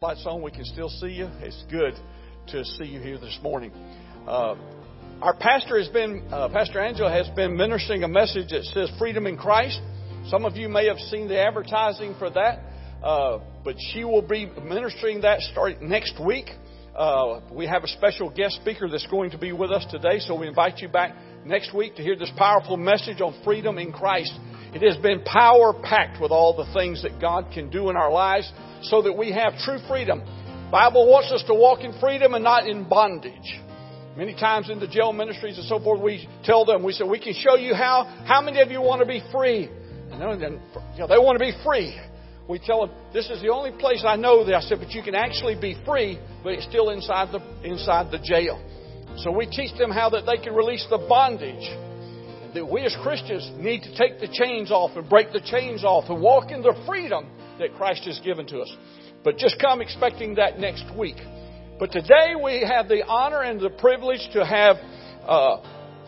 lights 0.00 0.24
on, 0.26 0.40
we 0.42 0.52
can 0.52 0.64
still 0.64 0.88
see 0.88 1.08
you. 1.08 1.28
It's 1.40 1.64
good 1.68 1.92
to 2.52 2.64
see 2.64 2.84
you 2.84 3.00
here 3.00 3.18
this 3.18 3.36
morning. 3.42 3.72
Uh, 4.28 4.54
our 5.20 5.34
pastor 5.34 5.76
has 5.76 5.88
been, 5.88 6.24
uh, 6.30 6.48
Pastor 6.50 6.78
Angela 6.78 7.10
has 7.10 7.28
been 7.34 7.56
ministering 7.56 8.04
a 8.04 8.08
message 8.08 8.50
that 8.50 8.62
says 8.66 8.92
freedom 8.96 9.26
in 9.26 9.36
Christ. 9.36 9.80
Some 10.28 10.44
of 10.44 10.56
you 10.56 10.68
may 10.68 10.86
have 10.86 10.98
seen 11.10 11.26
the 11.26 11.40
advertising 11.40 12.14
for 12.16 12.30
that, 12.30 12.60
uh, 13.02 13.40
but 13.64 13.74
she 13.92 14.04
will 14.04 14.22
be 14.22 14.46
ministering 14.62 15.22
that 15.22 15.40
starting 15.40 15.88
next 15.88 16.24
week. 16.24 16.46
Uh, 16.96 17.40
we 17.50 17.66
have 17.66 17.82
a 17.82 17.88
special 17.88 18.30
guest 18.30 18.54
speaker 18.62 18.88
that's 18.88 19.08
going 19.08 19.32
to 19.32 19.38
be 19.38 19.50
with 19.50 19.72
us 19.72 19.84
today, 19.90 20.20
so 20.20 20.38
we 20.38 20.46
invite 20.46 20.78
you 20.78 20.86
back 20.86 21.16
next 21.44 21.74
week 21.74 21.96
to 21.96 22.02
hear 22.04 22.14
this 22.14 22.30
powerful 22.36 22.76
message 22.76 23.20
on 23.20 23.34
freedom 23.42 23.78
in 23.78 23.90
Christ. 23.90 24.32
It 24.74 24.82
has 24.82 24.96
been 24.98 25.22
power 25.24 25.72
packed 25.72 26.20
with 26.20 26.30
all 26.30 26.56
the 26.56 26.70
things 26.74 27.02
that 27.02 27.20
God 27.20 27.46
can 27.52 27.70
do 27.70 27.88
in 27.88 27.96
our 27.96 28.12
lives 28.12 28.50
so 28.82 29.02
that 29.02 29.12
we 29.12 29.32
have 29.32 29.58
true 29.64 29.78
freedom. 29.88 30.22
Bible 30.70 31.08
wants 31.08 31.32
us 31.32 31.42
to 31.46 31.54
walk 31.54 31.80
in 31.80 31.98
freedom 31.98 32.34
and 32.34 32.44
not 32.44 32.68
in 32.68 32.86
bondage. 32.86 33.60
Many 34.16 34.34
times 34.34 34.68
in 34.68 34.80
the 34.80 34.88
jail 34.88 35.12
ministries 35.12 35.56
and 35.56 35.66
so 35.66 35.78
forth, 35.80 36.02
we 36.02 36.28
tell 36.44 36.64
them, 36.64 36.82
we 36.82 36.92
say, 36.92 37.04
we 37.04 37.20
can 37.20 37.32
show 37.32 37.56
you 37.56 37.74
how. 37.74 38.04
How 38.26 38.42
many 38.42 38.60
of 38.60 38.70
you 38.70 38.82
want 38.82 39.00
to 39.00 39.06
be 39.06 39.22
free? 39.32 39.70
And 40.10 40.20
then, 40.20 40.60
you 40.94 40.98
know, 40.98 41.06
they 41.06 41.18
want 41.18 41.38
to 41.38 41.44
be 41.44 41.52
free. 41.64 41.98
We 42.48 42.58
tell 42.58 42.86
them, 42.86 42.96
this 43.12 43.30
is 43.30 43.40
the 43.40 43.48
only 43.48 43.70
place 43.78 44.04
I 44.06 44.16
know 44.16 44.44
that 44.44 44.54
I 44.54 44.60
said, 44.60 44.78
but 44.80 44.90
you 44.90 45.02
can 45.02 45.14
actually 45.14 45.54
be 45.58 45.76
free, 45.86 46.18
but 46.42 46.52
it's 46.52 46.64
still 46.64 46.90
inside 46.90 47.32
the, 47.32 47.40
inside 47.62 48.10
the 48.10 48.18
jail. 48.18 48.60
So 49.18 49.30
we 49.30 49.46
teach 49.46 49.76
them 49.78 49.90
how 49.90 50.10
that 50.10 50.26
they 50.26 50.42
can 50.42 50.54
release 50.54 50.86
the 50.90 50.98
bondage. 50.98 51.64
That 52.54 52.70
we 52.70 52.82
as 52.82 52.96
Christians 53.02 53.50
need 53.58 53.82
to 53.82 53.96
take 53.96 54.20
the 54.20 54.28
chains 54.28 54.70
off 54.70 54.96
and 54.96 55.08
break 55.08 55.32
the 55.32 55.40
chains 55.40 55.84
off 55.84 56.08
and 56.08 56.20
walk 56.20 56.50
in 56.50 56.62
the 56.62 56.74
freedom 56.86 57.26
that 57.58 57.74
Christ 57.74 58.04
has 58.06 58.18
given 58.20 58.46
to 58.46 58.60
us. 58.60 58.76
But 59.22 59.36
just 59.36 59.60
come 59.60 59.80
expecting 59.80 60.36
that 60.36 60.58
next 60.58 60.84
week. 60.96 61.16
But 61.78 61.92
today 61.92 62.34
we 62.42 62.64
have 62.66 62.88
the 62.88 63.04
honor 63.06 63.42
and 63.42 63.60
the 63.60 63.70
privilege 63.70 64.26
to 64.32 64.44
have 64.44 64.76
uh, 65.26 65.58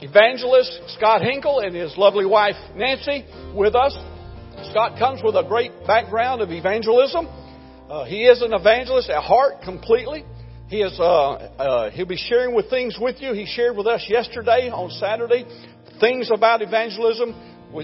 evangelist 0.00 0.80
Scott 0.96 1.22
Hinkle 1.22 1.60
and 1.60 1.74
his 1.74 1.96
lovely 1.96 2.26
wife 2.26 2.56
Nancy 2.74 3.24
with 3.54 3.74
us. 3.74 3.96
Scott 4.70 4.98
comes 4.98 5.20
with 5.22 5.34
a 5.36 5.44
great 5.46 5.72
background 5.86 6.42
of 6.42 6.50
evangelism. 6.50 7.28
Uh, 7.88 8.04
he 8.04 8.24
is 8.24 8.40
an 8.42 8.52
evangelist 8.52 9.10
at 9.10 9.22
heart 9.22 9.62
completely. 9.62 10.24
He 10.68 10.82
is, 10.82 10.96
uh, 11.00 11.32
uh, 11.32 11.90
he'll 11.90 12.06
be 12.06 12.16
sharing 12.16 12.54
with 12.54 12.70
things 12.70 12.96
with 13.00 13.20
you. 13.20 13.32
He 13.32 13.46
shared 13.46 13.76
with 13.76 13.88
us 13.88 14.06
yesterday 14.08 14.70
on 14.70 14.90
Saturday 14.90 15.44
things 16.00 16.30
about 16.32 16.62
evangelism 16.62 17.34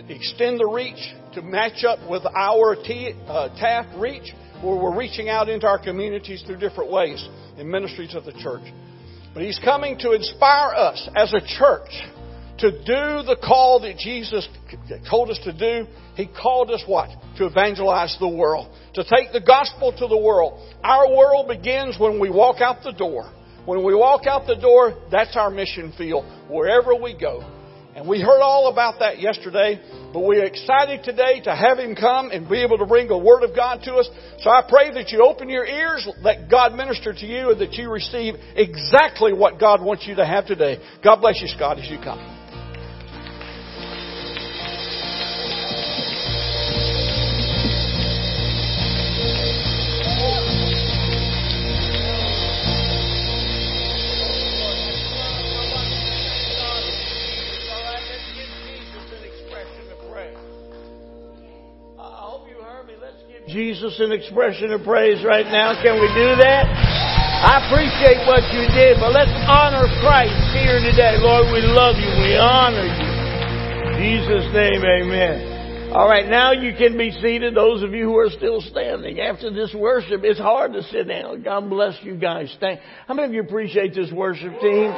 extend 0.08 0.58
the 0.58 0.66
reach 0.66 1.14
to 1.34 1.42
match 1.42 1.84
up 1.84 1.98
with 2.08 2.22
our 2.26 2.74
T, 2.74 3.12
uh, 3.28 3.50
TAF 3.60 4.00
reach, 4.00 4.32
where 4.62 4.76
we're 4.76 4.96
reaching 4.96 5.28
out 5.28 5.48
into 5.48 5.66
our 5.66 5.78
communities 5.78 6.42
through 6.46 6.56
different 6.56 6.90
ways 6.90 7.26
in 7.58 7.70
ministries 7.70 8.14
of 8.14 8.24
the 8.24 8.32
church. 8.32 8.62
But 9.34 9.42
He's 9.44 9.60
coming 9.62 9.98
to 9.98 10.12
inspire 10.12 10.70
us 10.74 11.08
as 11.14 11.32
a 11.34 11.40
church 11.58 11.90
to 12.58 12.70
do 12.70 13.22
the 13.22 13.36
call 13.44 13.80
that 13.80 13.98
Jesus 13.98 14.48
told 15.10 15.30
us 15.30 15.38
to 15.44 15.52
do. 15.52 15.86
He 16.14 16.26
called 16.26 16.70
us 16.70 16.82
what? 16.86 17.10
To 17.36 17.46
evangelize 17.46 18.16
the 18.18 18.28
world. 18.28 18.74
To 18.94 19.04
take 19.04 19.32
the 19.32 19.42
gospel 19.46 19.92
to 19.92 20.06
the 20.06 20.16
world. 20.16 20.66
Our 20.82 21.14
world 21.14 21.48
begins 21.48 21.98
when 21.98 22.18
we 22.18 22.30
walk 22.30 22.62
out 22.62 22.82
the 22.82 22.92
door. 22.92 23.30
When 23.66 23.84
we 23.84 23.94
walk 23.94 24.26
out 24.26 24.46
the 24.46 24.56
door, 24.56 24.94
that's 25.10 25.36
our 25.36 25.50
mission 25.50 25.92
field. 25.98 26.24
Wherever 26.48 26.94
we 26.94 27.18
go. 27.18 27.44
And 27.96 28.06
we 28.06 28.20
heard 28.20 28.42
all 28.42 28.68
about 28.70 28.98
that 28.98 29.20
yesterday, 29.20 29.80
but 30.12 30.20
we're 30.20 30.44
excited 30.44 31.02
today 31.02 31.40
to 31.44 31.56
have 31.56 31.78
him 31.78 31.96
come 31.96 32.30
and 32.30 32.46
be 32.46 32.62
able 32.62 32.76
to 32.76 32.84
bring 32.84 33.08
the 33.08 33.16
Word 33.16 33.42
of 33.42 33.56
God 33.56 33.80
to 33.84 33.94
us. 33.94 34.10
So 34.40 34.50
I 34.50 34.62
pray 34.68 34.92
that 34.92 35.12
you 35.12 35.24
open 35.24 35.48
your 35.48 35.64
ears, 35.64 36.06
let 36.20 36.50
God 36.50 36.74
minister 36.74 37.14
to 37.14 37.26
you, 37.26 37.52
and 37.52 37.60
that 37.62 37.72
you 37.72 37.90
receive 37.90 38.34
exactly 38.54 39.32
what 39.32 39.58
God 39.58 39.82
wants 39.82 40.06
you 40.06 40.14
to 40.16 40.26
have 40.26 40.44
today. 40.44 40.78
God 41.02 41.22
bless 41.22 41.40
you, 41.40 41.48
Scott, 41.48 41.78
as 41.78 41.88
you 41.88 41.96
come. 41.96 42.35
Jesus 63.56 63.96
an 64.04 64.12
expression 64.12 64.68
of 64.70 64.84
praise 64.84 65.24
right 65.24 65.48
now. 65.48 65.72
Can 65.80 65.96
we 65.96 66.12
do 66.12 66.36
that? 66.44 66.68
I 66.68 67.64
appreciate 67.64 68.20
what 68.28 68.44
you 68.52 68.68
did, 68.76 69.00
but 69.00 69.16
let's 69.16 69.32
honor 69.48 69.88
Christ 70.04 70.36
here 70.52 70.76
today. 70.84 71.16
Lord, 71.16 71.48
we 71.48 71.64
love 71.64 71.96
you. 71.96 72.12
We 72.20 72.36
honor 72.36 72.84
you. 72.84 73.08
In 73.88 73.92
Jesus' 73.96 74.52
name, 74.52 74.84
amen. 74.84 75.88
All 75.96 76.06
right, 76.06 76.28
now 76.28 76.52
you 76.52 76.76
can 76.76 76.98
be 76.98 77.10
seated. 77.10 77.56
Those 77.56 77.82
of 77.82 77.94
you 77.94 78.04
who 78.04 78.18
are 78.18 78.28
still 78.28 78.60
standing 78.60 79.20
after 79.20 79.50
this 79.50 79.72
worship, 79.74 80.20
it's 80.22 80.38
hard 80.38 80.74
to 80.74 80.82
sit 80.82 81.08
down. 81.08 81.42
God 81.42 81.70
bless 81.70 81.96
you 82.02 82.18
guys. 82.18 82.54
Thank. 82.60 82.80
How 83.08 83.14
many 83.14 83.28
of 83.28 83.32
you 83.32 83.40
appreciate 83.40 83.94
this 83.94 84.12
worship 84.12 84.52
team? 84.60 84.92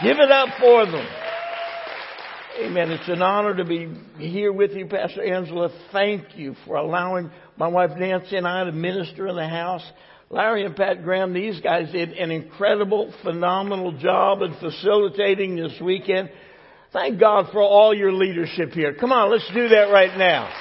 Give 0.00 0.16
it 0.16 0.30
up 0.32 0.48
for 0.58 0.86
them. 0.86 1.06
Amen. 2.62 2.92
It's 2.92 3.08
an 3.08 3.20
honor 3.20 3.56
to 3.56 3.64
be 3.64 3.92
here 4.16 4.52
with 4.52 4.70
you, 4.72 4.86
Pastor 4.86 5.24
Angela. 5.24 5.70
Thank 5.90 6.36
you 6.36 6.54
for 6.64 6.76
allowing 6.76 7.32
my 7.56 7.68
wife 7.68 7.90
Nancy 7.96 8.36
and 8.36 8.46
I 8.46 8.64
to 8.64 8.72
minister 8.72 9.28
in 9.28 9.36
the 9.36 9.48
house. 9.48 9.84
Larry 10.30 10.64
and 10.64 10.74
Pat 10.74 11.04
Graham, 11.04 11.32
these 11.32 11.60
guys 11.60 11.92
did 11.92 12.10
an 12.10 12.30
incredible, 12.30 13.14
phenomenal 13.22 13.92
job 13.92 14.42
in 14.42 14.54
facilitating 14.54 15.56
this 15.56 15.78
weekend. 15.80 16.30
Thank 16.92 17.20
God 17.20 17.46
for 17.52 17.60
all 17.60 17.94
your 17.94 18.12
leadership 18.12 18.70
here. 18.70 18.94
Come 18.94 19.12
on, 19.12 19.30
let's 19.30 19.48
do 19.52 19.68
that 19.68 19.90
right 19.92 20.16
now. 20.16 20.52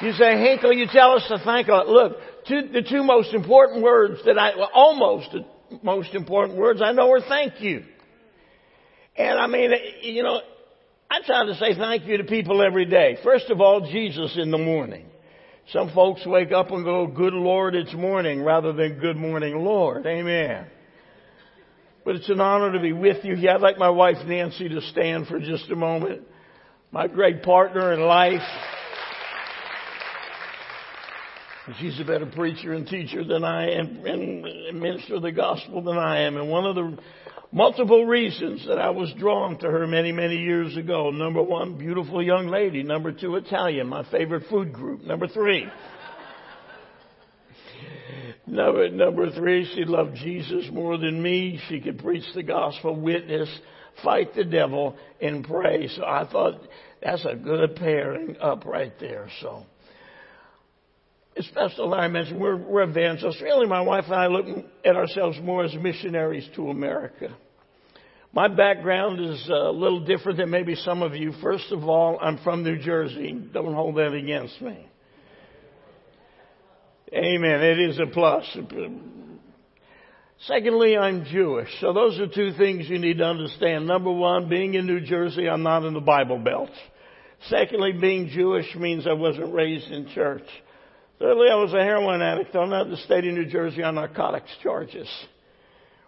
You 0.00 0.12
say, 0.12 0.38
Hinkle, 0.40 0.72
you 0.72 0.86
tell 0.90 1.12
us 1.12 1.26
to 1.28 1.38
thank 1.38 1.66
God. 1.66 1.86
Look, 1.86 2.16
two, 2.48 2.68
the 2.72 2.82
two 2.82 3.02
most 3.02 3.34
important 3.34 3.82
words 3.82 4.20
that 4.24 4.38
I, 4.38 4.56
well, 4.56 4.70
almost 4.72 5.32
the 5.32 5.44
most 5.82 6.14
important 6.14 6.58
words 6.58 6.80
I 6.82 6.92
know 6.92 7.10
are 7.12 7.20
thank 7.20 7.60
you. 7.60 7.84
And 9.16 9.38
I 9.38 9.46
mean, 9.46 9.70
you 10.02 10.22
know, 10.22 10.40
I 11.10 11.22
try 11.26 11.44
to 11.44 11.54
say 11.56 11.74
thank 11.74 12.06
you 12.06 12.18
to 12.18 12.24
people 12.24 12.62
every 12.62 12.84
day. 12.84 13.18
First 13.24 13.50
of 13.50 13.60
all, 13.60 13.90
Jesus 13.90 14.38
in 14.40 14.52
the 14.52 14.58
morning. 14.58 15.06
Some 15.72 15.92
folks 15.92 16.24
wake 16.24 16.52
up 16.52 16.70
and 16.70 16.84
go, 16.84 17.08
good 17.08 17.32
Lord, 17.32 17.74
it's 17.74 17.92
morning, 17.92 18.42
rather 18.42 18.72
than 18.72 19.00
good 19.00 19.16
morning, 19.16 19.56
Lord. 19.56 20.06
Amen. 20.06 20.66
But 22.04 22.14
it's 22.14 22.28
an 22.28 22.40
honor 22.40 22.72
to 22.72 22.80
be 22.80 22.92
with 22.92 23.24
you 23.24 23.34
here. 23.34 23.50
I'd 23.50 23.60
like 23.60 23.76
my 23.76 23.90
wife 23.90 24.18
Nancy 24.24 24.68
to 24.68 24.80
stand 24.82 25.26
for 25.26 25.40
just 25.40 25.68
a 25.70 25.76
moment. 25.76 26.22
My 26.92 27.08
great 27.08 27.42
partner 27.42 27.92
in 27.92 28.00
life. 28.00 28.40
She's 31.78 32.00
a 32.00 32.04
better 32.04 32.26
preacher 32.26 32.72
and 32.72 32.86
teacher 32.86 33.24
than 33.24 33.44
I 33.44 33.70
am 33.72 34.04
and 34.06 34.80
minister 34.80 35.16
of 35.16 35.22
the 35.22 35.32
gospel 35.32 35.82
than 35.82 35.98
I 35.98 36.22
am. 36.22 36.36
And 36.36 36.50
one 36.50 36.64
of 36.64 36.74
the 36.74 36.98
multiple 37.52 38.06
reasons 38.06 38.66
that 38.66 38.78
I 38.78 38.90
was 38.90 39.12
drawn 39.18 39.58
to 39.58 39.70
her 39.70 39.86
many, 39.86 40.12
many 40.12 40.36
years 40.36 40.76
ago. 40.76 41.10
Number 41.10 41.42
one, 41.42 41.76
beautiful 41.76 42.22
young 42.22 42.48
lady. 42.48 42.82
Number 42.82 43.12
two, 43.12 43.36
Italian, 43.36 43.88
my 43.88 44.08
favorite 44.10 44.44
food 44.48 44.72
group. 44.72 45.02
Number 45.02 45.28
three, 45.28 45.66
number, 48.46 48.88
number 48.88 49.30
three, 49.30 49.70
she 49.74 49.84
loved 49.84 50.16
Jesus 50.16 50.66
more 50.72 50.96
than 50.98 51.22
me. 51.22 51.60
She 51.68 51.80
could 51.80 51.98
preach 51.98 52.24
the 52.34 52.42
gospel, 52.42 52.94
witness, 52.96 53.48
fight 54.02 54.34
the 54.34 54.44
devil, 54.44 54.96
and 55.20 55.44
pray. 55.44 55.88
So 55.88 56.04
I 56.04 56.26
thought 56.30 56.60
that's 57.02 57.24
a 57.24 57.34
good 57.34 57.76
pairing 57.76 58.36
up 58.40 58.64
right 58.64 58.92
there. 59.00 59.28
So 59.40 59.64
Pastor 61.54 61.82
Larry 61.84 62.08
mentioned, 62.08 62.40
we're, 62.40 62.56
we're 62.56 62.82
evangelists. 62.82 63.40
Really, 63.40 63.66
my 63.66 63.80
wife 63.80 64.04
and 64.06 64.14
I 64.14 64.26
look 64.26 64.46
at 64.84 64.96
ourselves 64.96 65.38
more 65.42 65.64
as 65.64 65.74
missionaries 65.74 66.48
to 66.56 66.70
America. 66.70 67.36
My 68.32 68.48
background 68.48 69.20
is 69.20 69.48
uh, 69.50 69.70
a 69.70 69.72
little 69.72 70.04
different 70.04 70.38
than 70.38 70.50
maybe 70.50 70.76
some 70.76 71.02
of 71.02 71.14
you. 71.14 71.32
First 71.42 71.72
of 71.72 71.84
all, 71.84 72.18
I'm 72.20 72.38
from 72.38 72.62
New 72.62 72.78
Jersey. 72.78 73.32
Don't 73.52 73.74
hold 73.74 73.96
that 73.96 74.12
against 74.12 74.60
me. 74.60 74.86
Amen. 77.12 77.60
It 77.60 77.80
is 77.90 77.98
a 77.98 78.06
plus. 78.06 78.44
Secondly, 80.46 80.96
I'm 80.96 81.24
Jewish. 81.24 81.68
So 81.80 81.92
those 81.92 82.18
are 82.20 82.28
two 82.28 82.52
things 82.56 82.88
you 82.88 82.98
need 82.98 83.18
to 83.18 83.24
understand. 83.24 83.86
Number 83.86 84.12
one, 84.12 84.48
being 84.48 84.74
in 84.74 84.86
New 84.86 85.00
Jersey, 85.00 85.48
I'm 85.48 85.64
not 85.64 85.84
in 85.84 85.92
the 85.92 86.00
Bible 86.00 86.38
Belt. 86.38 86.70
Secondly, 87.48 87.92
being 87.92 88.28
Jewish 88.28 88.74
means 88.76 89.06
I 89.06 89.14
wasn't 89.14 89.52
raised 89.52 89.90
in 89.90 90.08
church. 90.14 90.46
Thirdly, 91.20 91.48
I 91.52 91.56
was 91.56 91.74
a 91.74 91.82
heroin 91.82 92.22
addict 92.22 92.50
thrown 92.50 92.72
out 92.72 92.86
of 92.86 92.90
the 92.90 92.96
state 92.96 93.26
of 93.26 93.34
New 93.34 93.44
Jersey 93.44 93.82
on 93.82 93.96
narcotics 93.96 94.50
charges. 94.62 95.06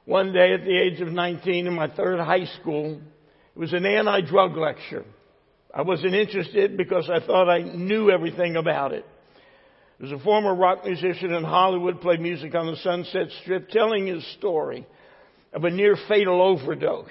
One 0.06 0.32
day 0.32 0.54
at 0.54 0.64
the 0.64 0.74
age 0.74 1.02
of 1.02 1.08
19 1.08 1.66
in 1.66 1.74
my 1.74 1.88
third 1.88 2.18
high 2.18 2.46
school, 2.46 2.98
it 3.54 3.58
was 3.58 3.74
an 3.74 3.84
anti-drug 3.84 4.56
lecture. 4.56 5.04
I 5.74 5.82
wasn't 5.82 6.14
interested 6.14 6.78
because 6.78 7.10
I 7.10 7.24
thought 7.24 7.50
I 7.50 7.60
knew 7.60 8.10
everything 8.10 8.56
about 8.56 8.92
it. 8.92 9.04
He 9.98 10.04
was 10.04 10.12
a 10.12 10.24
former 10.24 10.54
rock 10.54 10.86
musician 10.86 11.34
in 11.34 11.44
Hollywood, 11.44 12.00
played 12.00 12.20
music 12.20 12.54
on 12.54 12.66
the 12.66 12.76
Sunset 12.76 13.28
Strip, 13.42 13.68
telling 13.68 14.06
his 14.06 14.26
story 14.38 14.86
of 15.52 15.64
a 15.64 15.70
near 15.70 15.94
fatal 16.08 16.40
overdose. 16.40 17.06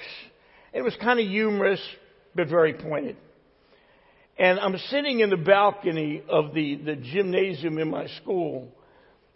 It 0.74 0.82
was 0.82 0.96
kind 1.00 1.20
of 1.20 1.28
humorous, 1.28 1.82
but 2.34 2.48
very 2.48 2.74
pointed. 2.74 3.18
And 4.42 4.60
I'm 4.60 4.76
sitting 4.90 5.20
in 5.20 5.30
the 5.30 5.38
balcony 5.38 6.24
of 6.28 6.56
the, 6.56 6.76
the 6.78 6.96
gymnasium 6.96 7.78
in 7.78 7.92
my 7.92 8.08
school. 8.08 8.70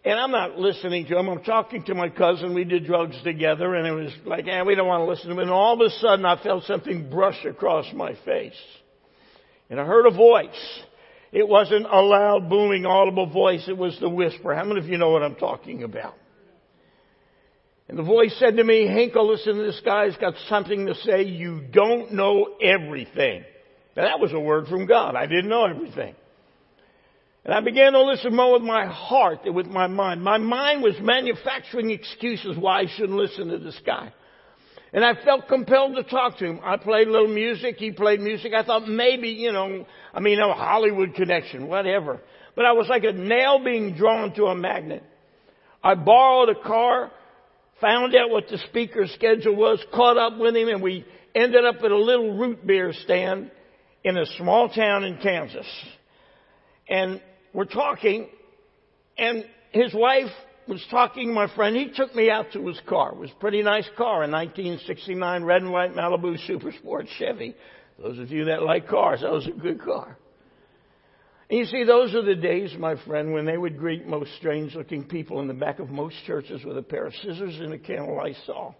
And 0.04 0.20
I'm 0.20 0.32
not 0.32 0.58
listening 0.58 1.06
to 1.06 1.20
him. 1.20 1.28
I'm 1.28 1.44
talking 1.44 1.84
to 1.84 1.94
my 1.94 2.10
cousin. 2.10 2.56
We 2.56 2.64
did 2.64 2.88
drugs 2.88 3.16
together 3.24 3.76
and 3.76 3.86
it 3.86 3.92
was 3.92 4.12
like, 4.26 4.48
eh, 4.48 4.64
we 4.64 4.74
don't 4.74 4.88
want 4.88 5.02
to 5.02 5.06
listen 5.06 5.28
to 5.28 5.34
him. 5.34 5.38
And 5.38 5.52
all 5.52 5.76
of 5.76 5.82
a 5.82 5.92
sudden 5.92 6.26
I 6.26 6.42
felt 6.42 6.64
something 6.64 7.12
brush 7.12 7.38
across 7.46 7.86
my 7.94 8.18
face. 8.26 8.60
And 9.70 9.80
I 9.80 9.86
heard 9.86 10.08
a 10.08 10.12
voice. 10.12 10.80
It 11.32 11.48
wasn't 11.48 11.86
a 11.86 12.02
loud, 12.02 12.50
booming, 12.50 12.88
audible 12.88 13.28
voice. 13.28 13.64
It 13.68 13.78
was 13.78 13.96
the 14.00 14.10
whisper. 14.10 14.56
How 14.56 14.64
many 14.64 14.80
of 14.80 14.88
you 14.88 14.98
know 14.98 15.12
what 15.12 15.22
I'm 15.22 15.36
talking 15.36 15.84
about? 15.84 16.16
And 17.88 17.96
the 17.96 18.04
voice 18.04 18.36
said 18.40 18.58
to 18.58 18.64
me, 18.64 18.88
Hinkle, 18.88 19.28
listen, 19.28 19.60
this 19.60 19.80
guy's 19.86 20.18
got 20.18 20.34
something 20.50 20.88
to 20.88 20.96
say. 20.96 21.26
You 21.26 21.62
don't 21.72 22.14
know 22.14 22.56
everything. 22.60 23.44
Now 23.96 24.04
that 24.04 24.20
was 24.20 24.34
a 24.34 24.40
word 24.40 24.68
from 24.68 24.86
God. 24.86 25.16
I 25.16 25.26
didn't 25.26 25.50
know 25.50 25.66
everything. 25.66 26.16
And 27.46 27.54
I 27.54 27.62
began 27.62 27.94
to 27.94 28.04
listen 28.04 28.36
more 28.36 28.54
with 28.54 28.64
my 28.64 28.88
heart 28.88 29.44
than 29.44 29.54
with 29.54 29.68
my 29.68 29.88
mind. 29.88 30.24
My 30.24 30.38
mind 30.38 30.82
was 30.82 30.96
manufacturing 31.00 31.92
excuses 31.92 32.58
why 32.58 32.82
I 32.82 32.86
shouldn't 32.88 33.18
listen 33.18 33.50
to 33.50 33.60
this 33.60 33.80
guy. 33.86 34.12
And 34.92 35.06
I 35.06 35.14
felt 35.24 35.48
compelled 35.48 35.96
to 35.96 36.04
talk 36.04 36.38
to 36.40 36.46
him. 36.46 36.60
I 36.64 36.78
played 36.78 37.08
a 37.08 37.12
little 37.12 37.34
music. 37.34 37.76
He 37.78 37.92
played 37.92 38.20
music. 38.20 38.54
I 38.54 38.64
thought 38.64 38.88
maybe, 38.88 39.30
you 39.30 39.52
know, 39.52 39.86
I 40.14 40.20
mean, 40.22 40.40
a 40.40 40.54
Hollywood 40.54 41.14
connection, 41.14 41.68
whatever. 41.68 42.22
But 42.56 42.66
I 42.66 42.72
was 42.72 42.88
like 42.90 43.04
a 43.04 43.12
nail 43.12 43.64
being 43.64 43.96
drawn 43.96 44.34
to 44.36 44.46
a 44.46 44.56
magnet. 44.56 45.04
I 45.84 45.94
borrowed 45.96 46.50
a 46.50 46.56
car 46.56 47.12
found 47.82 48.16
out 48.16 48.30
what 48.30 48.48
the 48.48 48.58
speaker's 48.70 49.12
schedule 49.14 49.56
was, 49.56 49.84
caught 49.94 50.18
up 50.18 50.40
with 50.40 50.56
him, 50.56 50.70
and 50.70 50.82
we 50.82 51.06
ended 51.34 51.66
up 51.66 51.76
at 51.84 51.92
a 51.92 51.98
little 51.98 52.38
root 52.38 52.66
beer 52.66 52.94
stand 53.04 53.52
in 54.06 54.18
a 54.18 54.26
small 54.38 54.70
town 54.70 55.04
in 55.04 55.18
Kansas. 55.18 55.66
And 56.88 57.20
we're 57.54 57.66
talking, 57.66 58.30
and 59.18 59.44
his 59.72 59.96
wife 59.96 60.30
was 60.68 60.86
talking 60.92 61.30
to 61.30 61.34
my 61.34 61.54
friend. 61.56 61.76
He 61.76 61.90
took 61.92 62.14
me 62.16 62.30
out 62.30 62.52
to 62.54 62.68
his 62.68 62.80
car. 62.88 63.14
It 63.14 63.18
was 63.18 63.32
a 63.32 63.40
pretty 63.40 63.64
nice 63.64 63.90
car, 63.98 64.24
a 64.24 64.30
1969 64.30 65.44
red 65.44 65.64
and 65.64 65.72
white 65.72 65.96
Malibu 65.96 66.38
Super 66.46 66.72
Sport 66.72 67.08
Chevy. 67.18 67.56
Those 67.98 68.20
of 68.20 68.30
you 68.30 68.46
that 68.46 68.62
like 68.62 68.88
cars, 68.88 69.22
that 69.22 69.32
was 69.32 69.48
a 69.48 69.52
good 69.52 69.82
car. 69.82 70.16
And 71.50 71.60
you 71.60 71.66
see, 71.66 71.84
those 71.84 72.14
are 72.14 72.22
the 72.22 72.36
days, 72.36 72.76
my 72.78 73.04
friend, 73.06 73.34
when 73.34 73.46
they 73.46 73.58
would 73.58 73.78
greet 73.78 74.06
most 74.06 74.36
strange 74.38 74.76
looking 74.76 75.06
people 75.06 75.40
in 75.42 75.48
the 75.48 75.54
back 75.56 75.80
of 75.80 75.90
most 75.90 76.16
churches 76.28 76.64
with 76.64 76.78
a 76.78 76.84
pair 76.84 77.08
of 77.08 77.14
scissors 77.16 77.60
and 77.60 77.74
a 77.74 77.80
can 77.80 78.00
of 78.00 78.10
Lysol. 78.10 78.76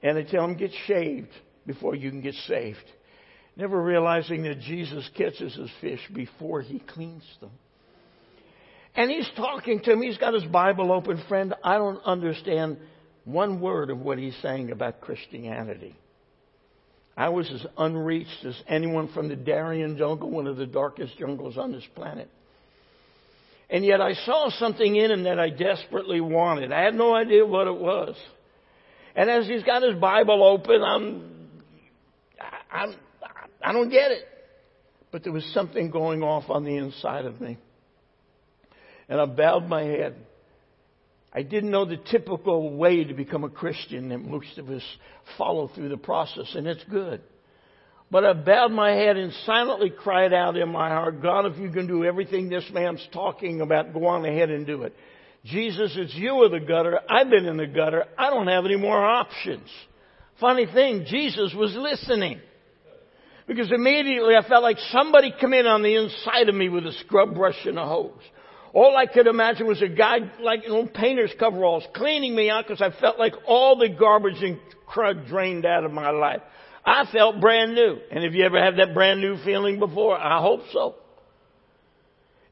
And 0.00 0.16
they 0.16 0.24
tell 0.24 0.46
them, 0.46 0.56
get 0.56 0.70
shaved 0.86 1.32
before 1.66 1.96
you 1.96 2.10
can 2.10 2.20
get 2.20 2.34
saved. 2.46 2.84
Never 3.56 3.82
realizing 3.82 4.44
that 4.44 4.60
Jesus 4.60 5.08
catches 5.16 5.54
his 5.54 5.70
fish 5.80 6.00
before 6.14 6.62
he 6.62 6.78
cleans 6.78 7.24
them. 7.40 7.50
And 8.94 9.10
he's 9.10 9.28
talking 9.36 9.80
to 9.80 9.92
him. 9.92 10.02
He's 10.02 10.18
got 10.18 10.34
his 10.34 10.44
Bible 10.44 10.92
open, 10.92 11.22
friend. 11.28 11.54
I 11.62 11.78
don't 11.78 12.02
understand 12.04 12.78
one 13.24 13.60
word 13.60 13.90
of 13.90 13.98
what 13.98 14.18
he's 14.18 14.36
saying 14.42 14.70
about 14.70 15.00
Christianity. 15.00 15.96
I 17.16 17.28
was 17.28 17.50
as 17.50 17.64
unreached 17.76 18.44
as 18.44 18.60
anyone 18.66 19.08
from 19.12 19.28
the 19.28 19.36
Darien 19.36 19.98
jungle, 19.98 20.30
one 20.30 20.46
of 20.46 20.56
the 20.56 20.66
darkest 20.66 21.18
jungles 21.18 21.58
on 21.58 21.72
this 21.72 21.86
planet. 21.94 22.30
And 23.68 23.84
yet 23.84 24.00
I 24.00 24.14
saw 24.14 24.50
something 24.50 24.96
in 24.96 25.10
him 25.10 25.22
that 25.24 25.38
I 25.38 25.50
desperately 25.50 26.20
wanted. 26.20 26.72
I 26.72 26.82
had 26.82 26.94
no 26.94 27.14
idea 27.14 27.44
what 27.44 27.66
it 27.66 27.76
was. 27.76 28.16
And 29.14 29.30
as 29.30 29.46
he's 29.46 29.62
got 29.62 29.82
his 29.82 29.94
Bible 29.96 30.42
open, 30.42 30.82
I'm, 30.82 31.48
I'm, 32.70 32.94
I 33.62 33.72
don't 33.72 33.90
get 33.90 34.10
it. 34.10 34.26
But 35.10 35.24
there 35.24 35.32
was 35.32 35.44
something 35.52 35.90
going 35.90 36.22
off 36.22 36.48
on 36.48 36.64
the 36.64 36.76
inside 36.76 37.26
of 37.26 37.40
me. 37.40 37.58
And 39.08 39.20
I 39.20 39.26
bowed 39.26 39.68
my 39.68 39.82
head. 39.82 40.16
I 41.34 41.42
didn't 41.42 41.70
know 41.70 41.84
the 41.84 41.96
typical 41.96 42.76
way 42.76 43.04
to 43.04 43.14
become 43.14 43.44
a 43.44 43.48
Christian 43.48 44.10
that 44.10 44.18
most 44.18 44.58
of 44.58 44.68
us 44.68 44.82
follow 45.38 45.68
through 45.68 45.88
the 45.88 45.96
process, 45.96 46.54
and 46.54 46.66
it's 46.66 46.84
good. 46.84 47.22
But 48.10 48.24
I 48.24 48.34
bowed 48.34 48.72
my 48.72 48.90
head 48.90 49.16
and 49.16 49.32
silently 49.46 49.88
cried 49.88 50.34
out 50.34 50.58
in 50.58 50.68
my 50.68 50.90
heart, 50.90 51.22
God, 51.22 51.46
if 51.46 51.58
you 51.58 51.70
can 51.70 51.86
do 51.86 52.04
everything 52.04 52.50
this 52.50 52.68
man's 52.70 53.06
talking 53.12 53.62
about, 53.62 53.94
go 53.94 54.06
on 54.06 54.26
ahead 54.26 54.50
and 54.50 54.66
do 54.66 54.82
it. 54.82 54.94
Jesus, 55.44 55.92
it's 55.96 56.14
you 56.14 56.44
in 56.44 56.52
the 56.52 56.60
gutter. 56.60 57.00
I've 57.08 57.30
been 57.30 57.46
in 57.46 57.56
the 57.56 57.66
gutter. 57.66 58.04
I 58.18 58.28
don't 58.28 58.48
have 58.48 58.66
any 58.66 58.76
more 58.76 59.02
options. 59.02 59.68
Funny 60.38 60.66
thing, 60.66 61.06
Jesus 61.08 61.54
was 61.56 61.74
listening. 61.74 62.40
Because 63.46 63.72
immediately 63.72 64.36
I 64.36 64.46
felt 64.48 64.62
like 64.62 64.78
somebody 64.90 65.34
come 65.40 65.52
in 65.52 65.66
on 65.66 65.82
the 65.82 65.96
inside 65.96 66.48
of 66.48 66.54
me 66.54 66.68
with 66.68 66.86
a 66.86 66.92
scrub 67.04 67.34
brush 67.34 67.58
and 67.64 67.78
a 67.78 67.86
hose. 67.86 68.12
All 68.72 68.96
I 68.96 69.06
could 69.06 69.26
imagine 69.26 69.66
was 69.66 69.82
a 69.82 69.88
guy 69.88 70.18
like 70.40 70.66
know, 70.66 70.86
painter's 70.86 71.32
coveralls 71.38 71.84
cleaning 71.94 72.34
me 72.34 72.48
out 72.48 72.66
because 72.66 72.80
I 72.80 72.98
felt 73.00 73.18
like 73.18 73.34
all 73.46 73.76
the 73.76 73.88
garbage 73.88 74.42
and 74.42 74.58
crud 74.88 75.28
drained 75.28 75.66
out 75.66 75.84
of 75.84 75.92
my 75.92 76.10
life. 76.10 76.40
I 76.84 77.04
felt 77.12 77.40
brand 77.40 77.74
new. 77.74 77.98
And 78.10 78.24
have 78.24 78.34
you 78.34 78.44
ever 78.44 78.62
had 78.62 78.78
that 78.78 78.94
brand 78.94 79.20
new 79.20 79.36
feeling 79.44 79.78
before? 79.78 80.16
I 80.18 80.40
hope 80.40 80.62
so. 80.72 80.94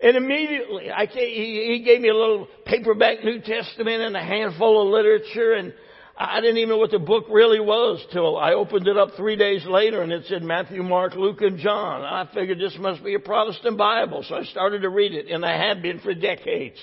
And 0.02 0.16
immediately, 0.16 0.90
I, 0.90 1.06
he, 1.06 1.82
gave 1.84 2.00
me 2.00 2.08
a 2.08 2.14
little 2.14 2.48
paperback 2.64 3.22
New 3.22 3.40
Testament 3.40 4.02
and 4.02 4.16
a 4.16 4.22
handful 4.22 4.82
of 4.82 4.88
literature 4.88 5.52
and 5.52 5.74
I 6.22 6.42
didn't 6.42 6.58
even 6.58 6.68
know 6.68 6.76
what 6.76 6.90
the 6.90 6.98
book 6.98 7.24
really 7.30 7.60
was 7.60 8.04
till 8.12 8.36
I 8.36 8.52
opened 8.52 8.86
it 8.86 8.98
up 8.98 9.12
three 9.16 9.36
days 9.36 9.64
later 9.64 10.02
and 10.02 10.12
it 10.12 10.26
said 10.26 10.42
Matthew, 10.42 10.82
Mark, 10.82 11.14
Luke, 11.14 11.40
and 11.40 11.58
John. 11.58 12.02
I 12.02 12.28
figured 12.34 12.58
this 12.58 12.76
must 12.78 13.02
be 13.02 13.14
a 13.14 13.18
Protestant 13.18 13.78
Bible, 13.78 14.22
so 14.28 14.34
I 14.34 14.44
started 14.44 14.82
to 14.82 14.90
read 14.90 15.14
it, 15.14 15.28
and 15.30 15.46
I 15.46 15.56
had 15.56 15.80
been 15.80 15.98
for 16.00 16.12
decades. 16.12 16.76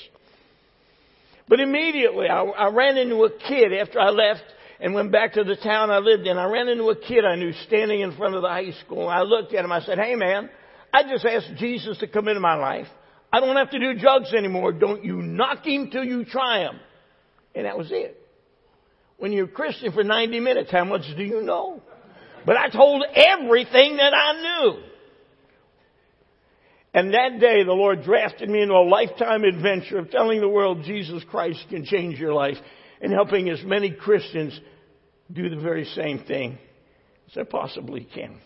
But 1.48 1.60
immediately 1.60 2.28
I, 2.28 2.42
I 2.45 2.69
ran 2.72 2.98
into 2.98 3.25
a 3.25 3.30
kid 3.30 3.74
after 3.74 4.00
I 4.00 4.10
left 4.10 4.44
and 4.80 4.95
went 4.95 5.12
back 5.12 5.34
to 5.34 5.44
the 5.44 5.56
town 5.56 5.92
I 5.92 6.00
lived 6.00 6.25
in. 6.25 6.39
I 6.39 6.45
ran 6.45 6.68
into 6.68 6.89
a 6.89 6.95
kid 6.95 7.24
I 7.24 7.36
knew 7.36 7.54
standing 7.68 8.01
in 8.01 8.18
front 8.18 8.34
of 8.34 8.42
the 8.42 8.50
high 8.50 8.72
school. 8.86 9.07
I 9.07 9.22
looked 9.22 9.54
at 9.54 9.63
him. 9.63 9.72
I 9.72 9.81
said, 9.81 10.00
"Hey, 10.00 10.16
man, 10.16 10.50
I 10.92 11.04
just 11.04 11.24
asked 11.25 11.57
Jesus 11.57 12.00
to 12.00 12.07
come 12.07 12.28
into 12.28 12.42
my 12.42 12.56
life. 12.56 12.88
I 13.31 13.39
don't 13.39 13.56
have 13.56 13.69
to 13.69 13.80
do 13.80 14.00
drugs 14.00 14.34
anymore. 14.34 14.72
Don't 14.72 15.06
you 15.06 15.22
knock 15.22 15.63
him 15.63 15.92
till 15.92 16.04
you 16.04 16.25
try 16.25 16.62
him." 16.62 16.80
And 17.54 17.68
that 17.68 17.78
was 17.78 17.91
it. 17.91 18.26
When 19.17 19.31
you're 19.31 19.45
a 19.45 19.50
Christian 19.50 19.91
for 19.91 20.03
90 20.03 20.39
minutes, 20.39 20.71
how 20.71 20.86
much 20.86 21.01
do 21.15 21.24
you 21.24 21.41
know? 21.41 21.81
But 22.45 22.55
I 22.57 22.69
told 22.69 23.03
everything 23.13 23.97
that 23.97 24.13
I 24.13 24.41
knew. 24.41 24.83
And 26.93 27.13
that 27.13 27.39
day, 27.39 27.63
the 27.63 27.74
Lord 27.74 28.03
drafted 28.03 28.50
me 28.50 28.62
into 28.62 28.74
a 28.74 28.88
lifetime 28.88 29.43
adventure 29.43 30.00
of 30.00 30.09
telling 30.09 30.39
the 30.39 30.47
world 30.47 30.83
Jesus 30.83 31.24
Christ 31.29 31.63
can 31.69 31.83
change 31.86 32.17
your 32.17 32.33
life 32.33 32.57
and 33.01 33.12
helping 33.12 33.50
as 33.50 33.62
many 33.63 33.91
Christians 33.91 34.59
do 35.31 35.50
the 35.50 35.62
very 35.62 35.86
same 35.86 36.19
thing 36.19 36.57
as 37.29 37.38
I 37.38 37.43
possibly 37.43 38.07
can. 38.13 38.39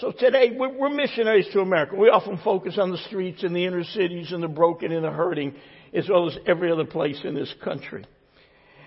So 0.00 0.12
today, 0.12 0.56
we're 0.56 0.90
missionaries 0.90 1.48
to 1.52 1.60
America. 1.60 1.96
We 1.96 2.08
often 2.08 2.38
focus 2.44 2.78
on 2.78 2.90
the 2.90 2.98
streets 2.98 3.42
and 3.42 3.54
the 3.54 3.64
inner 3.64 3.84
cities 3.84 4.32
and 4.32 4.42
the 4.42 4.48
broken 4.48 4.92
and 4.92 5.04
the 5.04 5.10
hurting, 5.10 5.54
as 5.92 6.08
well 6.08 6.28
as 6.28 6.36
every 6.46 6.70
other 6.70 6.84
place 6.84 7.20
in 7.24 7.34
this 7.34 7.52
country. 7.64 8.04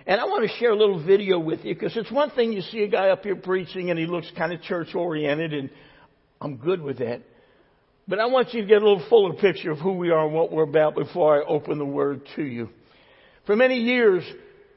And 0.05 0.19
I 0.19 0.25
want 0.25 0.49
to 0.49 0.57
share 0.57 0.71
a 0.71 0.75
little 0.75 1.03
video 1.03 1.39
with 1.39 1.63
you 1.63 1.73
because 1.73 1.95
it's 1.95 2.11
one 2.11 2.31
thing 2.31 2.51
you 2.51 2.61
see 2.61 2.83
a 2.83 2.87
guy 2.87 3.09
up 3.09 3.23
here 3.23 3.35
preaching 3.35 3.89
and 3.89 3.99
he 3.99 4.05
looks 4.05 4.31
kind 4.37 4.51
of 4.51 4.61
church 4.61 4.95
oriented 4.95 5.53
and 5.53 5.69
I'm 6.39 6.57
good 6.57 6.81
with 6.81 6.97
that. 6.99 7.21
But 8.07 8.19
I 8.19 8.25
want 8.25 8.53
you 8.53 8.61
to 8.61 8.67
get 8.67 8.81
a 8.81 8.85
little 8.85 9.05
fuller 9.09 9.33
picture 9.33 9.71
of 9.71 9.77
who 9.79 9.93
we 9.93 10.09
are 10.09 10.25
and 10.25 10.33
what 10.33 10.51
we're 10.51 10.63
about 10.63 10.95
before 10.95 11.41
I 11.41 11.45
open 11.45 11.77
the 11.77 11.85
word 11.85 12.27
to 12.35 12.43
you. 12.43 12.69
For 13.45 13.55
many 13.55 13.77
years, 13.77 14.23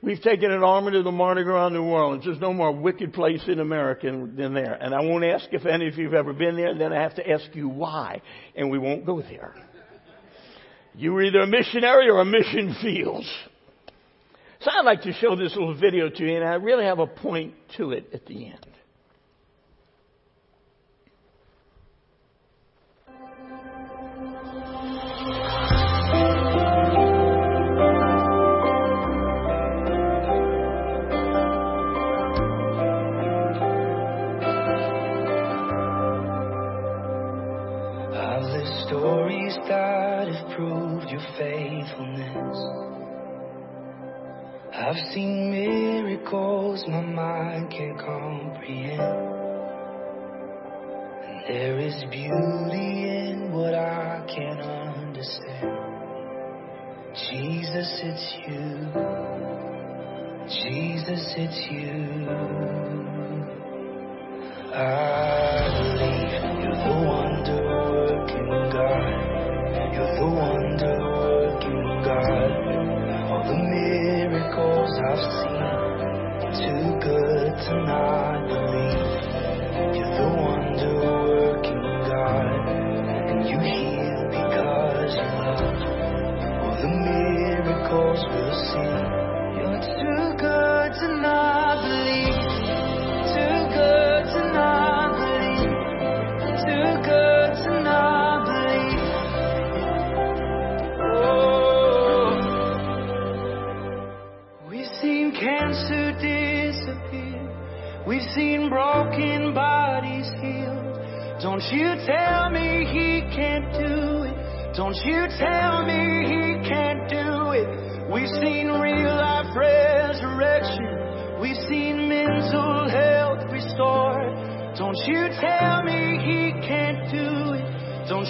we've 0.02 0.21
taken 0.21 0.50
an 0.50 0.62
armor 0.62 0.90
to 0.90 1.02
the 1.02 1.11
Mardi 1.11 1.43
Gras 1.43 1.71
New 1.71 1.85
Orleans. 1.85 2.25
There's 2.25 2.38
no 2.38 2.52
more 2.52 2.71
wicked 2.71 3.14
place 3.14 3.43
in 3.49 3.61
America 3.61 4.07
than 4.07 4.52
there. 4.52 4.75
And 4.75 4.95
I 4.95 5.00
won't 5.00 5.25
ask 5.25 5.47
if 5.52 5.64
any 5.64 5.88
of 5.88 5.97
you 5.97 6.04
have 6.04 6.14
ever 6.14 6.35
been 6.35 6.57
there, 6.57 6.76
then 6.76 6.93
I 6.93 7.00
have 7.00 7.14
to 7.16 7.28
ask 7.28 7.47
you 7.54 7.69
why. 7.69 8.21
And 8.54 8.71
we 8.71 8.78
won't 8.78 9.07
go 9.07 9.23
there. 9.23 9.54
You 10.95 11.16
are 11.16 11.23
either 11.23 11.40
a 11.40 11.47
missionary 11.47 12.09
or 12.11 12.21
a 12.21 12.25
mission 12.25 12.76
fields. 12.83 13.28
I'd 14.85 14.99
like 14.99 15.03
to 15.05 15.14
show 15.14 15.35
this 15.35 15.57
little 15.57 15.73
video 15.73 16.11
to 16.11 16.23
you, 16.26 16.37
and 16.37 16.45
I 16.45 16.57
really 16.57 16.85
have 16.85 16.99
a 16.99 17.07
point 17.07 17.55
to 17.79 17.93
it 17.93 18.11
at 18.12 18.26
the 18.26 18.49
end. 18.49 18.74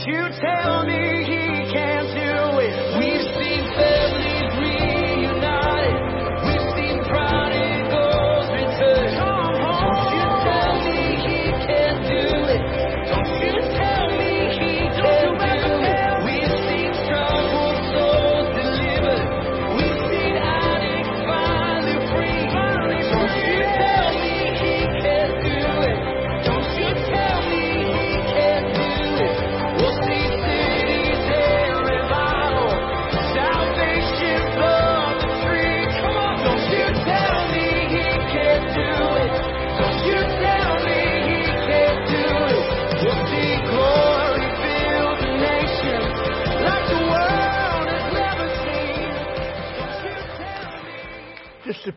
You 0.06 0.28
tell 0.38 0.84
me 0.84 1.25
he 1.25 1.73
can't 1.73 2.14
do 2.14 2.23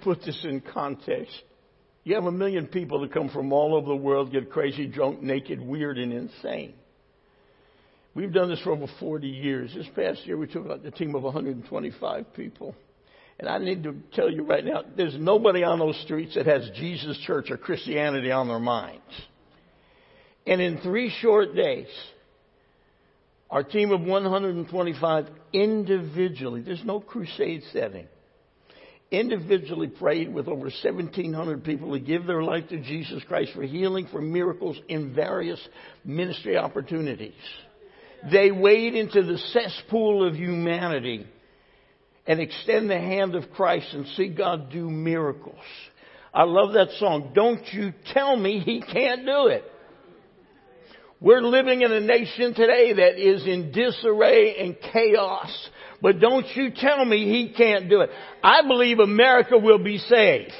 put 0.07 0.23
this 0.23 0.39
in 0.45 0.61
context, 0.61 1.35
you 2.05 2.15
have 2.15 2.23
a 2.23 2.31
million 2.31 2.65
people 2.67 3.01
that 3.01 3.11
come 3.11 3.27
from 3.27 3.51
all 3.51 3.75
over 3.75 3.87
the 3.87 3.95
world, 3.95 4.31
get 4.31 4.49
crazy, 4.49 4.87
drunk, 4.87 5.21
naked, 5.21 5.59
weird, 5.59 5.97
and 5.97 6.13
insane. 6.13 6.75
We've 8.15 8.31
done 8.31 8.47
this 8.47 8.61
for 8.61 8.71
over 8.71 8.87
40 9.01 9.27
years. 9.27 9.73
This 9.75 9.85
past 9.97 10.25
year, 10.25 10.37
we 10.37 10.47
took 10.47 10.65
out 10.69 10.85
a 10.85 10.91
team 10.91 11.13
of 11.13 11.23
125 11.23 12.33
people. 12.33 12.73
And 13.37 13.49
I 13.49 13.57
need 13.57 13.83
to 13.83 13.97
tell 14.13 14.31
you 14.31 14.43
right 14.43 14.63
now, 14.63 14.83
there's 14.95 15.17
nobody 15.19 15.65
on 15.65 15.79
those 15.79 15.99
streets 16.03 16.35
that 16.35 16.45
has 16.45 16.69
Jesus 16.75 17.17
Church 17.27 17.51
or 17.51 17.57
Christianity 17.57 18.31
on 18.31 18.47
their 18.47 18.59
minds. 18.59 19.03
And 20.45 20.61
in 20.61 20.77
three 20.77 21.13
short 21.19 21.53
days, 21.53 21.89
our 23.49 23.61
team 23.61 23.91
of 23.91 23.99
125 23.99 25.25
individually, 25.51 26.61
there's 26.61 26.85
no 26.85 27.01
crusade 27.01 27.63
setting, 27.73 28.07
individually 29.11 29.87
prayed 29.87 30.33
with 30.33 30.47
over 30.47 30.63
1,700 30.63 31.63
people 31.63 31.93
to 31.93 31.99
give 31.99 32.25
their 32.25 32.43
life 32.43 32.67
to 32.69 32.79
Jesus 32.81 33.23
Christ 33.27 33.53
for 33.53 33.63
healing, 33.63 34.07
for 34.11 34.21
miracles 34.21 34.77
in 34.87 35.13
various 35.13 35.59
ministry 36.03 36.57
opportunities. 36.57 37.33
They 38.31 38.51
wade 38.51 38.95
into 38.95 39.23
the 39.23 39.37
cesspool 39.37 40.27
of 40.27 40.35
humanity 40.35 41.25
and 42.25 42.41
extend 42.41 42.89
the 42.89 42.99
hand 42.99 43.35
of 43.35 43.51
Christ 43.51 43.87
and 43.93 44.05
see 44.15 44.27
God 44.27 44.69
do 44.71 44.89
miracles. 44.89 45.63
I 46.33 46.43
love 46.43 46.73
that 46.73 46.91
song. 46.99 47.31
Don't 47.33 47.65
you 47.73 47.93
tell 48.13 48.35
me 48.35 48.59
he 48.59 48.81
can't 48.81 49.25
do 49.25 49.47
it. 49.47 49.63
We're 51.19 51.41
living 51.41 51.81
in 51.81 51.91
a 51.91 51.99
nation 51.99 52.53
today 52.53 52.93
that 52.93 53.17
is 53.17 53.47
in 53.47 53.71
disarray 53.71 54.55
and 54.59 54.77
chaos. 54.93 55.69
But 56.01 56.19
don't 56.19 56.45
you 56.55 56.71
tell 56.75 57.03
me 57.03 57.25
he 57.25 57.53
can't 57.53 57.89
do 57.89 58.01
it. 58.01 58.09
I 58.43 58.61
believe 58.61 58.99
America 58.99 59.57
will 59.57 59.83
be 59.83 59.97
saved. 59.97 60.53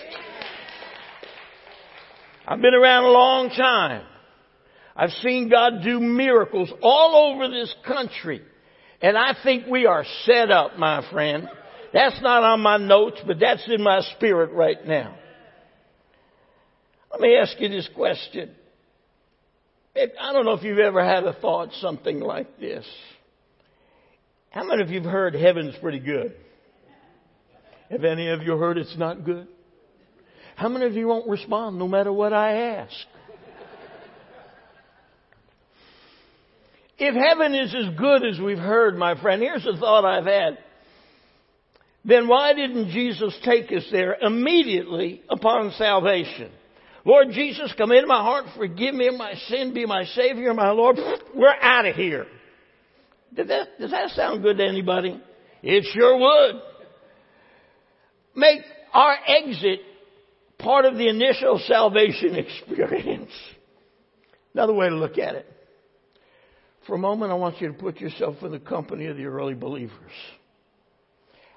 I've 2.47 2.61
been 2.61 2.73
around 2.73 3.03
a 3.03 3.09
long 3.09 3.49
time. 3.49 4.03
I've 4.95 5.11
seen 5.11 5.49
God 5.49 5.83
do 5.83 5.99
miracles 5.99 6.71
all 6.81 7.33
over 7.33 7.49
this 7.49 7.73
country. 7.85 8.41
And 9.01 9.15
I 9.15 9.35
think 9.43 9.67
we 9.67 9.85
are 9.85 10.05
set 10.23 10.49
up, 10.49 10.77
my 10.77 11.07
friend. 11.11 11.47
That's 11.93 12.19
not 12.21 12.43
on 12.43 12.61
my 12.61 12.77
notes, 12.77 13.21
but 13.25 13.39
that's 13.39 13.63
in 13.67 13.83
my 13.83 14.01
spirit 14.15 14.51
right 14.53 14.83
now. 14.87 15.15
Let 17.11 17.21
me 17.21 17.37
ask 17.37 17.59
you 17.59 17.69
this 17.69 17.87
question. 17.95 18.51
I 19.95 20.33
don't 20.33 20.45
know 20.45 20.53
if 20.53 20.63
you've 20.63 20.79
ever 20.79 21.03
had 21.03 21.23
a 21.25 21.33
thought 21.33 21.69
something 21.73 22.19
like 22.19 22.59
this. 22.59 22.85
How 24.57 24.63
many 24.63 24.81
of 24.81 24.89
you 24.89 24.99
have 24.99 25.11
heard 25.11 25.35
heaven's 25.35 25.75
pretty 25.79 25.99
good? 25.99 26.33
Have 27.91 28.03
any 28.03 28.29
of 28.29 28.41
you 28.41 28.57
heard 28.57 28.79
it's 28.79 28.97
not 28.97 29.23
good? 29.23 29.47
How 30.55 30.67
many 30.67 30.87
of 30.87 30.93
you 30.93 31.07
won't 31.07 31.29
respond 31.29 31.77
no 31.77 31.87
matter 31.87 32.11
what 32.11 32.33
I 32.33 32.53
ask? 32.53 32.95
If 36.97 37.13
heaven 37.13 37.53
is 37.53 37.75
as 37.75 37.95
good 37.99 38.25
as 38.25 38.39
we've 38.39 38.57
heard, 38.57 38.97
my 38.97 39.21
friend, 39.21 39.43
here's 39.43 39.63
a 39.67 39.77
thought 39.77 40.05
I've 40.05 40.25
had. 40.25 40.57
Then 42.03 42.27
why 42.27 42.55
didn't 42.55 42.89
Jesus 42.89 43.37
take 43.45 43.71
us 43.71 43.87
there 43.91 44.15
immediately 44.19 45.21
upon 45.29 45.71
salvation? 45.77 46.49
Lord 47.05 47.27
Jesus, 47.29 47.71
come 47.77 47.91
into 47.91 48.07
my 48.07 48.23
heart, 48.23 48.45
forgive 48.57 48.95
me 48.95 49.07
of 49.07 49.13
my 49.13 49.35
sin, 49.49 49.75
be 49.75 49.85
my 49.85 50.05
Savior, 50.05 50.51
my 50.55 50.71
Lord. 50.71 50.97
We're 51.35 51.53
out 51.61 51.85
of 51.85 51.95
here. 51.95 52.25
Did 53.37 53.49
that, 53.49 53.79
does 53.79 53.91
that 53.91 54.09
sound 54.09 54.41
good 54.41 54.57
to 54.57 54.65
anybody? 54.65 55.21
It 55.61 55.85
sure 55.93 56.17
would. 56.17 56.61
Make 58.35 58.61
our 58.93 59.15
exit 59.27 59.79
part 60.57 60.85
of 60.85 60.95
the 60.95 61.07
initial 61.07 61.61
salvation 61.67 62.35
experience. 62.35 63.31
Another 64.55 64.73
way 64.73 64.89
to 64.89 64.95
look 64.95 65.19
at 65.19 65.35
it. 65.35 65.45
For 66.87 66.95
a 66.95 66.97
moment, 66.97 67.31
I 67.31 67.35
want 67.35 67.61
you 67.61 67.67
to 67.67 67.73
put 67.73 67.97
yourself 67.97 68.37
in 68.41 68.51
the 68.51 68.59
company 68.59 69.05
of 69.05 69.17
the 69.17 69.25
early 69.25 69.53
believers. 69.53 70.11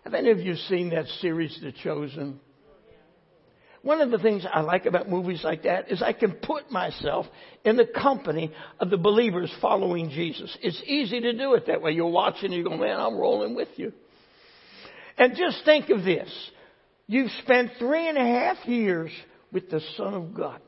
Have 0.04 0.12
any 0.12 0.30
of 0.30 0.38
you 0.38 0.56
seen 0.56 0.90
that 0.90 1.06
series, 1.20 1.58
The 1.62 1.72
Chosen? 1.72 2.40
One 3.82 4.02
of 4.02 4.10
the 4.10 4.18
things 4.18 4.44
I 4.50 4.60
like 4.60 4.84
about 4.84 5.08
movies 5.08 5.40
like 5.42 5.62
that 5.62 5.90
is 5.90 6.02
I 6.02 6.12
can 6.12 6.32
put 6.32 6.70
myself 6.70 7.26
in 7.64 7.76
the 7.76 7.86
company 7.86 8.52
of 8.78 8.90
the 8.90 8.98
believers 8.98 9.50
following 9.62 10.10
Jesus. 10.10 10.54
It's 10.60 10.82
easy 10.84 11.20
to 11.20 11.32
do 11.32 11.54
it 11.54 11.66
that 11.66 11.80
way. 11.80 11.92
You're 11.92 12.10
watching, 12.10 12.46
and 12.46 12.54
you 12.54 12.64
go, 12.64 12.76
man, 12.76 13.00
I'm 13.00 13.16
rolling 13.16 13.54
with 13.54 13.68
you. 13.76 13.92
And 15.16 15.34
just 15.34 15.64
think 15.64 15.88
of 15.88 16.04
this. 16.04 16.30
You've 17.06 17.30
spent 17.42 17.72
three 17.78 18.08
and 18.08 18.18
a 18.18 18.24
half 18.24 18.66
years 18.66 19.10
with 19.50 19.70
the 19.70 19.80
Son 19.96 20.14
of 20.14 20.34
God. 20.34 20.60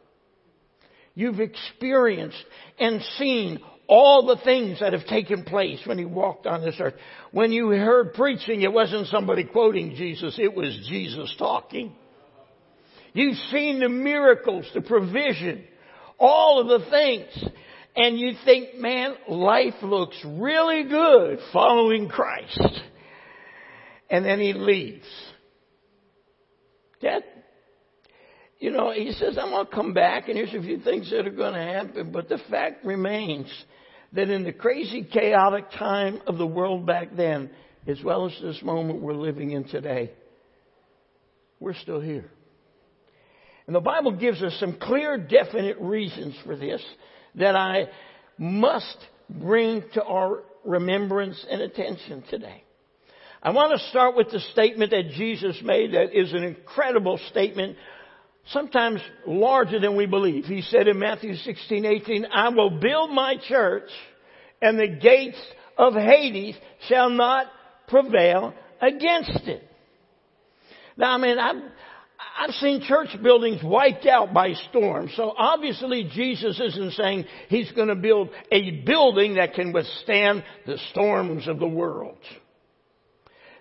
You've 1.15 1.41
experienced 1.41 2.43
and 2.79 3.03
seen 3.19 3.61
all 3.87 4.25
the 4.27 4.43
things 4.43 4.81
that 4.81 4.95
have 4.95 5.07
taken 5.07 5.45
place 5.45 5.81
when 5.85 5.99
he 5.99 6.07
walked 6.07 6.47
on 6.47 6.63
this 6.63 6.77
earth. 6.81 6.95
When 7.31 7.53
you 7.53 7.69
heard 7.69 8.15
preaching, 8.15 8.63
it 8.63 8.73
wasn't 8.73 9.09
somebody 9.09 9.45
quoting 9.45 9.95
Jesus, 9.97 10.39
it 10.39 10.55
was 10.55 10.87
Jesus 10.89 11.35
talking. 11.39 11.95
You've 13.13 13.37
seen 13.51 13.81
the 13.81 13.89
miracles, 13.89 14.69
the 14.75 14.81
provision, 14.81 15.65
all 16.19 16.61
of 16.61 16.81
the 16.81 16.91
things. 16.91 17.53
And 17.95 18.19
you 18.19 18.33
think, 18.45 18.77
man, 18.77 19.15
life 19.29 19.75
looks 19.83 20.17
really 20.25 20.85
good 20.85 21.39
following 21.53 22.09
Christ. 22.09 22.81
And 24.09 24.25
then 24.25 24.41
he 24.41 24.55
leaves. 24.55 25.07
That, 27.03 27.23
you 28.59 28.71
know, 28.71 28.93
he 28.93 29.13
says, 29.13 29.37
I'm 29.39 29.51
going 29.51 29.67
to 29.67 29.73
come 29.73 29.93
back 29.93 30.29
and 30.29 30.39
here's 30.39 30.55
a 30.55 30.63
few 30.63 30.79
things 30.79 31.11
that 31.11 31.27
are 31.27 31.31
going 31.31 31.55
to 31.55 31.61
happen. 31.61 32.13
But 32.13 32.29
the 32.29 32.39
fact 32.51 32.85
remains 32.85 33.53
that 34.13 34.31
in 34.31 34.45
the 34.45 34.53
crazy, 34.53 35.03
chaotic 35.03 35.71
time 35.73 36.23
of 36.27 36.39
the 36.39 36.47
world 36.47 36.87
back 36.87 37.09
then, 37.17 37.51
as 37.87 38.03
well 38.03 38.27
as 38.27 38.33
this 38.41 38.63
moment 38.63 39.03
we're 39.03 39.15
living 39.15 39.51
in 39.51 39.65
today, 39.65 40.13
we're 41.61 41.75
still 41.75 42.01
here. 42.01 42.31
And 43.67 43.77
the 43.77 43.81
Bible 43.81 44.13
gives 44.13 44.43
us 44.43 44.57
some 44.59 44.79
clear, 44.79 45.17
definite 45.17 45.79
reasons 45.79 46.35
for 46.45 46.57
this 46.57 46.83
that 47.37 47.57
I 47.57 47.89
must 48.39 48.97
bring 49.31 49.83
to 49.95 50.03
our 50.03 50.43
remembrance 50.65 51.45
and 51.51 51.63
attention 51.63 52.23
today. 52.29 52.65
I 53.43 53.51
want 53.51 53.73
to 53.73 53.89
start 53.89 54.17
with 54.17 54.31
the 54.31 54.41
statement 54.53 54.93
that 54.93 55.11
Jesus 55.11 55.61
made 55.65 55.95
that 55.95 56.17
is 56.17 56.33
an 56.33 56.45
incredible 56.45 57.19
statement, 57.31 57.77
sometimes 58.51 59.01
larger 59.27 59.81
than 59.81 59.97
we 59.97 60.07
believe. 60.07 60.45
He 60.45 60.63
said 60.63 60.87
in 60.87 60.99
Matthew 60.99 61.35
16, 61.35 61.85
18, 61.85 62.27
I 62.33 62.51
will 62.51 62.71
build 62.71 63.11
my 63.11 63.37
church 63.49 63.91
and 64.61 64.79
the 64.79 64.87
gates 64.87 65.39
of 65.77 65.95
Hades 65.95 66.55
shall 66.89 67.11
not 67.11 67.47
prevail 67.89 68.55
against 68.81 69.49
it. 69.49 69.69
Now, 70.97 71.15
I 71.15 71.19
mean, 71.19 71.39
I've, 71.39 71.63
I've 72.39 72.55
seen 72.55 72.83
church 72.83 73.11
buildings 73.23 73.63
wiped 73.63 74.07
out 74.07 74.33
by 74.33 74.55
storms. 74.71 75.13
So 75.17 75.35
obviously 75.37 76.11
Jesus 76.13 76.61
isn't 76.61 76.93
saying 76.93 77.27
he's 77.49 77.71
going 77.73 77.89
to 77.89 77.95
build 77.95 78.31
a 78.51 78.83
building 78.83 79.35
that 79.35 79.55
can 79.55 79.73
withstand 79.73 80.45
the 80.67 80.79
storms 80.91 81.47
of 81.47 81.59
the 81.59 81.69
world. 81.69 82.19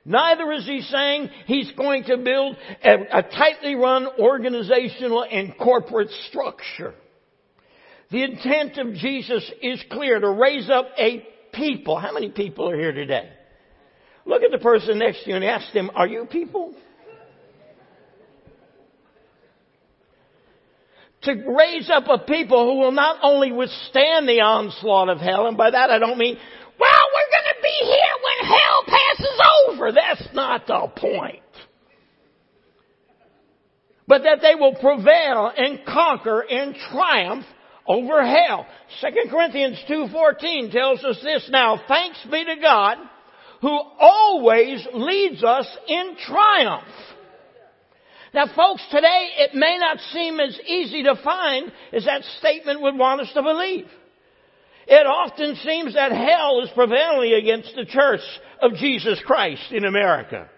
Neither 0.04 0.52
is 0.54 0.66
he 0.66 0.82
saying 0.82 1.30
he's 1.46 1.72
going 1.74 2.06
to 2.06 2.18
build 2.18 2.58
a, 2.84 3.20
a 3.20 3.24
tightly 3.24 3.76
run 3.76 4.08
organizational 4.20 5.24
and 5.24 5.56
corporate 5.58 6.10
structure. 6.30 6.96
The 8.10 8.24
intent 8.24 8.78
of 8.78 8.96
Jesus 8.96 9.50
is 9.62 9.84
clear 9.92 10.20
to 10.20 10.30
raise 10.30 10.70
up 10.70 10.88
a 10.98 11.26
people. 11.54 11.98
How 11.98 12.14
many 12.14 12.30
people 12.30 12.70
are 12.70 12.76
here 12.76 12.92
today? 12.92 13.30
Look 14.26 14.44
at 14.44 14.52
the 14.52 14.58
person 14.58 15.00
next 15.00 15.24
to 15.24 15.30
you 15.30 15.36
and 15.36 15.46
ask 15.46 15.72
them, 15.74 15.92
are 15.94 16.08
you 16.08 16.26
people? 16.26 16.74
To 21.24 21.34
raise 21.56 21.90
up 21.90 22.06
a 22.08 22.18
people 22.26 22.66
who 22.66 22.80
will 22.80 22.92
not 22.92 23.20
only 23.22 23.52
withstand 23.52 24.28
the 24.28 24.42
onslaught 24.42 25.10
of 25.10 25.20
hell, 25.20 25.48
and 25.48 25.58
by 25.58 25.70
that 25.70 25.90
I 25.90 26.00
don't 26.00 26.18
mean, 26.18 26.38
well, 26.80 27.08
we're 27.14 27.32
going 27.32 27.56
to 27.56 27.62
be 27.62 27.86
here 27.86 28.16
when 28.24 28.50
hell 28.50 28.84
passes 28.88 29.42
over. 29.68 29.92
That's 29.92 30.34
not 30.34 30.68
the 30.68 30.88
point. 31.00 31.42
But 34.08 34.24
that 34.24 34.40
they 34.42 34.56
will 34.56 34.76
prevail 34.76 35.52
and 35.56 35.86
conquer 35.86 36.42
and 36.42 36.76
triumph 36.92 37.46
over 37.88 38.26
hell. 38.26 38.66
2 39.02 39.30
Corinthians 39.30 39.78
2.14 39.88 40.72
tells 40.72 41.04
us 41.04 41.20
this, 41.22 41.48
Now 41.52 41.80
thanks 41.88 42.20
be 42.30 42.44
to 42.44 42.56
God 42.60 42.98
who 43.62 43.80
always 44.00 44.86
leads 44.94 45.44
us 45.44 45.68
in 45.88 46.16
triumph 46.28 46.88
now 48.34 48.46
folks, 48.56 48.84
today 48.92 49.30
it 49.38 49.54
may 49.54 49.78
not 49.78 49.98
seem 50.14 50.40
as 50.40 50.58
easy 50.66 51.04
to 51.04 51.16
find 51.24 51.72
as 51.92 52.06
that 52.06 52.24
statement 52.40 52.82
would 52.82 52.98
want 52.98 53.22
us 53.22 53.32
to 53.34 53.42
believe. 53.42 53.88
It 54.88 55.06
often 55.06 55.56
seems 55.58 55.94
that 55.94 56.12
hell 56.12 56.62
is 56.64 56.70
prevailing 56.74 57.34
against 57.34 57.76
the 57.76 57.86
church 57.86 58.22
of 58.62 58.74
Jesus 58.76 59.22
Christ 59.26 59.72
in 59.72 59.86
America. 59.86 60.50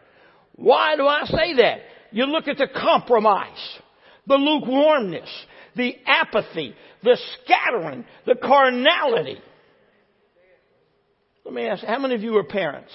Why 0.56 0.96
do 0.96 1.08
I 1.08 1.26
say 1.26 1.56
that? 1.58 1.80
You 2.12 2.26
look 2.26 2.48
at 2.48 2.58
the 2.58 2.68
compromise, 2.68 3.80
the 4.28 4.36
lukewarmness, 4.36 5.30
the 5.76 5.96
apathy, 6.06 6.76
the 7.02 7.18
scattering, 7.44 8.06
the 8.26 8.36
carnality. 8.36 9.40
Let 11.44 11.54
me 11.54 11.68
ask, 11.68 11.84
how 11.84 12.00
many 12.00 12.16
of 12.16 12.22
you 12.22 12.38
are 12.38 12.44
parents? 12.44 12.92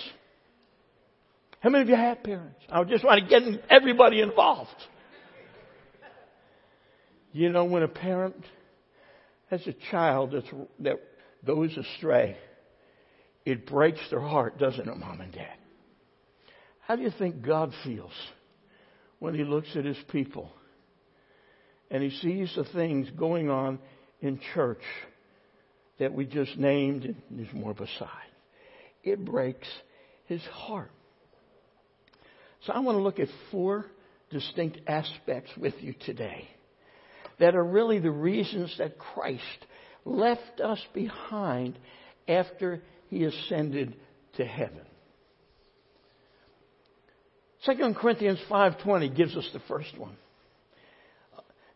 How 1.61 1.71
many 1.71 1.83
of 1.83 1.89
you 1.89 1.97
have 1.97 2.23
parents? 2.23 2.61
I 2.71 2.85
just 2.85 3.05
want 3.05 3.23
to 3.23 3.29
get 3.29 3.43
everybody 3.69 4.21
involved. 4.21 4.71
You 7.33 7.51
know, 7.51 7.65
when 7.65 7.83
a 7.83 7.89
parent 7.89 8.45
has 9.51 9.67
a 9.67 9.75
child 9.91 10.33
that's, 10.33 10.47
that 10.81 11.01
goes 11.45 11.77
astray, 11.77 12.37
it 13.45 13.67
breaks 13.67 14.01
their 14.11 14.21
heart, 14.21 14.59
doesn't 14.59 14.89
it, 14.89 14.97
mom 14.97 15.21
and 15.21 15.33
dad? 15.33 15.57
How 16.81 16.97
do 16.97 17.03
you 17.03 17.13
think 17.19 17.43
God 17.43 17.73
feels 17.85 18.13
when 19.19 19.35
he 19.35 19.45
looks 19.45 19.69
at 19.75 19.85
his 19.85 19.99
people 20.11 20.53
and 21.91 22.03
he 22.03 22.11
sees 22.11 22.53
the 22.55 22.65
things 22.65 23.09
going 23.19 23.51
on 23.51 23.79
in 24.21 24.41
church 24.55 24.83
that 25.99 26.13
we 26.13 26.25
just 26.25 26.57
named 26.57 27.05
and 27.05 27.17
there's 27.31 27.53
more 27.53 27.75
beside? 27.75 28.09
It 29.03 29.25
breaks 29.25 29.69
his 30.27 30.43
heart. 30.43 30.91
So 32.67 32.73
I 32.73 32.81
want 32.81 32.97
to 32.97 33.03
look 33.03 33.19
at 33.19 33.29
four 33.51 33.87
distinct 34.31 34.79
aspects 34.87 35.51
with 35.57 35.75
you 35.81 35.95
today 36.05 36.49
that 37.39 37.55
are 37.55 37.65
really 37.65 37.99
the 37.99 38.11
reasons 38.11 38.75
that 38.79 38.99
Christ 38.99 39.67
left 40.05 40.61
us 40.63 40.81
behind 40.93 41.79
after 42.27 42.83
he 43.09 43.25
ascended 43.25 43.95
to 44.37 44.45
heaven. 44.45 44.83
2 47.65 47.95
Corinthians 47.95 48.39
5:20 48.49 49.15
gives 49.15 49.37
us 49.37 49.49
the 49.53 49.61
first 49.61 49.97
one. 49.99 50.17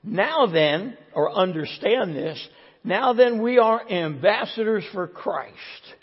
Now 0.03 0.47
then, 0.47 0.97
or 1.15 1.31
understand 1.31 2.17
this, 2.17 2.49
now 2.85 3.13
then 3.13 3.41
we 3.41 3.59
are 3.59 3.89
ambassadors 3.89 4.85
for 4.93 5.07
Christ, 5.07 5.95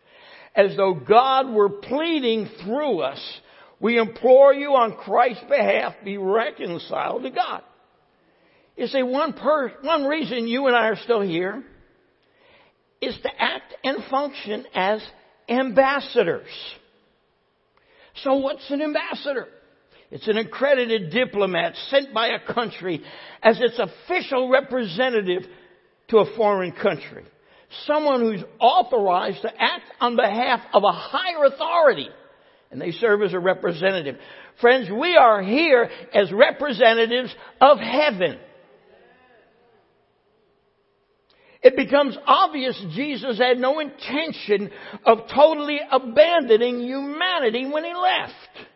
as 0.56 0.76
though 0.78 0.94
God 0.94 1.50
were 1.50 1.70
pleading 1.70 2.48
through 2.64 3.02
us 3.02 3.42
we 3.80 3.98
implore 3.98 4.54
you 4.54 4.70
on 4.70 4.98
Christ's 4.98 5.44
behalf, 5.50 5.96
be 6.04 6.18
reconciled 6.18 7.24
to 7.24 7.30
God. 7.30 7.64
You 8.76 8.88
see, 8.88 9.04
one, 9.04 9.34
per, 9.34 9.74
one 9.82 10.06
reason 10.06 10.48
you 10.48 10.68
and 10.68 10.76
I 10.76 10.88
are 10.88 10.96
still 10.98 11.22
here 11.22 11.64
is 13.02 13.18
to 13.24 13.30
act 13.38 13.76
and 13.84 14.04
function 14.10 14.66
as 14.74 15.02
ambassadors. 15.48 16.48
So 18.24 18.36
what's 18.36 18.70
an 18.70 18.82
ambassador? 18.82 19.48
It's 20.12 20.28
an 20.28 20.38
accredited 20.38 21.12
diplomat 21.12 21.76
sent 21.90 22.14
by 22.14 22.30
a 22.30 22.54
country 22.54 23.02
as 23.42 23.60
its 23.62 23.80
official 23.80 24.50
representative 24.50 25.44
to 26.10 26.18
a 26.18 26.36
foreign 26.36 26.72
country. 26.72 27.24
Someone 27.86 28.22
who's 28.22 28.44
authorized 28.60 29.42
to 29.44 29.52
act 29.62 29.86
on 30.02 30.16
behalf 30.16 30.62
of 30.74 30.84
a 30.84 30.92
higher 30.92 31.46
authority 31.46 32.10
and 32.72 32.80
they 32.80 32.92
serve 32.92 33.22
as 33.24 33.34
a 33.34 33.40
representative. 33.40 34.18
Friends, 34.62 34.90
we 34.90 35.16
are 35.16 35.42
here 35.42 35.90
as 36.14 36.32
representatives 36.32 37.34
of 37.60 37.80
heaven. 37.80 38.40
It 41.62 41.76
becomes 41.76 42.18
obvious 42.26 42.82
Jesus 42.92 43.38
had 43.38 43.58
no 43.58 43.80
intention 43.80 44.72
of 45.06 45.28
totally 45.34 45.80
abandoning 45.92 46.82
humanity 46.82 47.66
when 47.70 47.84
he 47.84 47.94
left. 47.94 48.68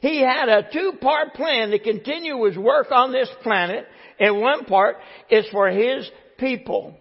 He 0.00 0.20
had 0.20 0.48
a 0.48 0.68
two-part 0.70 1.34
plan 1.34 1.70
to 1.70 1.78
continue 1.78 2.44
his 2.44 2.58
work 2.58 2.90
on 2.90 3.12
this 3.12 3.30
planet, 3.42 3.86
and 4.18 4.40
one 4.40 4.64
part 4.64 4.96
is 5.30 5.46
for 5.52 5.68
his 5.68 6.10
people 6.38 6.96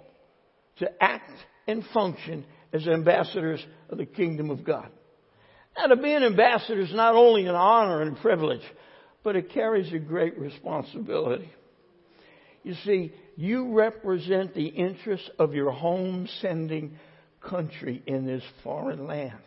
to 0.78 0.90
act 1.04 1.32
and 1.68 1.84
function 1.94 2.46
as 2.72 2.88
ambassadors 2.88 3.66
of 3.90 3.98
the 3.98 4.06
kingdom 4.06 4.50
of 4.50 4.64
God. 4.64 4.90
Now, 5.78 5.88
to 5.88 5.96
be 5.96 6.14
an 6.14 6.24
ambassador 6.24 6.82
is 6.82 6.94
not 6.94 7.16
only 7.16 7.46
an 7.48 7.56
honor 7.56 8.02
and 8.02 8.16
privilege, 8.18 8.62
but 9.24 9.36
it 9.36 9.52
carries 9.52 9.92
a 9.94 10.00
great 10.00 10.38
responsibility. 10.38 11.52
You 12.64 12.76
see, 12.86 13.14
you 13.36 13.74
represent 13.74 14.54
the 14.54 14.68
interests 14.68 15.30
of 15.40 15.54
your 15.54 15.72
home 15.72 16.28
sending 16.42 16.98
country 17.42 18.02
in 18.06 18.26
this 18.26 18.44
foreign 18.64 19.08
land. 19.08 19.40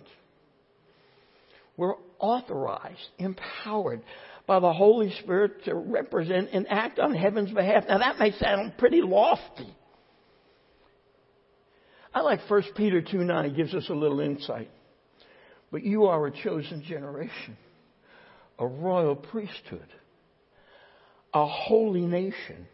We're 1.76 1.94
authorized, 2.18 3.08
empowered 3.18 4.02
by 4.46 4.60
the 4.60 4.72
Holy 4.72 5.12
Spirit 5.22 5.64
to 5.64 5.74
represent 5.74 6.50
and 6.52 6.66
act 6.68 6.98
on 6.98 7.14
heaven's 7.14 7.50
behalf. 7.50 7.84
Now 7.88 7.98
that 7.98 8.18
may 8.18 8.32
sound 8.32 8.78
pretty 8.78 9.02
lofty. 9.02 9.74
I 12.14 12.20
like 12.20 12.40
1 12.48 12.62
Peter 12.76 13.02
2 13.02 13.18
9 13.18 13.54
gives 13.54 13.74
us 13.74 13.88
a 13.90 13.94
little 13.94 14.20
insight. 14.20 14.70
But 15.70 15.82
you 15.82 16.04
are 16.04 16.26
a 16.26 16.30
chosen 16.30 16.82
generation, 16.84 17.56
a 18.58 18.66
royal 18.66 19.16
priesthood, 19.16 19.86
a 21.34 21.46
holy 21.46 22.06
nation, 22.06 22.66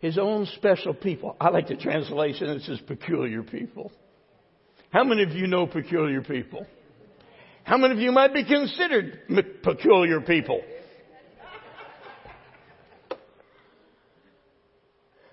his 0.00 0.18
own 0.18 0.46
special 0.56 0.94
people. 0.94 1.36
I 1.40 1.48
like 1.48 1.68
the 1.68 1.76
translation 1.76 2.48
that 2.48 2.62
says 2.62 2.80
peculiar 2.86 3.42
people. 3.42 3.90
How 4.90 5.04
many 5.04 5.22
of 5.22 5.30
you 5.30 5.46
know 5.46 5.66
peculiar 5.66 6.22
people? 6.22 6.66
How 7.64 7.76
many 7.76 7.94
of 7.94 8.00
you 8.00 8.12
might 8.12 8.32
be 8.32 8.44
considered 8.44 9.20
peculiar 9.62 10.20
people? 10.20 10.62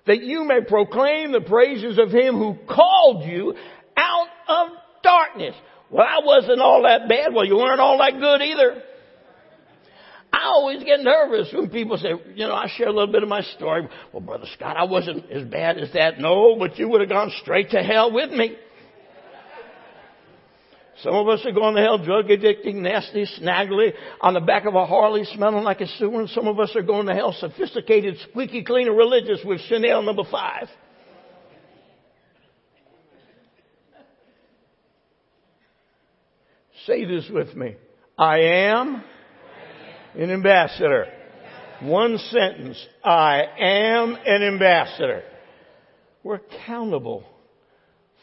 that 0.06 0.22
you 0.22 0.44
may 0.44 0.60
proclaim 0.66 1.32
the 1.32 1.40
praises 1.40 1.98
of 1.98 2.10
him 2.10 2.36
who 2.36 2.56
called 2.68 3.24
you 3.24 3.54
out 3.96 4.28
of 4.48 4.68
darkness. 5.02 5.54
Well, 5.90 6.06
I 6.06 6.24
wasn't 6.24 6.60
all 6.60 6.82
that 6.82 7.08
bad. 7.08 7.32
Well, 7.32 7.44
you 7.44 7.56
weren't 7.56 7.80
all 7.80 7.98
that 7.98 8.18
good 8.18 8.42
either. 8.42 8.82
I 10.32 10.48
always 10.48 10.82
get 10.82 11.00
nervous 11.00 11.50
when 11.52 11.70
people 11.70 11.96
say, 11.96 12.10
you 12.34 12.46
know, 12.46 12.54
I 12.54 12.66
share 12.76 12.88
a 12.88 12.92
little 12.92 13.12
bit 13.12 13.22
of 13.22 13.28
my 13.28 13.42
story. 13.42 13.88
Well, 14.12 14.20
Brother 14.20 14.46
Scott, 14.54 14.76
I 14.76 14.84
wasn't 14.84 15.30
as 15.30 15.44
bad 15.44 15.78
as 15.78 15.92
that. 15.94 16.18
No, 16.18 16.56
but 16.58 16.78
you 16.78 16.88
would 16.88 17.00
have 17.00 17.08
gone 17.08 17.32
straight 17.40 17.70
to 17.70 17.82
hell 17.82 18.12
with 18.12 18.30
me. 18.30 18.56
Some 21.02 21.14
of 21.14 21.28
us 21.28 21.44
are 21.44 21.52
going 21.52 21.74
to 21.74 21.82
hell 21.82 21.98
drug 22.02 22.30
addicted, 22.30 22.74
nasty, 22.74 23.26
snaggly, 23.38 23.92
on 24.20 24.32
the 24.32 24.40
back 24.40 24.64
of 24.64 24.74
a 24.74 24.86
Harley 24.86 25.24
smelling 25.24 25.62
like 25.62 25.82
a 25.82 25.86
sewer, 25.98 26.20
and 26.20 26.30
some 26.30 26.48
of 26.48 26.58
us 26.58 26.74
are 26.74 26.82
going 26.82 27.06
to 27.06 27.14
hell 27.14 27.34
sophisticated, 27.38 28.16
squeaky 28.30 28.64
clean, 28.64 28.88
and 28.88 28.96
religious 28.96 29.40
with 29.44 29.60
Chanel 29.68 30.02
number 30.02 30.24
five. 30.30 30.68
Say 36.86 37.04
this 37.04 37.28
with 37.32 37.54
me. 37.56 37.74
I 38.16 38.38
am 38.38 39.02
an 40.14 40.30
ambassador. 40.30 41.06
One 41.80 42.16
sentence. 42.18 42.78
I 43.04 43.42
am 43.58 44.16
an 44.24 44.42
ambassador. 44.42 45.24
We're 46.22 46.36
accountable 46.36 47.24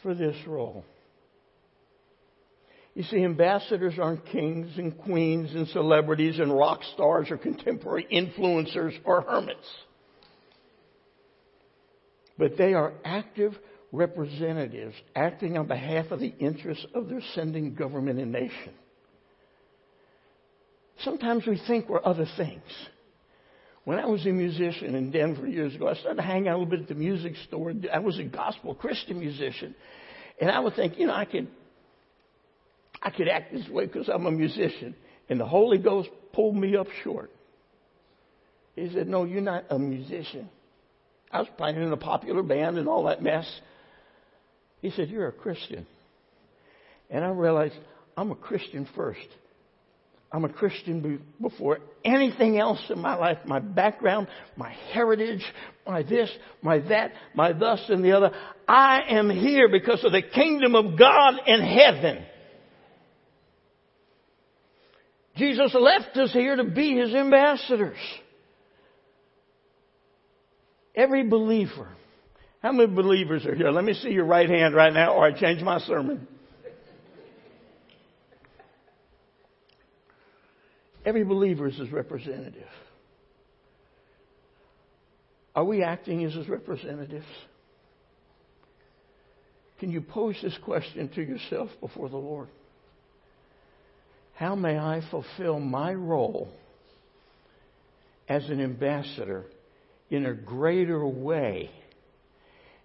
for 0.02 0.14
this 0.14 0.36
role. 0.46 0.84
You 2.94 3.02
see, 3.02 3.22
ambassadors 3.22 3.98
aren't 3.98 4.24
kings 4.26 4.70
and 4.78 4.96
queens 4.96 5.50
and 5.54 5.68
celebrities 5.68 6.38
and 6.38 6.56
rock 6.56 6.80
stars 6.94 7.30
or 7.30 7.36
contemporary 7.36 8.06
influencers 8.10 8.94
or 9.04 9.22
hermits. 9.22 9.68
But 12.38 12.56
they 12.56 12.72
are 12.72 12.94
active 13.04 13.52
representatives 13.94 14.94
acting 15.14 15.56
on 15.56 15.66
behalf 15.66 16.10
of 16.10 16.20
the 16.20 16.34
interests 16.38 16.86
of 16.94 17.08
their 17.08 17.22
sending 17.34 17.74
government 17.74 18.18
and 18.18 18.32
nation. 18.32 18.72
Sometimes 21.00 21.46
we 21.46 21.60
think 21.66 21.88
we're 21.88 22.04
other 22.04 22.26
things. 22.36 22.62
When 23.84 23.98
I 23.98 24.06
was 24.06 24.24
a 24.26 24.30
musician 24.30 24.94
in 24.94 25.10
Denver 25.10 25.46
years 25.46 25.74
ago, 25.74 25.88
I 25.88 25.94
started 25.94 26.22
hanging 26.22 26.48
out 26.48 26.56
a 26.56 26.58
little 26.58 26.70
bit 26.70 26.80
at 26.80 26.88
the 26.88 26.94
music 26.94 27.34
store. 27.46 27.72
I 27.92 27.98
was 27.98 28.18
a 28.18 28.24
gospel 28.24 28.74
Christian 28.74 29.18
musician. 29.20 29.74
And 30.40 30.50
I 30.50 30.60
would 30.60 30.74
think, 30.74 30.98
you 30.98 31.06
know, 31.06 31.14
I 31.14 31.26
could 31.26 31.48
I 33.02 33.10
could 33.10 33.28
act 33.28 33.52
this 33.52 33.68
way 33.68 33.86
because 33.86 34.08
I'm 34.08 34.24
a 34.26 34.30
musician. 34.30 34.94
And 35.28 35.38
the 35.38 35.46
Holy 35.46 35.78
Ghost 35.78 36.08
pulled 36.32 36.56
me 36.56 36.76
up 36.76 36.86
short. 37.02 37.30
He 38.74 38.90
said, 38.92 39.06
No, 39.06 39.24
you're 39.24 39.42
not 39.42 39.64
a 39.70 39.78
musician. 39.78 40.48
I 41.30 41.40
was 41.40 41.48
playing 41.58 41.76
in 41.76 41.92
a 41.92 41.96
popular 41.96 42.42
band 42.42 42.78
and 42.78 42.88
all 42.88 43.04
that 43.04 43.22
mess. 43.22 43.46
He 44.84 44.90
said, 44.90 45.08
You're 45.08 45.28
a 45.28 45.32
Christian. 45.32 45.86
And 47.08 47.24
I 47.24 47.28
realized 47.28 47.74
I'm 48.18 48.30
a 48.30 48.36
Christian 48.36 48.86
first. 48.94 49.26
I'm 50.30 50.44
a 50.44 50.50
Christian 50.50 51.22
before 51.40 51.78
anything 52.04 52.58
else 52.58 52.84
in 52.90 53.00
my 53.00 53.14
life, 53.14 53.38
my 53.46 53.60
background, 53.60 54.28
my 54.56 54.72
heritage, 54.92 55.42
my 55.86 56.02
this, 56.02 56.28
my 56.60 56.80
that, 56.80 57.12
my 57.34 57.54
thus 57.54 57.80
and 57.88 58.04
the 58.04 58.12
other. 58.12 58.32
I 58.68 59.04
am 59.08 59.30
here 59.30 59.70
because 59.70 60.04
of 60.04 60.12
the 60.12 60.20
kingdom 60.20 60.74
of 60.74 60.98
God 60.98 61.34
in 61.46 61.62
heaven. 61.62 62.22
Jesus 65.36 65.74
left 65.74 66.14
us 66.18 66.32
here 66.34 66.56
to 66.56 66.64
be 66.64 66.94
His 66.98 67.14
ambassadors. 67.14 67.96
Every 70.94 71.26
believer. 71.26 71.88
How 72.64 72.72
many 72.72 72.90
believers 72.90 73.44
are 73.44 73.54
here? 73.54 73.70
Let 73.70 73.84
me 73.84 73.92
see 73.92 74.08
your 74.08 74.24
right 74.24 74.48
hand 74.48 74.74
right 74.74 74.90
now 74.90 75.12
or 75.16 75.26
I 75.26 75.38
change 75.38 75.60
my 75.60 75.80
sermon. 75.80 76.26
Every 81.04 81.24
believer 81.24 81.66
is 81.66 81.76
his 81.76 81.92
representative. 81.92 82.66
Are 85.54 85.62
we 85.66 85.82
acting 85.82 86.24
as 86.24 86.32
his 86.32 86.48
representatives? 86.48 87.26
Can 89.78 89.90
you 89.90 90.00
pose 90.00 90.36
this 90.42 90.56
question 90.64 91.10
to 91.16 91.22
yourself 91.22 91.68
before 91.82 92.08
the 92.08 92.16
Lord? 92.16 92.48
How 94.36 94.54
may 94.54 94.78
I 94.78 95.02
fulfill 95.10 95.60
my 95.60 95.92
role 95.92 96.48
as 98.26 98.48
an 98.48 98.62
ambassador 98.62 99.44
in 100.08 100.24
a 100.24 100.32
greater 100.32 101.06
way 101.06 101.68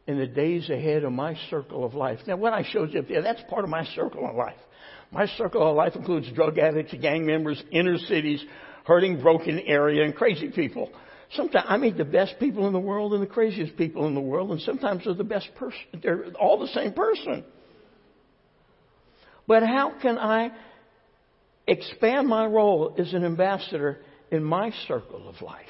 in 0.09 0.17
the 0.17 0.27
days 0.27 0.69
ahead 0.69 1.03
of 1.03 1.11
my 1.11 1.35
circle 1.49 1.85
of 1.85 1.93
life? 1.93 2.19
Now, 2.27 2.37
what 2.37 2.53
I 2.53 2.63
showed 2.63 2.93
you 2.93 2.99
up 2.99 3.07
there, 3.07 3.21
that's 3.21 3.41
part 3.49 3.63
of 3.63 3.69
my 3.69 3.85
circle 3.85 4.27
of 4.27 4.35
life. 4.35 4.57
My 5.11 5.25
circle 5.37 5.67
of 5.67 5.75
life 5.75 5.95
includes 5.95 6.31
drug 6.33 6.57
addicts, 6.57 6.93
gang 7.01 7.25
members, 7.25 7.61
inner 7.71 7.97
cities, 7.97 8.43
hurting, 8.85 9.21
broken 9.21 9.59
area, 9.59 10.03
and 10.03 10.15
crazy 10.15 10.49
people. 10.49 10.91
Sometimes 11.33 11.65
I 11.69 11.77
meet 11.77 11.97
the 11.97 12.05
best 12.05 12.35
people 12.39 12.67
in 12.67 12.73
the 12.73 12.79
world 12.79 13.13
and 13.13 13.21
the 13.21 13.27
craziest 13.27 13.77
people 13.77 14.07
in 14.07 14.15
the 14.15 14.21
world, 14.21 14.51
and 14.51 14.61
sometimes 14.61 15.05
they're 15.05 15.13
the 15.13 15.23
best 15.23 15.49
person. 15.55 16.01
They're 16.01 16.25
all 16.39 16.59
the 16.59 16.67
same 16.67 16.93
person. 16.93 17.43
But 19.47 19.63
how 19.63 19.93
can 20.01 20.17
I 20.17 20.51
expand 21.69 22.27
my 22.27 22.45
role 22.45 22.95
as 22.97 23.13
an 23.13 23.23
ambassador 23.23 23.99
in 24.31 24.43
my 24.43 24.71
circle 24.87 25.27
of 25.29 25.41
life. 25.41 25.65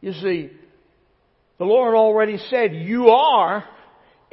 You 0.00 0.12
see, 0.12 0.50
the 1.62 1.68
Lord 1.68 1.94
already 1.94 2.38
said 2.50 2.74
you 2.74 3.10
are 3.10 3.62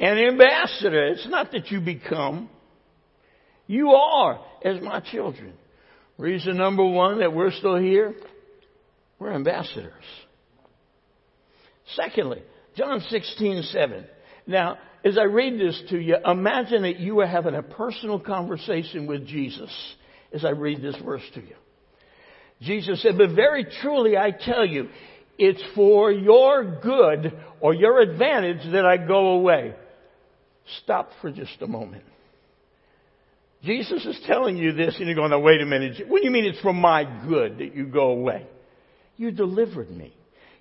an 0.00 0.18
ambassador. 0.18 1.06
It's 1.10 1.28
not 1.28 1.52
that 1.52 1.70
you 1.70 1.80
become. 1.80 2.50
You 3.68 3.90
are 3.90 4.44
as 4.64 4.82
my 4.82 4.98
children. 4.98 5.52
Reason 6.18 6.56
number 6.56 6.84
one 6.84 7.20
that 7.20 7.32
we're 7.32 7.52
still 7.52 7.76
here, 7.76 8.16
we're 9.20 9.32
ambassadors. 9.32 10.02
Secondly, 11.94 12.42
John 12.76 13.00
16, 13.08 13.62
7. 13.62 14.06
Now, 14.48 14.78
as 15.04 15.16
I 15.16 15.22
read 15.22 15.56
this 15.56 15.80
to 15.90 16.00
you, 16.00 16.16
imagine 16.26 16.82
that 16.82 16.98
you 16.98 17.20
are 17.20 17.28
having 17.28 17.54
a 17.54 17.62
personal 17.62 18.18
conversation 18.18 19.06
with 19.06 19.24
Jesus 19.24 19.70
as 20.32 20.44
I 20.44 20.50
read 20.50 20.82
this 20.82 20.96
verse 20.96 21.22
to 21.34 21.40
you. 21.40 21.54
Jesus 22.60 23.00
said, 23.00 23.16
But 23.16 23.36
very 23.36 23.64
truly 23.80 24.16
I 24.16 24.32
tell 24.32 24.66
you, 24.66 24.88
it's 25.40 25.62
for 25.74 26.12
your 26.12 26.80
good 26.82 27.32
or 27.60 27.72
your 27.72 28.00
advantage 28.00 28.70
that 28.72 28.84
I 28.84 28.98
go 28.98 29.30
away. 29.30 29.74
Stop 30.82 31.08
for 31.22 31.32
just 31.32 31.56
a 31.62 31.66
moment. 31.66 32.04
Jesus 33.64 34.04
is 34.04 34.20
telling 34.26 34.58
you 34.58 34.72
this, 34.72 34.96
and 34.98 35.06
you're 35.06 35.14
going, 35.14 35.30
now 35.30 35.40
wait 35.40 35.62
a 35.62 35.66
minute. 35.66 36.06
What 36.08 36.20
do 36.20 36.26
you 36.26 36.30
mean 36.30 36.44
it's 36.44 36.60
for 36.60 36.74
my 36.74 37.04
good 37.26 37.58
that 37.58 37.74
you 37.74 37.86
go 37.86 38.10
away? 38.10 38.46
You 39.16 39.30
delivered 39.30 39.90
me. 39.90 40.14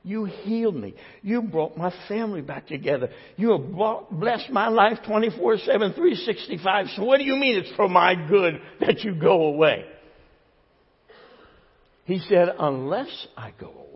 You 0.04 0.24
healed 0.26 0.76
me. 0.76 0.96
You 1.22 1.42
brought 1.42 1.76
my 1.76 1.94
family 2.08 2.42
back 2.42 2.68
together. 2.68 3.10
You 3.36 3.52
have 3.52 4.10
blessed 4.10 4.50
my 4.50 4.70
life 4.70 5.00
24 5.06 5.58
7, 5.58 5.94
365. 5.94 6.86
So 6.96 7.04
what 7.04 7.18
do 7.18 7.26
you 7.26 7.36
mean 7.36 7.58
it's 7.58 7.76
for 7.76 7.90
my 7.90 8.16
good 8.16 8.62
that 8.80 9.02
you 9.02 9.14
go 9.14 9.44
away? 9.44 9.86
He 12.06 12.20
said, 12.28 12.48
unless 12.58 13.28
I 13.38 13.54
go 13.60 13.68
away, 13.68 13.89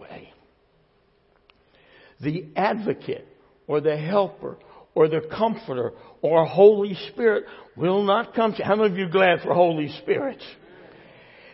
the 2.21 2.45
advocate 2.55 3.27
or 3.67 3.81
the 3.81 3.97
helper 3.97 4.57
or 4.95 5.07
the 5.07 5.21
comforter 5.35 5.93
or 6.21 6.45
Holy 6.45 6.95
Spirit 7.11 7.45
will 7.75 8.03
not 8.03 8.33
come 8.33 8.53
to 8.53 8.59
you. 8.59 8.63
How 8.63 8.75
many 8.75 8.91
of 8.91 8.97
you 8.97 9.09
glad 9.09 9.41
for 9.41 9.53
Holy 9.53 9.89
Spirit? 10.01 10.41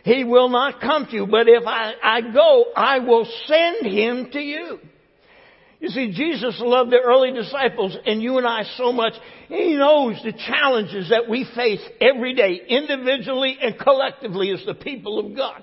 He 0.04 0.24
will 0.24 0.48
not 0.48 0.80
come 0.80 1.06
to 1.06 1.12
you, 1.12 1.26
but 1.26 1.46
if 1.48 1.66
I, 1.66 1.92
I 2.02 2.20
go, 2.32 2.66
I 2.74 3.00
will 3.00 3.26
send 3.46 3.86
him 3.86 4.30
to 4.32 4.40
you. 4.40 4.78
You 5.80 5.88
see, 5.88 6.12
Jesus 6.12 6.56
loved 6.60 6.90
the 6.90 7.00
early 7.00 7.32
disciples 7.32 7.96
and 8.06 8.22
you 8.22 8.36
and 8.36 8.46
I 8.46 8.64
so 8.76 8.92
much. 8.92 9.14
He 9.48 9.76
knows 9.76 10.20
the 10.22 10.32
challenges 10.32 11.08
that 11.08 11.28
we 11.28 11.46
face 11.56 11.80
every 12.00 12.34
day, 12.34 12.60
individually 12.68 13.56
and 13.60 13.78
collectively 13.78 14.50
as 14.50 14.62
the 14.66 14.74
people 14.74 15.18
of 15.18 15.34
God. 15.34 15.62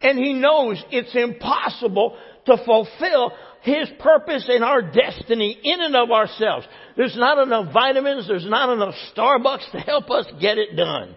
And 0.00 0.18
He 0.18 0.32
knows 0.32 0.82
it's 0.90 1.14
impossible 1.14 2.16
to 2.48 2.64
fulfill 2.64 3.32
His 3.62 3.88
purpose 4.00 4.48
and 4.48 4.64
our 4.64 4.82
destiny 4.82 5.58
in 5.62 5.80
and 5.80 5.94
of 5.94 6.10
ourselves. 6.10 6.66
There's 6.96 7.16
not 7.16 7.38
enough 7.38 7.72
vitamins, 7.72 8.26
there's 8.26 8.48
not 8.48 8.72
enough 8.72 8.94
Starbucks 9.14 9.70
to 9.72 9.78
help 9.78 10.10
us 10.10 10.26
get 10.40 10.58
it 10.58 10.76
done. 10.76 11.16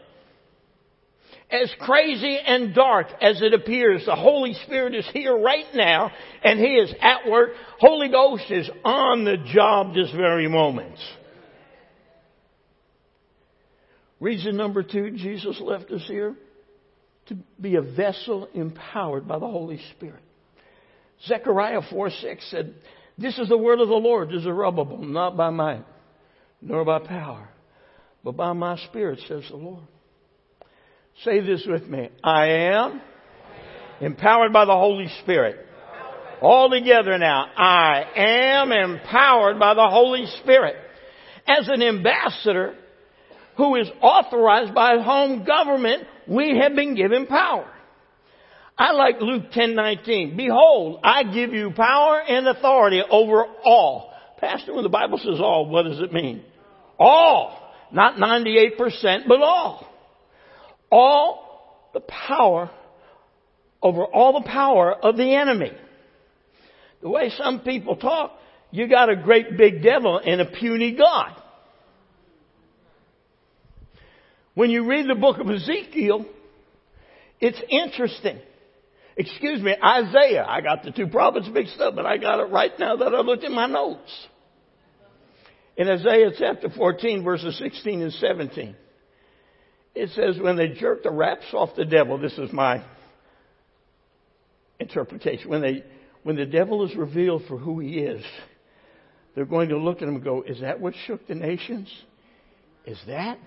As 1.50 1.70
crazy 1.80 2.38
and 2.38 2.74
dark 2.74 3.08
as 3.22 3.42
it 3.42 3.54
appears, 3.54 4.06
the 4.06 4.16
Holy 4.16 4.54
Spirit 4.66 4.96
is 4.96 5.06
here 5.12 5.38
right 5.38 5.66
now 5.74 6.12
and 6.44 6.60
He 6.60 6.76
is 6.76 6.94
at 7.02 7.30
work. 7.30 7.52
Holy 7.78 8.10
Ghost 8.10 8.46
is 8.50 8.70
on 8.86 9.26
the 9.26 9.38
job 9.38 9.94
this 9.94 10.12
very 10.12 10.48
moment. 10.48 10.98
Reason 14.22 14.56
number 14.56 14.84
two, 14.84 15.12
Jesus 15.12 15.60
left 15.60 15.92
us 15.92 16.04
here 16.08 16.36
to 17.26 17.38
be 17.60 17.76
a 17.76 17.82
vessel 17.82 18.48
empowered 18.54 19.28
by 19.28 19.40
the 19.40 19.48
Holy 19.48 19.80
Spirit. 19.96 20.22
Zechariah 21.28 21.82
4 21.90 22.10
6 22.10 22.52
said, 22.52 22.74
This 23.18 23.38
is 23.38 23.50
the 23.50 23.58
word 23.58 23.80
of 23.80 23.88
the 23.88 23.96
Lord, 23.96 24.30
Zerubbabel, 24.32 25.00
not 25.00 25.38
by 25.38 25.50
might, 25.50 25.86
nor 26.62 26.84
by 26.84 27.00
power, 27.00 27.50
but 28.24 28.36
by 28.36 28.54
my 28.54 28.78
spirit, 28.88 29.20
says 29.28 29.44
the 29.50 29.58
Lord. 29.58 29.84
Say 31.24 31.42
this 31.42 31.66
with 31.68 31.88
me. 31.88 32.10
I 32.24 32.48
am 32.48 33.02
empowered 34.00 34.54
by 34.54 34.66
the 34.66 34.72
Holy 34.72 35.08
Spirit. 35.22 35.68
All 36.42 36.70
together 36.72 37.18
now. 37.20 37.46
I 37.56 38.04
am 38.16 38.72
empowered 38.72 39.60
by 39.60 39.76
the 39.76 39.88
Holy 39.88 40.26
Spirit. 40.42 40.76
As 41.48 41.68
an 41.68 41.84
ambassador 41.84 42.76
who 43.58 43.76
is 43.76 43.88
authorized 44.02 44.74
by 44.74 44.98
home 45.00 45.44
government, 45.44 46.04
we 46.28 46.58
have 46.58 46.76
been 46.76 46.96
given 46.96 47.28
power. 47.28 47.68
I 48.82 48.94
like 48.94 49.22
Luke 49.22 49.52
10:19. 49.52 50.36
Behold, 50.36 51.02
I 51.04 51.22
give 51.22 51.54
you 51.54 51.70
power 51.70 52.20
and 52.20 52.48
authority 52.48 53.04
over 53.08 53.46
all. 53.64 54.12
Pastor, 54.40 54.74
when 54.74 54.82
the 54.82 54.90
Bible 54.90 55.20
says 55.20 55.40
all, 55.40 55.68
what 55.70 55.84
does 55.84 56.00
it 56.00 56.12
mean? 56.12 56.44
All. 56.98 57.60
Not 57.92 58.16
98%, 58.16 59.28
but 59.28 59.40
all. 59.40 59.88
All 60.92 61.90
the 61.94 62.00
power 62.00 62.72
over 63.84 64.04
all 64.04 64.42
the 64.42 64.50
power 64.50 64.92
of 64.92 65.16
the 65.16 65.36
enemy. 65.36 65.74
The 67.04 67.10
way 67.10 67.30
some 67.38 67.60
people 67.60 67.98
talk, 67.98 68.32
you 68.72 68.88
got 68.88 69.12
a 69.12 69.16
great 69.16 69.58
big 69.58 69.84
devil 69.84 70.20
and 70.26 70.42
a 70.42 70.46
puny 70.46 70.94
God. 70.94 71.40
When 74.56 74.72
you 74.72 74.90
read 74.90 75.08
the 75.08 75.16
book 75.16 75.38
of 75.38 75.48
Ezekiel, 75.52 76.26
it's 77.40 77.62
interesting. 77.70 78.40
Excuse 79.18 79.62
me, 79.62 79.76
Isaiah. 79.84 80.46
I 80.48 80.62
got 80.62 80.84
the 80.84 80.92
two 80.92 81.08
prophets 81.08 81.48
mixed 81.52 81.80
up, 81.80 81.96
but 81.96 82.06
I 82.06 82.18
got 82.18 82.40
it 82.40 82.52
right 82.52 82.72
now 82.80 82.96
that 82.96 83.14
I 83.14 83.22
looked 83.22 83.44
in 83.44 83.54
my 83.54 83.68
notes. 83.68 84.28
In 85.78 85.88
Isaiah 85.88 86.32
chapter 86.38 86.70
14, 86.70 87.24
verses 87.24 87.58
16 87.58 88.02
and 88.02 88.14
17, 88.14 88.76
it 89.96 90.10
says, 90.12 90.40
when 90.40 90.56
they 90.56 90.70
jerk 90.70 91.04
the 91.04 91.12
wraps 91.12 91.46
off 91.54 91.76
the 91.76 91.86
devil, 91.86 92.18
this 92.18 92.38
is 92.38 92.52
my 92.52 92.84
interpretation, 94.80 95.50
when 95.50 95.62
they, 95.62 95.84
when 96.24 96.36
the 96.36 96.46
devil 96.46 96.86
is 96.86 96.96
revealed 96.96 97.44
for 97.48 97.58
who 97.58 97.80
he 97.80 98.00
is, 98.00 98.24
they're 99.36 99.46
going 99.46 99.70
to 99.70 99.78
look 99.78 99.98
at 99.98 100.04
him 100.04 100.16
and 100.16 100.24
go, 100.24 100.44
is 100.44 100.62
that 100.62 100.80
what 100.80 100.94
shook 101.08 101.28
the 101.28 101.36
nations? 101.36 101.92
Is 102.86 103.00
that? 103.08 103.38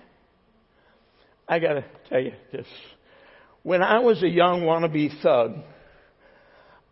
I 1.47 1.59
gotta 1.59 1.85
tell 2.09 2.19
you 2.19 2.33
this. 2.51 2.65
When 3.65 3.81
I 3.81 3.97
was 3.97 4.21
a 4.21 4.29
young 4.29 4.61
wannabe 4.61 5.23
thug, 5.23 5.55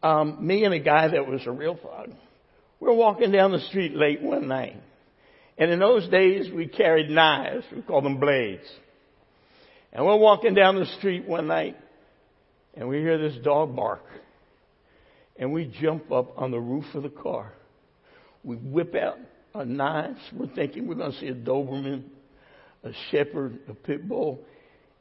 um, 0.01 0.37
me 0.47 0.65
and 0.65 0.73
a 0.73 0.79
guy 0.79 1.07
that 1.07 1.27
was 1.27 1.41
a 1.45 1.51
real 1.51 1.75
thug, 1.75 2.09
we 2.79 2.87
were 2.87 2.95
walking 2.95 3.31
down 3.31 3.51
the 3.51 3.59
street 3.59 3.95
late 3.95 4.23
one 4.23 4.47
night. 4.47 4.81
And 5.55 5.69
in 5.69 5.77
those 5.77 6.09
days, 6.09 6.51
we 6.51 6.65
carried 6.65 7.11
knives. 7.11 7.63
We 7.71 7.83
called 7.83 8.05
them 8.05 8.19
blades. 8.19 8.63
And 9.91 10.03
we're 10.03 10.17
walking 10.17 10.55
down 10.55 10.79
the 10.79 10.87
street 10.97 11.27
one 11.27 11.45
night, 11.45 11.77
and 12.73 12.89
we 12.89 12.97
hear 13.01 13.19
this 13.19 13.37
dog 13.43 13.75
bark. 13.75 14.05
And 15.37 15.53
we 15.53 15.71
jump 15.79 16.11
up 16.11 16.39
on 16.39 16.49
the 16.49 16.59
roof 16.59 16.85
of 16.95 17.03
the 17.03 17.09
car. 17.09 17.53
We 18.43 18.55
whip 18.55 18.95
out 18.95 19.19
our 19.53 19.63
knives. 19.63 20.17
We're 20.35 20.47
thinking 20.47 20.87
we're 20.87 20.95
going 20.95 21.11
to 21.11 21.19
see 21.19 21.27
a 21.27 21.35
Doberman, 21.35 22.05
a 22.83 22.93
Shepherd, 23.11 23.59
a 23.69 23.75
Pit 23.75 24.09
Bull. 24.09 24.43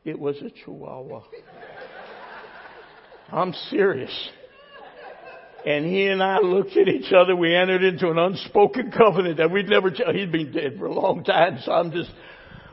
It 0.05 0.19
was 0.19 0.37
a 0.43 0.51
Chihuahua. 0.51 1.23
I'm 3.31 3.53
serious. 3.71 4.31
And 5.65 5.87
he 5.87 6.07
and 6.07 6.23
I 6.23 6.39
looked 6.39 6.77
at 6.77 6.89
each 6.89 7.13
other. 7.13 7.37
We 7.37 7.55
entered 7.55 7.85
into 7.85 8.11
an 8.11 8.19
unspoken 8.19 8.91
covenant 8.91 9.37
that 9.37 9.51
we'd 9.51 9.69
never, 9.69 9.91
he'd 9.91 10.33
been 10.33 10.53
dead 10.53 10.77
for 10.79 10.87
a 10.87 10.93
long 10.93 11.23
time, 11.23 11.59
so 11.65 11.71
I'm 11.71 11.93
just, 11.93 12.11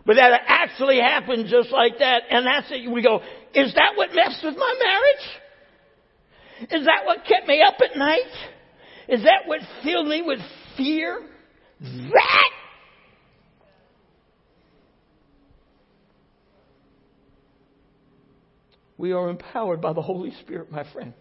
but 0.05 0.15
that 0.15 0.41
actually 0.47 0.97
happened 0.97 1.47
just 1.49 1.71
like 1.71 1.99
that. 1.99 2.23
And 2.31 2.47
that's 2.47 2.67
it. 2.71 2.91
We 2.91 3.03
go, 3.03 3.21
is 3.53 3.73
that 3.75 3.91
what 3.95 4.09
messed 4.13 4.43
with 4.43 4.57
my 4.57 4.73
marriage? 4.83 6.71
Is 6.71 6.85
that 6.85 7.05
what 7.05 7.19
kept 7.25 7.47
me 7.47 7.61
up 7.65 7.75
at 7.79 7.95
night? 7.95 8.31
Is 9.07 9.21
that 9.23 9.43
what 9.45 9.61
filled 9.83 10.07
me 10.07 10.23
with 10.25 10.39
fear? 10.75 11.21
That 11.79 12.49
We 18.99 19.13
are 19.13 19.29
empowered 19.29 19.79
by 19.79 19.93
the 19.93 20.01
Holy 20.01 20.33
Spirit, 20.41 20.69
my 20.69 20.83
friend. 20.91 21.13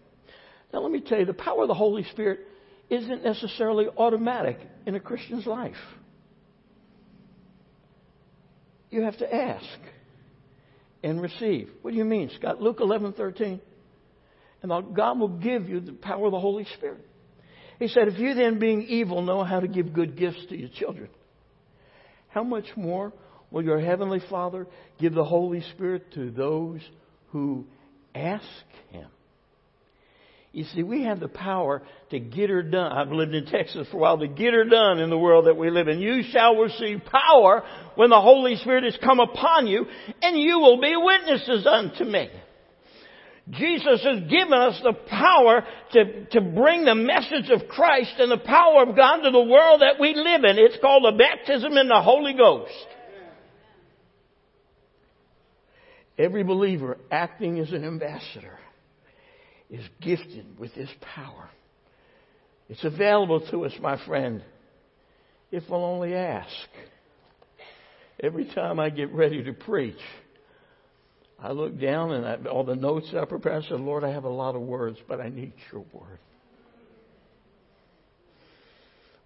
Now, 0.75 0.81
let 0.81 0.91
me 0.91 1.01
tell 1.01 1.21
you, 1.21 1.25
the 1.25 1.33
power 1.33 1.63
of 1.63 1.69
the 1.69 1.75
Holy 1.75 2.03
Spirit 2.11 2.41
isn't 2.91 3.23
necessarily 3.23 3.87
automatic 3.97 4.59
in 4.85 4.97
a 4.97 5.01
Christian's 5.01 5.47
life. 5.47 5.77
You 8.91 9.03
have 9.03 9.17
to 9.19 9.33
ask 9.33 9.79
and 11.05 11.23
receive. 11.23 11.71
What 11.83 11.93
do 11.93 11.97
you 11.97 12.05
mean, 12.05 12.33
Scott? 12.37 12.61
Luke 12.61 12.79
11, 12.81 13.13
13. 13.13 13.61
And 14.63 14.97
God 14.97 15.21
will 15.21 15.29
give 15.29 15.69
you 15.69 15.79
the 15.79 15.93
power 15.93 16.27
of 16.27 16.33
the 16.33 16.41
Holy 16.41 16.67
Spirit. 16.77 17.07
He 17.79 17.87
said, 17.87 18.09
If 18.09 18.19
you 18.19 18.35
then, 18.35 18.59
being 18.59 18.83
evil, 18.83 19.23
know 19.23 19.45
how 19.45 19.61
to 19.61 19.69
give 19.69 19.93
good 19.93 20.19
gifts 20.19 20.45
to 20.49 20.59
your 20.59 20.71
children, 20.71 21.11
how 22.27 22.43
much 22.43 22.67
more 22.75 23.13
will 23.53 23.63
your 23.63 23.79
Heavenly 23.79 24.21
Father 24.29 24.67
give 24.99 25.15
the 25.15 25.25
Holy 25.25 25.63
Spirit 25.77 26.13
to 26.15 26.33
those 26.33 26.81
who 27.31 27.65
ask 28.15 28.45
Him. 28.91 29.09
You 30.53 30.65
see, 30.75 30.83
we 30.83 31.05
have 31.05 31.21
the 31.21 31.29
power 31.29 31.83
to 32.11 32.19
get 32.19 32.51
her 32.51 32.63
done. 32.63 32.91
I've 32.91 33.13
lived 33.13 33.35
in 33.35 33.47
Texas 33.47 33.87
for 33.91 33.99
a 33.99 34.01
while, 34.01 34.19
to 34.19 34.29
get 34.29 34.55
her 34.55 34.65
done 34.65 34.99
in 34.99 35.11
the 35.11 35.19
world 35.19 35.47
that 35.47 35.57
we 35.57 35.71
live 35.71 35.89
in. 35.89 36.01
You 36.01 36.23
shall 36.31 36.57
receive 36.57 37.03
power 37.05 37.63
when 37.97 38.11
the 38.11 38.21
Holy 38.21 38.57
Spirit 38.57 38.85
has 38.85 38.97
come 39.03 39.21
upon 39.21 39.67
you, 39.67 39.87
and 40.23 40.39
you 40.39 40.59
will 40.59 40.81
be 40.81 40.95
witnesses 40.97 41.67
unto 41.67 42.05
me. 42.05 42.31
Jesus 43.51 44.03
has 44.05 44.21
given 44.29 44.53
us 44.53 44.81
the 44.83 44.93
power 44.93 45.65
to, 45.93 46.27
to 46.27 46.41
bring 46.41 46.85
the 46.85 46.95
message 46.95 47.51
of 47.51 47.69
Christ 47.69 48.15
and 48.19 48.31
the 48.31 48.45
power 48.45 48.83
of 48.83 48.97
God 48.97 49.23
to 49.23 49.31
the 49.31 49.45
world 49.45 49.81
that 49.81 49.99
we 49.99 50.15
live 50.15 50.45
in. 50.45 50.59
It's 50.59 50.79
called 50.81 51.05
the 51.05 51.17
baptism 51.17 51.73
in 51.77 51.89
the 51.89 52.03
Holy 52.03 52.35
Ghost. 52.35 52.87
Every 56.19 56.43
believer 56.43 56.99
acting 57.13 57.61
as 57.61 57.71
an 57.73 57.85
ambassador 57.85 58.59
is 59.71 59.85
gifted 60.01 60.59
with 60.59 60.75
this 60.75 60.91
power. 61.15 61.49
It's 62.69 62.85
available 62.85 63.41
to 63.51 63.65
us, 63.65 63.73
my 63.81 64.05
friend, 64.05 64.43
if 65.53 65.63
we'll 65.71 65.85
only 65.85 66.15
ask. 66.15 66.69
Every 68.21 68.47
time 68.53 68.81
I 68.81 68.91
get 68.91 69.13
ready 69.15 69.45
to 69.45 69.53
preach, 69.53 70.01
I 71.39 71.53
look 71.53 71.81
down 71.81 72.11
and 72.13 72.27
I, 72.27 72.51
all 72.51 72.65
the 72.65 72.75
notes 72.75 73.15
I 73.17 73.25
prepare, 73.25 73.53
I 73.53 73.63
said, 73.63 73.79
Lord, 73.81 74.03
I 74.03 74.11
have 74.11 74.25
a 74.25 74.29
lot 74.29 74.57
of 74.57 74.63
words, 74.63 74.99
but 75.07 75.21
I 75.21 75.29
need 75.29 75.53
your 75.73 75.85
word. 75.93 76.19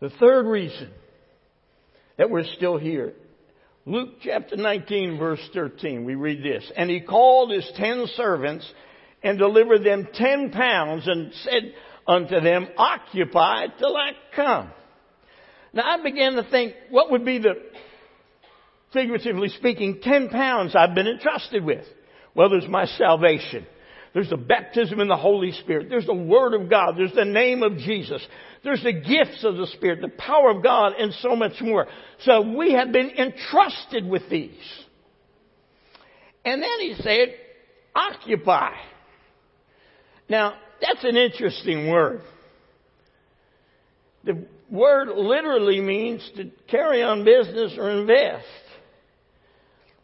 The 0.01 0.11
third 0.21 0.47
reason 0.47 0.91
that 2.19 2.29
we're 2.29 2.45
still 2.57 2.77
here 2.77 3.15
Luke 3.85 4.21
chapter 4.23 4.57
19 4.57 5.19
verse 5.19 5.41
13, 5.53 6.05
we 6.05 6.15
read 6.15 6.43
this. 6.43 6.71
And 6.77 6.89
he 6.89 7.01
called 7.01 7.51
his 7.51 7.69
ten 7.77 8.07
servants 8.15 8.71
and 9.23 9.39
delivered 9.39 9.83
them 9.83 10.09
ten 10.15 10.51
pounds 10.51 11.09
and 11.09 11.33
said 11.43 11.75
unto 12.07 12.41
them, 12.41 12.69
occupy 12.77 13.67
till 13.79 13.97
I 13.97 14.13
come. 14.37 14.71
Now 15.73 15.83
I 15.85 16.03
began 16.03 16.35
to 16.35 16.45
think, 16.45 16.75
what 16.91 17.11
would 17.11 17.25
be 17.25 17.39
the, 17.39 17.55
figuratively 18.93 19.49
speaking, 19.49 20.01
ten 20.01 20.29
pounds 20.29 20.77
I've 20.77 20.95
been 20.95 21.09
entrusted 21.09 21.65
with? 21.65 21.85
Well, 22.37 22.51
there's 22.51 22.69
my 22.69 22.87
salvation. 22.87 23.67
There's 24.15 24.29
the 24.29 24.37
baptism 24.37 25.01
in 25.01 25.09
the 25.09 25.17
Holy 25.17 25.53
Spirit. 25.53 25.89
There's 25.89 26.07
the 26.07 26.15
Word 26.15 26.55
of 26.55 26.69
God. 26.69 26.95
There's 26.97 27.15
the 27.15 27.25
name 27.25 27.63
of 27.63 27.79
Jesus. 27.79 28.25
There's 28.63 28.83
the 28.83 28.93
gifts 28.93 29.43
of 29.43 29.57
the 29.57 29.67
Spirit, 29.69 30.01
the 30.03 30.09
power 30.09 30.51
of 30.51 30.63
God, 30.63 30.93
and 30.99 31.13
so 31.15 31.35
much 31.35 31.61
more. 31.61 31.87
So 32.21 32.43
we 32.57 32.73
have 32.75 32.93
been 32.93 33.11
entrusted 33.11 34.07
with 34.07 34.29
these. 34.31 34.51
And 36.45 36.63
then 36.63 36.81
he 36.81 36.95
said, 36.99 37.35
occupy. 37.95 38.73
Now, 40.29 40.55
that's 40.81 41.05
an 41.05 41.17
interesting 41.17 41.91
word. 41.91 42.21
The 44.25 44.45
word 44.71 45.09
literally 45.09 45.81
means 45.81 46.29
to 46.37 46.51
carry 46.69 47.03
on 47.03 47.25
business 47.25 47.75
or 47.79 47.91
invest. 47.91 48.47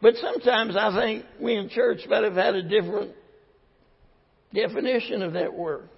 But 0.01 0.15
sometimes 0.15 0.75
I 0.75 0.95
think 0.95 1.25
we 1.39 1.55
in 1.55 1.69
church 1.69 1.99
might 2.07 2.23
have 2.23 2.35
had 2.35 2.55
a 2.55 2.63
different 2.63 3.11
definition 4.53 5.21
of 5.21 5.33
that 5.33 5.53
word. 5.53 5.89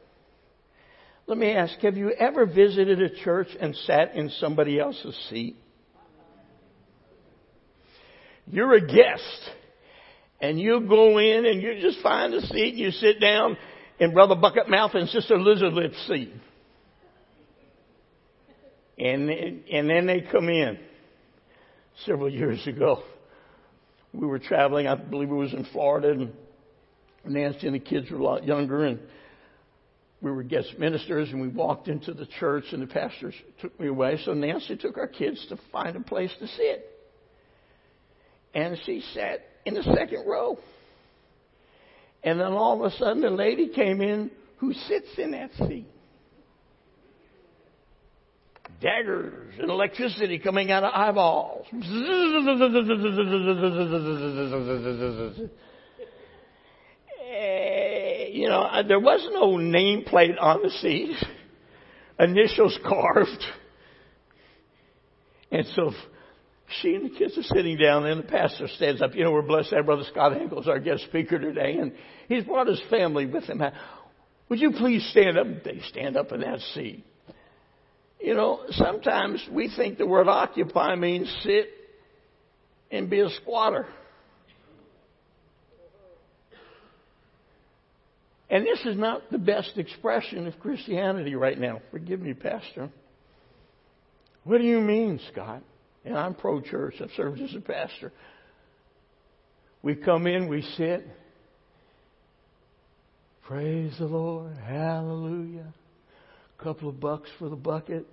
Let 1.27 1.37
me 1.37 1.51
ask, 1.51 1.79
have 1.79 1.97
you 1.97 2.11
ever 2.11 2.45
visited 2.45 3.01
a 3.01 3.23
church 3.23 3.47
and 3.59 3.75
sat 3.75 4.15
in 4.15 4.29
somebody 4.39 4.79
else's 4.79 5.17
seat? 5.29 5.55
You're 8.47 8.73
a 8.73 8.81
guest. 8.81 9.51
And 10.41 10.59
you 10.59 10.81
go 10.81 11.19
in 11.19 11.45
and 11.45 11.61
you 11.61 11.79
just 11.81 12.01
find 12.01 12.33
a 12.33 12.41
seat 12.41 12.69
and 12.71 12.79
you 12.79 12.91
sit 12.91 13.21
down 13.21 13.57
in 13.99 14.13
Brother 14.13 14.35
Bucket 14.35 14.67
Mouth 14.67 14.91
and 14.95 15.07
Sister 15.09 15.35
Elizabeth's 15.35 16.07
seat. 16.07 16.33
And, 18.97 19.29
and 19.29 19.89
then 19.89 20.07
they 20.07 20.21
come 20.31 20.49
in 20.49 20.79
several 22.05 22.29
years 22.29 22.65
ago. 22.67 23.03
We 24.13 24.27
were 24.27 24.39
traveling, 24.39 24.87
I 24.87 24.95
believe 24.95 25.29
it 25.29 25.33
was 25.33 25.53
in 25.53 25.65
Florida, 25.71 26.11
and 26.11 26.33
Nancy 27.25 27.67
and 27.67 27.75
the 27.75 27.79
kids 27.79 28.09
were 28.09 28.17
a 28.17 28.23
lot 28.23 28.45
younger, 28.45 28.85
and 28.85 28.99
we 30.21 30.31
were 30.31 30.43
guest 30.43 30.77
ministers, 30.77 31.29
and 31.29 31.41
we 31.41 31.47
walked 31.47 31.87
into 31.87 32.13
the 32.13 32.27
church, 32.39 32.65
and 32.71 32.81
the 32.81 32.87
pastor 32.87 33.33
took 33.59 33.79
me 33.79 33.87
away. 33.87 34.19
So 34.23 34.33
Nancy 34.33 34.77
took 34.77 34.97
our 34.97 35.07
kids 35.07 35.45
to 35.49 35.57
find 35.71 35.95
a 35.95 36.01
place 36.01 36.31
to 36.39 36.47
sit. 36.47 36.87
And 38.53 38.77
she 38.85 39.01
sat 39.13 39.39
in 39.65 39.73
the 39.73 39.83
second 39.83 40.27
row. 40.27 40.57
And 42.23 42.39
then 42.39 42.51
all 42.51 42.83
of 42.83 42.93
a 42.93 42.95
sudden, 42.97 43.23
a 43.23 43.29
lady 43.29 43.69
came 43.69 44.01
in 44.01 44.29
who 44.57 44.73
sits 44.73 45.07
in 45.17 45.31
that 45.31 45.51
seat. 45.67 45.87
Daggers 48.79 49.55
and 49.59 49.69
electricity 49.69 50.39
coming 50.39 50.71
out 50.71 50.83
of 50.83 50.91
eyeballs. 50.93 51.65
You 58.31 58.47
know, 58.47 58.61
uh, 58.61 58.83
there 58.83 58.99
was 58.99 59.27
no 59.31 59.57
nameplate 59.57 60.35
on 60.39 60.61
the 60.63 60.69
seat, 60.69 61.15
initials 62.17 62.77
carved. 62.87 63.43
And 65.51 65.65
so 65.75 65.91
she 66.81 66.95
and 66.95 67.11
the 67.11 67.17
kids 67.17 67.37
are 67.37 67.43
sitting 67.43 67.77
down, 67.77 68.05
and 68.05 68.23
the 68.23 68.27
pastor 68.27 68.69
stands 68.69 69.01
up. 69.01 69.15
You 69.15 69.25
know, 69.25 69.31
we're 69.31 69.41
blessed 69.41 69.71
to 69.71 69.77
have 69.77 69.85
Brother 69.85 70.05
Scott 70.09 70.37
Hinkle's 70.37 70.67
our 70.67 70.79
guest 70.79 71.03
speaker 71.03 71.39
today, 71.39 71.77
and 71.77 71.91
he's 72.29 72.45
brought 72.45 72.67
his 72.67 72.81
family 72.89 73.25
with 73.25 73.43
him. 73.43 73.61
Would 74.47 74.59
you 74.59 74.71
please 74.71 75.05
stand 75.11 75.37
up? 75.37 75.47
They 75.65 75.81
stand 75.89 76.15
up 76.15 76.31
in 76.31 76.39
that 76.41 76.59
seat. 76.73 77.03
You 78.21 78.35
know, 78.35 78.61
sometimes 78.69 79.45
we 79.51 79.69
think 79.75 79.97
the 79.97 80.07
word 80.07 80.27
occupy 80.29 80.95
means 80.95 81.29
sit 81.43 81.69
and 82.91 83.09
be 83.09 83.19
a 83.19 83.29
squatter. 83.29 83.87
And 88.51 88.65
this 88.65 88.81
is 88.85 88.97
not 88.97 89.31
the 89.31 89.37
best 89.37 89.77
expression 89.77 90.45
of 90.45 90.59
Christianity 90.59 91.35
right 91.35 91.57
now. 91.57 91.81
Forgive 91.89 92.19
me, 92.19 92.33
Pastor. 92.33 92.89
What 94.43 94.57
do 94.57 94.65
you 94.65 94.81
mean, 94.81 95.21
Scott? 95.31 95.63
And 96.03 96.17
I'm 96.17 96.33
pro 96.33 96.59
church. 96.59 96.95
I've 97.01 97.11
served 97.15 97.39
as 97.39 97.55
a 97.55 97.61
pastor. 97.61 98.11
We 99.81 99.95
come 99.95 100.27
in, 100.27 100.49
we 100.49 100.63
sit. 100.75 101.07
Praise 103.43 103.93
the 103.97 104.05
Lord. 104.05 104.57
Hallelujah. 104.57 105.73
A 106.59 106.63
couple 106.63 106.89
of 106.89 106.99
bucks 106.99 107.29
for 107.39 107.47
the 107.47 107.55
bucket. 107.55 108.05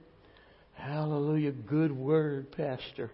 Hallelujah. 0.74 1.50
Good 1.50 1.90
word, 1.90 2.52
Pastor. 2.52 3.10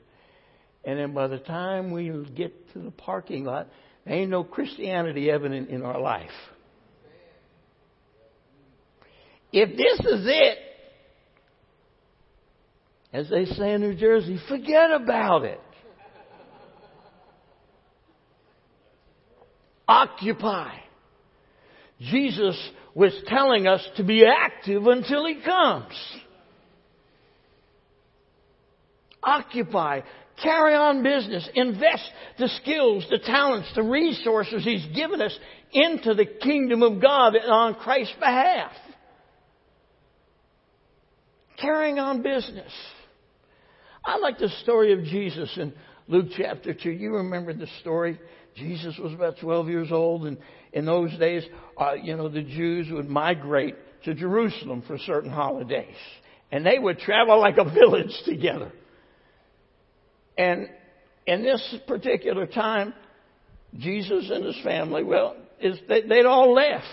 And 0.85 0.99
then 0.99 1.15
by 1.15 1.29
the 1.29 1.39
time 1.39 1.91
we 1.91 2.11
get 2.35 2.73
to 2.75 2.81
the 2.81 2.91
parking 2.91 3.45
lot, 3.45 3.69
there 4.05 4.15
ain't 4.15 4.31
no 4.31 4.45
Christianity 4.45 5.31
evident 5.31 5.71
in 5.71 5.83
our 5.83 5.99
life. 5.99 6.29
If 9.57 9.77
this 9.77 10.01
is 10.01 10.27
it, 10.27 10.59
as 13.13 13.31
they 13.31 13.45
say 13.45 13.75
in 13.75 13.83
New 13.83 13.95
Jersey, 13.95 14.37
forget 14.49 14.91
about 14.91 15.45
it. 15.45 15.61
Occupy. 19.87 20.75
Jesus 22.01 22.59
was 22.97 23.13
telling 23.27 23.69
us 23.69 23.87
to 23.97 24.03
be 24.03 24.25
active 24.27 24.89
until 24.89 25.25
He 25.25 25.41
comes. 25.41 25.95
Occupy. 29.23 30.01
Carry 30.43 30.75
on 30.75 31.05
business. 31.05 31.49
Invest 31.55 32.11
the 32.41 32.49
skills, 32.61 33.07
the 33.09 33.21
talents, 33.21 33.71
the 33.77 33.85
resources 33.85 34.65
He's 34.65 34.85
given 34.97 35.23
us 35.23 35.39
into 35.71 36.13
the 36.15 36.27
kingdom 36.27 36.83
of 36.83 37.01
God 37.01 37.37
on 37.37 37.77
Christ's 37.77 38.17
behalf. 38.19 38.73
Carrying 41.61 41.99
on 41.99 42.23
business. 42.23 42.73
I 44.05 44.19
like 44.19 44.39
the 44.39 44.49
story 44.63 44.93
of 44.93 45.05
Jesus 45.05 45.51
in 45.57 45.73
Luke 46.09 46.27
chapter 46.37 46.75
2. 46.75 46.91
You 46.91 47.17
remember 47.17 47.55
the 47.55 47.69
story? 47.81 48.19
Jesus 48.57 48.99
was 48.99 49.13
about 49.13 49.39
12 49.41 49.69
years 49.69 49.89
old, 49.91 50.27
and 50.27 50.39
in 50.73 50.85
those 50.85 51.17
days, 51.19 51.45
uh, 51.81 51.95
you 51.95 52.17
know, 52.17 52.29
the 52.29 52.43
Jews 52.43 52.89
would 52.91 53.09
migrate 53.09 53.77
to 54.05 54.15
Jerusalem 54.15 54.83
for 54.87 54.99
certain 54.99 55.31
holidays. 55.31 55.97
And 56.53 56.65
they 56.65 56.79
would 56.79 56.99
travel 56.99 57.41
like 57.41 57.57
a 57.57 57.65
village 57.65 58.15
together. 58.25 58.73
And 60.37 60.69
in 61.27 61.43
this 61.43 61.77
particular 61.87 62.47
time, 62.47 62.95
Jesus 63.79 64.31
and 64.31 64.45
his 64.45 64.61
family, 64.63 65.03
well, 65.03 65.37
is 65.61 65.79
they, 65.89 66.03
they'd 66.03 66.27
all 66.27 66.53
left. 66.53 66.85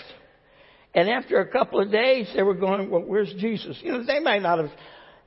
And 0.94 1.10
after 1.10 1.40
a 1.40 1.48
couple 1.48 1.80
of 1.80 1.92
days, 1.92 2.30
they 2.36 2.44
were 2.44 2.54
going, 2.54 2.90
well, 2.90 3.02
where's 3.02 3.34
Jesus? 3.38 3.80
You 3.82 3.94
know, 3.94 4.04
they 4.06 4.20
might 4.20 4.42
not 4.42 4.60
have 4.60 4.72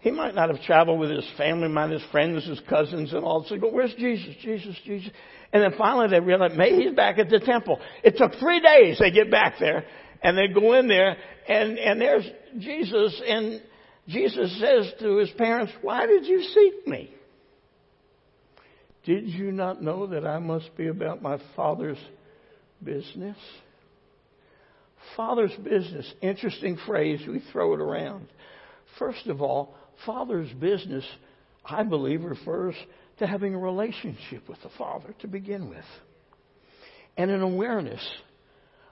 he 0.05 0.11
might 0.11 0.35
not 0.35 0.51
have 0.51 0.61
traveled 0.65 1.01
with 1.01 1.11
his 1.11 1.27
family, 1.39 1.67
might 1.67 1.89
his 1.89 2.03
friends, 2.13 2.47
his 2.47 2.61
cousins, 2.69 3.15
and 3.15 3.25
all. 3.25 3.47
So, 3.49 3.59
but 3.59 3.73
where's 3.73 3.95
Jesus? 3.95 4.35
Jesus, 4.43 4.77
Jesus. 4.85 5.11
And 5.51 5.63
then 5.63 5.73
finally 5.79 6.09
they 6.09 6.21
realize 6.21 6.53
maybe 6.55 6.85
he's 6.85 6.95
back 6.95 7.19
at 7.19 7.31
the 7.31 7.41
temple. 7.41 7.81
It 8.03 8.19
took 8.19 8.35
three 8.35 8.61
days 8.61 8.99
they 8.99 9.11
get 9.11 9.31
back 9.31 9.55
there, 9.59 9.87
and 10.23 10.37
they 10.37 10.49
go 10.49 10.75
in 10.75 10.89
there, 10.89 11.17
and 11.49 11.79
and 11.79 11.99
there's 11.99 12.29
Jesus, 12.59 13.23
and 13.27 13.63
Jesus 14.07 14.61
says 14.61 14.93
to 15.01 15.17
his 15.17 15.31
parents, 15.31 15.73
"Why 15.81 16.05
did 16.05 16.27
you 16.27 16.43
seek 16.43 16.87
me? 16.87 17.11
Did 19.07 19.25
you 19.25 19.53
not 19.53 19.83
know 19.83 20.09
that 20.09 20.27
I 20.27 20.39
must 20.39 20.77
be 20.77 20.89
about 20.89 21.23
my 21.23 21.39
Father's 21.57 21.99
business?" 22.83 23.39
Father's 25.17 25.55
business. 25.57 26.13
Interesting 26.21 26.77
phrase. 26.87 27.21
We 27.27 27.43
throw 27.53 27.75
it 27.75 27.81
around. 27.81 28.29
First 28.99 29.27
of 29.27 29.43
all, 29.43 29.75
Father's 30.07 30.53
business, 30.55 31.05
I 31.65 31.83
believe, 31.83 32.25
refers 32.25 32.75
to 33.19 33.27
having 33.27 33.55
a 33.55 33.59
relationship 33.59 34.49
with 34.49 34.61
the 34.63 34.71
Father 34.77 35.15
to 35.21 35.29
begin 35.29 35.69
with, 35.69 35.85
and 37.17 37.31
an 37.31 37.43
awareness 37.43 38.05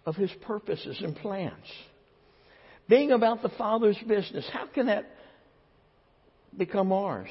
of 0.07 0.17
His 0.17 0.31
purposes 0.43 1.01
and 1.03 1.17
plans. 1.17 1.67
Being 2.89 3.13
about 3.13 3.43
the 3.43 3.49
Father's 3.51 3.99
business, 4.07 4.49
how 4.53 4.67
can 4.67 4.87
that 4.87 5.07
become 6.57 6.93
ours? 6.93 7.31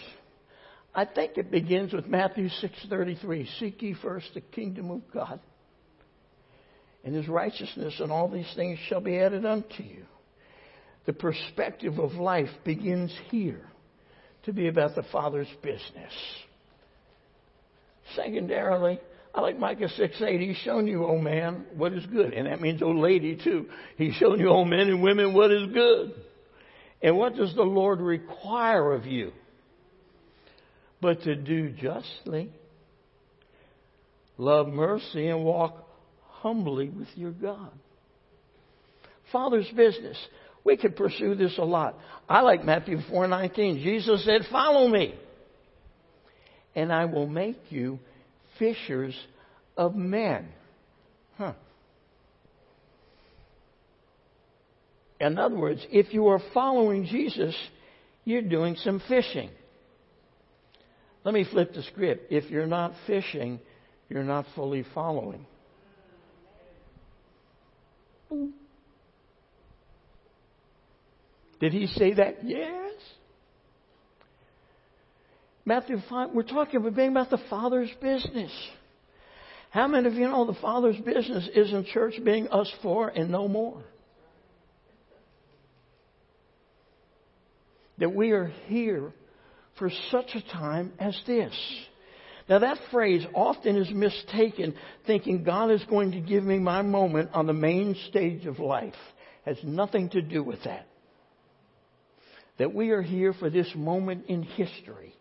I 0.94 1.06
think 1.06 1.38
it 1.38 1.52
begins 1.52 1.94
with 1.94 2.08
Matthew 2.08 2.50
6:33, 2.50 3.46
"Seek 3.60 3.82
ye 3.82 3.94
first 3.94 4.34
the 4.34 4.42
kingdom 4.42 4.92
of 4.92 5.10
God 5.12 5.40
and 7.04 7.16
his 7.16 7.28
righteousness, 7.28 8.00
and 8.00 8.12
all 8.12 8.28
these 8.28 8.52
things 8.56 8.80
shall 8.88 9.02
be 9.02 9.18
added 9.18 9.46
unto 9.46 9.84
you." 9.84 10.06
The 11.06 11.14
perspective 11.14 11.98
of 11.98 12.14
life 12.14 12.50
begins 12.64 13.16
here 13.30 13.66
to 14.44 14.54
be 14.54 14.68
about 14.68 14.96
the 14.96 15.04
Father's 15.04 15.52
business. 15.62 16.14
Secondarily, 18.16 19.00
I 19.34 19.42
like 19.42 19.58
Micah 19.58 19.90
6 19.90 20.22
8. 20.22 20.42
He's 20.42 20.58
shown 20.58 20.88
you, 20.88 21.06
O 21.06 21.18
man, 21.18 21.66
what 21.76 21.94
is 21.94 22.06
good. 22.08 22.34
And 22.34 22.48
that 22.48 22.62
means, 22.62 22.82
O 22.82 22.92
lady, 22.92 23.40
too. 23.42 23.68
He's 23.98 24.14
shown 24.16 24.40
you, 24.40 24.50
O 24.50 24.66
men 24.66 24.90
and 24.90 25.02
women, 25.02 25.34
what 25.34 25.52
is 25.52 25.72
good. 25.72 26.14
And 27.02 27.18
what 27.18 27.36
does 27.36 27.56
the 27.56 27.64
Lord 27.64 28.00
require 28.00 28.94
of 28.94 29.06
you? 29.06 29.32
But 31.02 31.24
to 31.24 31.36
do 31.36 31.72
justly, 31.72 32.52
love 34.38 34.68
mercy, 34.68 35.28
and 35.30 35.44
walk 35.44 35.81
humbly 36.42 36.90
with 36.90 37.08
your 37.16 37.32
God. 37.32 37.72
Father's 39.32 39.70
business. 39.76 40.18
We 40.64 40.78
could 40.78 40.96
pursue 40.96 41.36
this 41.36 41.58
a 41.58 41.64
lot. 41.64 41.98
I 42.28 42.42
like 42.42 42.64
Matthew 42.64 43.00
4:19. 43.10 43.80
Jesus 43.80 44.24
said, 44.26 44.46
"Follow 44.48 44.88
me, 44.88 45.16
and 46.76 46.92
I 46.92 47.06
will 47.06 47.28
make 47.28 47.72
you 47.72 48.00
fishers 48.60 49.16
of 49.78 49.96
men." 49.96 50.52
Huh. 51.38 51.54
In 55.20 55.38
other 55.38 55.56
words, 55.56 55.86
if 55.92 56.14
you 56.14 56.28
are 56.28 56.40
following 56.54 57.06
Jesus, 57.06 57.56
you're 58.26 58.42
doing 58.42 58.76
some 58.76 59.00
fishing. 59.00 59.50
Let 61.24 61.34
me 61.34 61.44
flip 61.44 61.74
the 61.74 61.84
script. 61.84 62.32
If 62.32 62.50
you're 62.50 62.66
not 62.66 62.94
fishing, 63.06 63.60
you're 64.10 64.24
not 64.24 64.48
fully 64.56 64.84
following. 64.96 65.46
Did 71.60 71.74
he 71.74 71.88
say 71.88 72.14
that? 72.14 72.44
Yes. 72.44 72.94
Matthew 75.66 75.98
5, 76.10 76.32
we're 76.32 76.44
talking 76.44 76.78
about 76.78 76.96
being 76.96 77.12
about 77.12 77.30
the 77.30 77.40
Father's 77.50 77.92
business. 78.02 78.52
How 79.70 79.88
many 79.88 80.08
of 80.08 80.16
you 80.16 80.28
know 80.28 80.46
the 80.46 80.60
Father's 80.60 80.98
business 80.98 81.48
isn't 81.56 81.88
church 81.88 82.16
being 82.24 82.48
us 82.50 82.72
for 82.82 83.10
and 83.10 83.32
no 83.32 83.48
more? 83.48 83.84
That 88.00 88.14
we 88.14 88.32
are 88.32 88.52
here 88.66 89.14
for 89.78 89.92
such 90.10 90.32
a 90.34 90.42
time 90.42 90.94
as 91.00 91.20
this. 91.28 91.54
Now 92.52 92.60
that 92.60 92.80
phrase 92.92 93.26
often 93.34 93.78
is 93.78 93.90
mistaken 93.92 94.76
thinking 95.08 95.46
God 95.46 95.72
is 95.72 95.82
going 95.86 96.12
to 96.12 96.20
give 96.20 96.44
me 96.44 96.60
my 96.60 96.82
moment 96.82 97.30
on 97.34 97.48
the 97.48 97.54
main 97.54 97.96
stage 98.10 98.46
of 98.46 98.60
life. 98.60 98.94
Has 99.46 99.56
nothing 99.64 100.10
to 100.10 100.22
do 100.22 100.44
with 100.44 100.62
that. 100.66 100.86
That 102.58 102.74
we 102.74 102.90
are 102.90 103.02
here 103.02 103.32
for 103.32 103.50
this 103.50 103.72
moment 103.74 104.26
in 104.28 104.44
history 104.44 105.16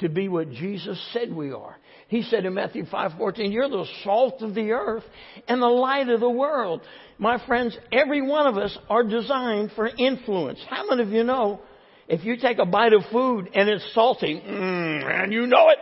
to 0.00 0.10
be 0.10 0.28
what 0.28 0.50
Jesus 0.50 1.02
said 1.14 1.34
we 1.34 1.50
are. 1.50 1.78
He 2.08 2.20
said 2.20 2.44
in 2.44 2.52
Matthew 2.52 2.84
5:14, 2.84 3.50
"You're 3.50 3.70
the 3.70 3.86
salt 4.02 4.42
of 4.42 4.54
the 4.54 4.72
earth 4.72 5.08
and 5.48 5.62
the 5.62 5.66
light 5.66 6.10
of 6.10 6.20
the 6.20 6.28
world." 6.28 6.82
My 7.16 7.38
friends, 7.38 7.74
every 7.90 8.20
one 8.20 8.46
of 8.46 8.58
us 8.58 8.76
are 8.90 9.02
designed 9.02 9.72
for 9.72 9.86
influence. 9.96 10.62
How 10.68 10.86
many 10.90 11.00
of 11.04 11.10
you 11.10 11.24
know 11.24 11.60
if 12.06 12.22
you 12.22 12.36
take 12.36 12.58
a 12.58 12.66
bite 12.66 12.92
of 12.92 13.06
food 13.06 13.48
and 13.54 13.66
it's 13.66 13.94
salty, 13.94 14.42
mm, 14.46 15.22
and 15.22 15.32
you 15.32 15.46
know 15.46 15.70
it? 15.70 15.78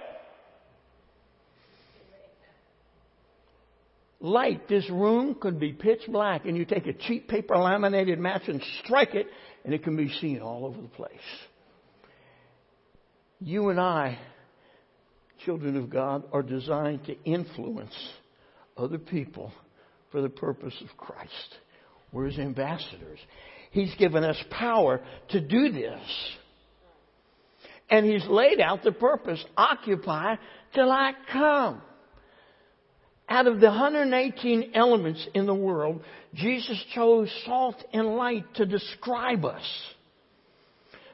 Light, 4.23 4.68
this 4.68 4.89
room 4.89 5.35
could 5.35 5.61
be 5.61 5.73
pitch 5.73 6.03
black 6.09 6.47
and 6.47 6.57
you 6.57 6.64
take 6.64 6.87
a 6.87 6.95
cheap 6.95 7.29
paper 7.29 7.57
laminated 7.57 8.18
match 8.18 8.43
and 8.47 8.62
strike 8.83 9.14
it 9.14 9.27
and 9.64 9.75
it 9.75 9.83
can 9.83 9.97
be 9.97 10.09
seen 10.20 10.41
all 10.41 10.64
over 10.64 10.81
the 10.81 10.89
place 10.89 11.11
you 13.45 13.70
and 13.70 13.81
I, 13.81 14.18
children 15.45 15.77
of 15.77 15.91
God, 15.91 16.25
are 16.33 16.43
designed 16.43 17.05
to 17.07 17.16
influence 17.25 17.95
other 18.77 18.99
people 18.99 19.53
for 20.11 20.23
the 20.23 20.29
purpose 20.29 20.75
of 20.81 20.97
Christ. 20.97 21.57
We're 22.12 22.27
his 22.27 22.39
ambassadors. 22.39 23.18
He's 23.70 23.95
given 23.97 24.23
us 24.23 24.37
power 24.51 25.01
to 25.31 25.41
do 25.41 25.73
this. 25.73 26.03
And 27.91 28.07
he's 28.07 28.27
laid 28.27 28.61
out 28.61 28.83
the 28.83 28.93
purpose 28.93 29.43
occupy 29.57 30.37
till 30.75 30.91
I 30.91 31.12
come. 31.31 31.83
Out 33.33 33.47
of 33.47 33.61
the 33.61 33.68
118 33.68 34.72
elements 34.74 35.26
in 35.33 35.47
the 35.47 35.55
world, 35.55 36.03
Jesus 36.35 36.78
chose 36.95 37.30
salt 37.47 37.83
and 37.91 38.09
light 38.09 38.45
to 38.57 38.66
describe 38.66 39.47
us 39.47 39.64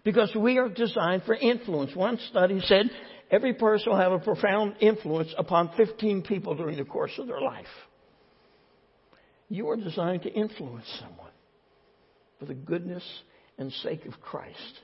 because 0.02 0.34
we 0.34 0.58
are 0.58 0.68
designed 0.68 1.22
for 1.22 1.36
influence. 1.36 1.94
One 1.94 2.18
study 2.28 2.60
said 2.64 2.90
every 3.30 3.54
person 3.54 3.92
will 3.92 4.00
have 4.00 4.10
a 4.10 4.18
profound 4.18 4.74
influence 4.80 5.32
upon 5.38 5.70
15 5.76 6.22
people 6.22 6.56
during 6.56 6.76
the 6.76 6.84
course 6.84 7.12
of 7.18 7.28
their 7.28 7.40
life. 7.40 7.66
You 9.48 9.68
are 9.70 9.76
designed 9.76 10.22
to 10.24 10.32
influence 10.32 10.86
someone 10.98 11.30
for 12.40 12.46
the 12.46 12.54
goodness 12.54 13.04
and 13.58 13.72
sake 13.74 14.06
of 14.06 14.20
Christ, 14.20 14.80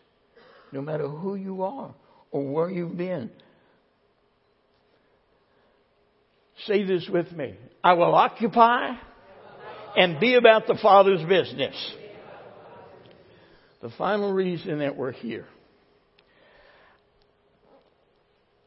no 0.70 0.80
matter 0.80 1.08
who 1.08 1.34
you 1.34 1.64
are 1.64 1.96
or 2.30 2.52
where 2.52 2.70
you've 2.70 2.96
been. 2.96 3.32
Say 6.66 6.84
this 6.84 7.08
with 7.08 7.30
me. 7.32 7.56
I 7.82 7.92
will 7.94 8.14
occupy 8.14 8.96
and 9.96 10.18
be 10.18 10.34
about 10.34 10.66
the 10.66 10.78
Father's 10.80 11.22
business. 11.28 11.74
The 13.82 13.90
final 13.98 14.32
reason 14.32 14.78
that 14.78 14.96
we're 14.96 15.12
here. 15.12 15.46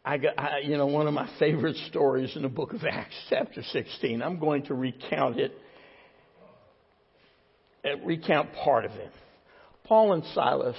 I 0.06 0.18
got, 0.18 0.40
I, 0.40 0.60
you 0.60 0.78
know, 0.78 0.86
one 0.86 1.08
of 1.08 1.14
my 1.14 1.30
favorite 1.40 1.76
stories 1.90 2.36
in 2.36 2.44
the 2.44 2.50
book 2.50 2.74
of 2.74 2.84
Acts, 2.86 3.16
chapter 3.30 3.64
16. 3.64 4.22
I'm 4.22 4.40
going 4.40 4.64
to 4.68 4.76
recount 4.76 5.40
it, 5.40 5.54
uh, 7.84 7.98
recount 8.06 8.54
part 8.54 8.86
of 8.86 8.92
it. 8.92 9.12
Paul 9.86 10.14
and 10.14 10.24
Silas 10.34 10.78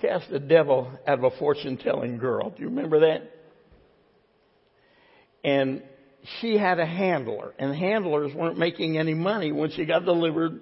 cast 0.00 0.30
the 0.30 0.38
devil 0.38 0.92
out 1.06 1.18
of 1.18 1.24
a 1.24 1.36
fortune 1.38 1.78
telling 1.78 2.18
girl. 2.18 2.50
Do 2.50 2.62
you 2.62 2.68
remember 2.68 3.00
that? 3.00 3.39
And 5.42 5.82
she 6.40 6.56
had 6.56 6.78
a 6.78 6.86
handler, 6.86 7.54
and 7.58 7.74
handlers 7.74 8.34
weren't 8.34 8.58
making 8.58 8.98
any 8.98 9.14
money 9.14 9.52
when 9.52 9.70
she 9.70 9.86
got 9.86 10.04
delivered 10.04 10.60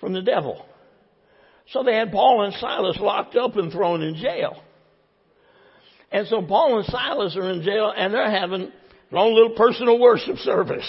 from 0.00 0.12
the 0.12 0.22
devil. 0.22 0.64
So 1.70 1.82
they 1.82 1.94
had 1.94 2.12
Paul 2.12 2.44
and 2.44 2.54
Silas 2.54 2.98
locked 3.00 3.34
up 3.34 3.56
and 3.56 3.72
thrown 3.72 4.02
in 4.02 4.16
jail. 4.16 4.62
And 6.12 6.28
so 6.28 6.42
Paul 6.42 6.78
and 6.78 6.86
Silas 6.86 7.36
are 7.36 7.50
in 7.50 7.62
jail 7.62 7.92
and 7.96 8.14
they're 8.14 8.30
having 8.30 8.70
their 9.10 9.20
own 9.20 9.34
little 9.34 9.56
personal 9.56 9.98
worship 9.98 10.36
service. 10.38 10.86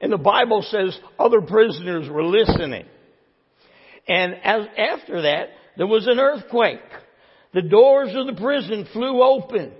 And 0.00 0.12
the 0.12 0.18
Bible 0.18 0.62
says 0.68 0.98
other 1.18 1.40
prisoners 1.40 2.10
were 2.10 2.24
listening. 2.24 2.84
And 4.06 4.34
as, 4.34 4.66
after 4.76 5.22
that, 5.22 5.48
there 5.78 5.86
was 5.86 6.06
an 6.06 6.18
earthquake. 6.18 6.80
The 7.54 7.62
doors 7.62 8.10
of 8.14 8.26
the 8.26 8.40
prison 8.40 8.86
flew 8.92 9.22
open. 9.22 9.72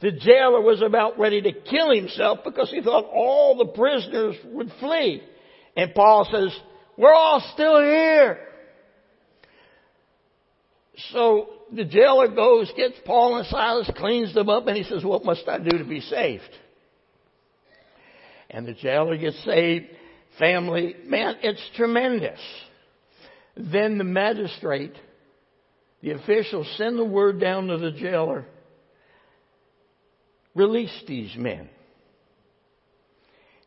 The 0.00 0.12
jailer 0.12 0.62
was 0.62 0.80
about 0.80 1.18
ready 1.18 1.42
to 1.42 1.52
kill 1.52 1.94
himself 1.94 2.40
because 2.44 2.70
he 2.70 2.80
thought 2.80 3.04
all 3.04 3.56
the 3.56 3.66
prisoners 3.66 4.36
would 4.46 4.72
flee. 4.80 5.22
And 5.76 5.94
Paul 5.94 6.26
says, 6.30 6.58
we're 6.96 7.12
all 7.14 7.40
still 7.54 7.80
here. 7.80 8.38
So 11.12 11.48
the 11.72 11.84
jailer 11.84 12.28
goes, 12.28 12.70
gets 12.76 12.96
Paul 13.04 13.38
and 13.38 13.46
Silas, 13.46 13.90
cleans 13.96 14.34
them 14.34 14.48
up, 14.48 14.66
and 14.66 14.76
he 14.76 14.84
says, 14.84 15.04
What 15.04 15.24
must 15.24 15.48
I 15.48 15.58
do 15.58 15.78
to 15.78 15.84
be 15.84 16.00
saved? 16.00 16.42
And 18.50 18.66
the 18.66 18.74
jailer 18.74 19.16
gets 19.16 19.42
saved. 19.44 19.86
Family, 20.38 20.94
man, 21.06 21.36
it's 21.42 21.62
tremendous. 21.76 22.38
Then 23.56 23.98
the 23.98 24.04
magistrate, 24.04 24.94
the 26.02 26.12
officials 26.12 26.72
send 26.76 26.98
the 26.98 27.04
word 27.04 27.40
down 27.40 27.68
to 27.68 27.78
the 27.78 27.92
jailer 27.92 28.44
release 30.54 31.02
these 31.06 31.34
men. 31.36 31.68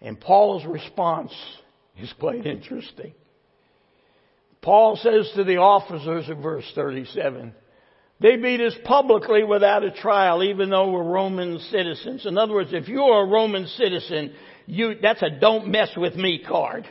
And 0.01 0.19
Paul's 0.19 0.65
response 0.65 1.33
is 1.97 2.11
quite 2.19 2.45
interesting. 2.45 3.13
Paul 4.61 4.97
says 4.97 5.31
to 5.35 5.43
the 5.43 5.57
officers 5.57 6.29
in 6.29 6.41
verse 6.41 6.69
37, 6.75 7.53
they 8.19 8.37
beat 8.37 8.61
us 8.61 8.75
publicly 8.85 9.43
without 9.43 9.83
a 9.83 9.91
trial, 9.91 10.43
even 10.43 10.69
though 10.69 10.91
we're 10.91 11.03
Roman 11.03 11.59
citizens. 11.59 12.25
In 12.25 12.37
other 12.37 12.53
words, 12.53 12.69
if 12.71 12.87
you're 12.87 13.25
a 13.25 13.27
Roman 13.27 13.67
citizen, 13.67 14.33
you, 14.65 14.95
that's 15.01 15.21
a 15.21 15.29
don't 15.29 15.67
mess 15.67 15.89
with 15.97 16.15
me 16.15 16.41
card. 16.45 16.87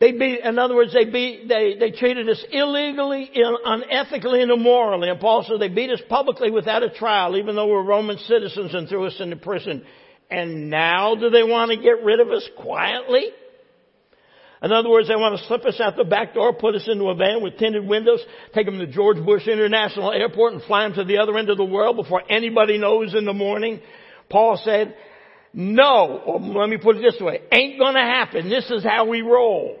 They 0.00 0.12
beat, 0.12 0.40
in 0.40 0.58
other 0.58 0.74
words, 0.74 0.94
they 0.94 1.04
beat, 1.04 1.46
they, 1.46 1.76
they 1.78 1.90
treated 1.90 2.26
us 2.26 2.42
illegally, 2.50 3.30
unethically, 3.36 4.42
and 4.42 4.50
immorally. 4.50 5.10
And 5.10 5.20
Paul 5.20 5.44
said 5.46 5.60
they 5.60 5.68
beat 5.68 5.90
us 5.90 6.00
publicly 6.08 6.50
without 6.50 6.82
a 6.82 6.88
trial, 6.88 7.36
even 7.36 7.54
though 7.54 7.68
we're 7.68 7.84
Roman 7.84 8.16
citizens 8.16 8.74
and 8.74 8.88
threw 8.88 9.06
us 9.06 9.16
into 9.20 9.36
prison. 9.36 9.84
And 10.30 10.70
now 10.70 11.16
do 11.16 11.28
they 11.28 11.42
want 11.42 11.70
to 11.70 11.76
get 11.76 12.02
rid 12.02 12.18
of 12.18 12.30
us 12.30 12.48
quietly? 12.56 13.26
In 14.62 14.72
other 14.72 14.88
words, 14.88 15.08
they 15.08 15.16
want 15.16 15.38
to 15.38 15.46
slip 15.46 15.66
us 15.66 15.78
out 15.80 15.96
the 15.96 16.04
back 16.04 16.32
door, 16.32 16.54
put 16.54 16.74
us 16.74 16.88
into 16.90 17.04
a 17.08 17.14
van 17.14 17.42
with 17.42 17.58
tinted 17.58 17.86
windows, 17.86 18.24
take 18.54 18.66
them 18.66 18.78
to 18.78 18.86
George 18.86 19.22
Bush 19.22 19.48
International 19.48 20.12
Airport 20.12 20.54
and 20.54 20.62
fly 20.62 20.84
them 20.84 20.94
to 20.94 21.04
the 21.04 21.18
other 21.18 21.36
end 21.36 21.50
of 21.50 21.58
the 21.58 21.64
world 21.64 21.96
before 21.96 22.22
anybody 22.30 22.78
knows 22.78 23.14
in 23.14 23.26
the 23.26 23.32
morning. 23.34 23.80
Paul 24.30 24.60
said, 24.62 24.94
no, 25.52 26.22
or 26.24 26.40
let 26.40 26.70
me 26.70 26.78
put 26.78 26.96
it 26.96 27.02
this 27.02 27.20
way, 27.20 27.40
ain't 27.52 27.78
gonna 27.78 28.04
happen. 28.04 28.48
This 28.48 28.70
is 28.70 28.82
how 28.82 29.06
we 29.06 29.20
roll. 29.20 29.78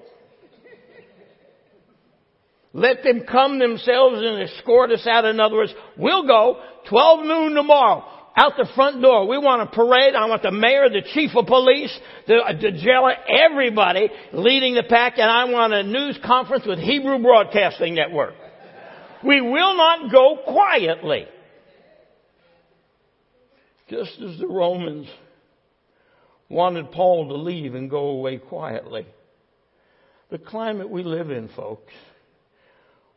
Let 2.72 3.02
them 3.02 3.24
come 3.30 3.58
themselves 3.58 4.22
and 4.22 4.42
escort 4.42 4.90
us 4.90 5.06
out. 5.06 5.24
In 5.24 5.40
other 5.40 5.56
words, 5.56 5.74
we'll 5.96 6.26
go 6.26 6.60
12 6.88 7.26
noon 7.26 7.54
tomorrow 7.54 8.04
out 8.36 8.52
the 8.56 8.68
front 8.74 9.02
door. 9.02 9.26
We 9.26 9.38
want 9.38 9.62
a 9.62 9.66
parade. 9.66 10.14
I 10.14 10.26
want 10.26 10.42
the 10.42 10.52
mayor, 10.52 10.88
the 10.88 11.02
chief 11.12 11.30
of 11.34 11.46
police, 11.46 11.96
the, 12.26 12.36
uh, 12.36 12.52
the 12.52 12.70
jailer, 12.72 13.14
everybody 13.28 14.08
leading 14.32 14.74
the 14.74 14.84
pack, 14.84 15.14
and 15.18 15.28
I 15.28 15.44
want 15.44 15.72
a 15.72 15.82
news 15.82 16.18
conference 16.24 16.64
with 16.66 16.78
Hebrew 16.78 17.20
Broadcasting 17.20 17.94
Network. 17.94 18.34
We 19.24 19.40
will 19.40 19.76
not 19.76 20.12
go 20.12 20.38
quietly. 20.46 21.26
Just 23.88 24.20
as 24.20 24.38
the 24.38 24.46
Romans 24.46 25.08
wanted 26.48 26.92
Paul 26.92 27.28
to 27.28 27.34
leave 27.34 27.74
and 27.74 27.90
go 27.90 28.10
away 28.10 28.38
quietly. 28.38 29.06
The 30.30 30.38
climate 30.38 30.88
we 30.88 31.02
live 31.02 31.30
in, 31.30 31.48
folks, 31.48 31.92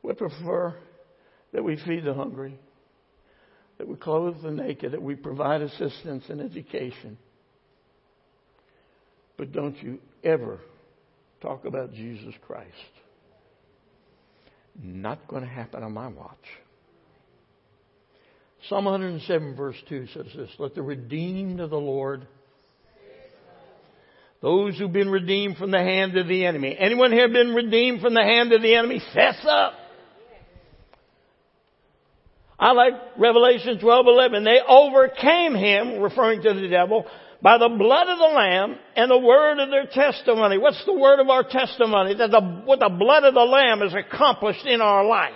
We 0.03 0.13
prefer 0.13 0.75
that 1.53 1.63
we 1.63 1.77
feed 1.77 2.03
the 2.03 2.13
hungry, 2.13 2.59
that 3.77 3.87
we 3.87 3.95
clothe 3.95 4.41
the 4.43 4.51
naked, 4.51 4.91
that 4.91 5.01
we 5.01 5.15
provide 5.15 5.61
assistance 5.61 6.25
and 6.29 6.41
education. 6.41 7.17
But 9.37 9.51
don't 9.51 9.81
you 9.81 9.99
ever 10.23 10.59
talk 11.41 11.65
about 11.65 11.93
Jesus 11.93 12.33
Christ. 12.45 12.69
Not 14.81 15.27
going 15.27 15.43
to 15.43 15.49
happen 15.49 15.83
on 15.83 15.93
my 15.93 16.07
watch. 16.07 16.37
Psalm 18.69 18.85
107, 18.85 19.55
verse 19.55 19.75
2 19.89 20.07
says 20.07 20.25
this 20.35 20.49
Let 20.57 20.73
the 20.73 20.81
redeemed 20.81 21.59
of 21.59 21.69
the 21.69 21.79
Lord, 21.79 22.25
those 24.41 24.77
who've 24.77 24.91
been 24.91 25.09
redeemed 25.09 25.57
from 25.57 25.71
the 25.71 25.79
hand 25.79 26.17
of 26.17 26.27
the 26.27 26.45
enemy. 26.45 26.75
Anyone 26.77 27.11
here 27.11 27.27
been 27.27 27.53
redeemed 27.53 28.01
from 28.01 28.13
the 28.13 28.23
hand 28.23 28.51
of 28.53 28.61
the 28.61 28.75
enemy? 28.75 29.01
Fess 29.13 29.45
up. 29.47 29.73
I 32.59 32.71
like 32.71 32.93
Revelation 33.17 33.79
12:11. 33.79 34.43
They 34.43 34.59
overcame 34.67 35.55
him, 35.55 35.99
referring 35.99 36.41
to 36.43 36.53
the 36.53 36.67
devil, 36.67 37.05
by 37.41 37.57
the 37.57 37.69
blood 37.69 38.07
of 38.07 38.19
the 38.19 38.35
Lamb 38.35 38.77
and 38.95 39.11
the 39.11 39.17
word 39.17 39.59
of 39.59 39.69
their 39.69 39.85
testimony. 39.85 40.57
What's 40.57 40.83
the 40.85 40.93
word 40.93 41.19
of 41.19 41.29
our 41.29 41.43
testimony? 41.43 42.15
That 42.15 42.31
the, 42.31 42.41
what 42.63 42.79
the 42.79 42.89
blood 42.89 43.25
of 43.25 43.33
the 43.33 43.41
Lamb 43.41 43.81
has 43.81 43.93
accomplished 43.93 44.65
in 44.65 44.81
our 44.81 45.03
life. 45.03 45.33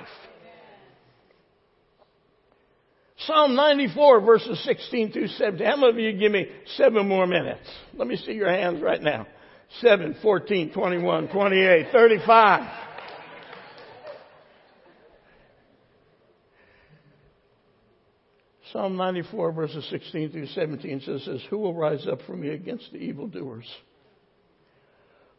Psalm 3.26 3.56
94 3.56 4.22
verses 4.22 4.64
16 4.64 5.12
through 5.12 5.28
17. 5.28 5.66
How 5.66 5.76
many 5.76 5.90
of 5.90 5.98
you 5.98 6.20
give 6.20 6.32
me 6.32 6.48
seven 6.76 7.08
more 7.08 7.26
minutes? 7.26 7.68
Let 7.96 8.08
me 8.08 8.16
see 8.16 8.34
your 8.34 8.50
hands 8.50 8.82
right 8.82 9.02
now. 9.02 9.28
7, 9.82 10.18
14, 10.22 10.72
21, 10.72 11.28
28, 11.28 11.88
35. 11.92 12.87
Psalm 18.72 18.98
94 18.98 19.52
verses 19.52 19.88
16 19.90 20.32
through 20.32 20.48
17 20.48 21.02
says 21.02 21.42
Who 21.50 21.58
will 21.58 21.74
rise 21.74 22.06
up 22.08 22.20
for 22.26 22.36
me 22.36 22.50
against 22.50 22.92
the 22.92 22.98
evildoers? 22.98 23.68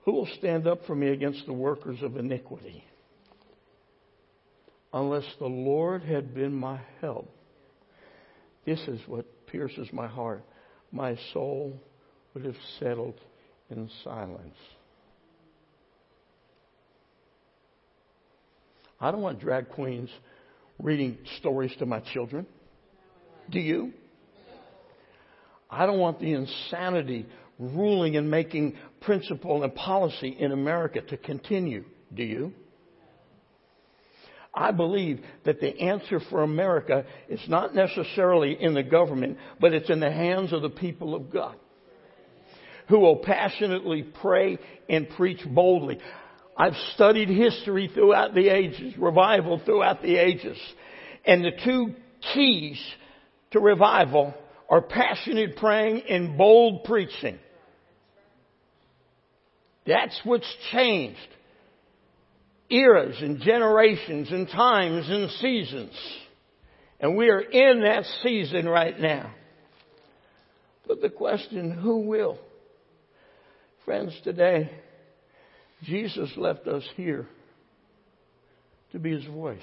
Who 0.04 0.12
will 0.12 0.28
stand 0.38 0.66
up 0.66 0.86
for 0.86 0.94
me 0.94 1.08
against 1.08 1.44
the 1.46 1.52
workers 1.52 1.98
of 2.02 2.16
iniquity? 2.16 2.84
Unless 4.92 5.26
the 5.38 5.46
Lord 5.46 6.02
had 6.02 6.34
been 6.34 6.54
my 6.54 6.80
help. 7.00 7.30
This 8.64 8.80
is 8.88 9.00
what 9.06 9.46
pierces 9.46 9.88
my 9.92 10.06
heart. 10.06 10.42
My 10.92 11.18
soul 11.34 11.78
would 12.32 12.44
have 12.44 12.56
settled 12.78 13.20
in 13.70 13.90
silence. 14.02 14.56
I 19.00 19.10
don't 19.10 19.20
want 19.20 19.40
drag 19.40 19.68
queens 19.68 20.10
reading 20.78 21.18
stories 21.38 21.72
to 21.78 21.86
my 21.86 22.00
children. 22.00 22.46
Do 23.50 23.60
you? 23.60 23.92
I 25.70 25.86
don't 25.86 25.98
want 25.98 26.20
the 26.20 26.32
insanity 26.32 27.26
ruling 27.58 28.16
and 28.16 28.30
making 28.30 28.76
principle 29.00 29.62
and 29.62 29.74
policy 29.74 30.36
in 30.38 30.52
America 30.52 31.00
to 31.00 31.16
continue. 31.16 31.84
Do 32.14 32.22
you? 32.22 32.52
I 34.54 34.72
believe 34.72 35.20
that 35.44 35.60
the 35.60 35.78
answer 35.78 36.20
for 36.30 36.42
America 36.42 37.04
is 37.28 37.40
not 37.48 37.74
necessarily 37.74 38.56
in 38.60 38.74
the 38.74 38.82
government, 38.82 39.38
but 39.60 39.72
it's 39.72 39.90
in 39.90 40.00
the 40.00 40.10
hands 40.10 40.52
of 40.52 40.62
the 40.62 40.70
people 40.70 41.14
of 41.14 41.30
God 41.30 41.56
who 42.88 42.98
will 42.98 43.16
passionately 43.16 44.02
pray 44.02 44.58
and 44.88 45.08
preach 45.10 45.40
boldly. 45.46 45.98
I've 46.56 46.76
studied 46.94 47.28
history 47.28 47.90
throughout 47.92 48.34
the 48.34 48.48
ages, 48.48 48.94
revival 48.98 49.60
throughout 49.64 50.02
the 50.02 50.16
ages, 50.16 50.58
and 51.24 51.44
the 51.44 51.52
two 51.64 51.94
keys 52.34 52.80
to 53.52 53.60
revival 53.60 54.34
are 54.68 54.82
passionate 54.82 55.56
praying 55.56 56.02
and 56.08 56.36
bold 56.36 56.84
preaching. 56.84 57.38
That's 59.86 60.20
what's 60.24 60.54
changed. 60.70 61.18
Eras 62.70 63.16
and 63.20 63.40
generations 63.40 64.30
and 64.30 64.46
times 64.46 65.08
and 65.08 65.30
seasons. 65.30 65.92
And 67.00 67.16
we 67.16 67.30
are 67.30 67.40
in 67.40 67.80
that 67.80 68.04
season 68.22 68.68
right 68.68 68.98
now. 68.98 69.32
But 70.86 71.00
the 71.00 71.08
question, 71.08 71.70
who 71.70 72.00
will? 72.00 72.38
Friends, 73.84 74.12
today, 74.24 74.70
Jesus 75.84 76.30
left 76.36 76.66
us 76.66 76.82
here 76.96 77.26
to 78.92 78.98
be 78.98 79.12
His 79.12 79.24
voice. 79.24 79.58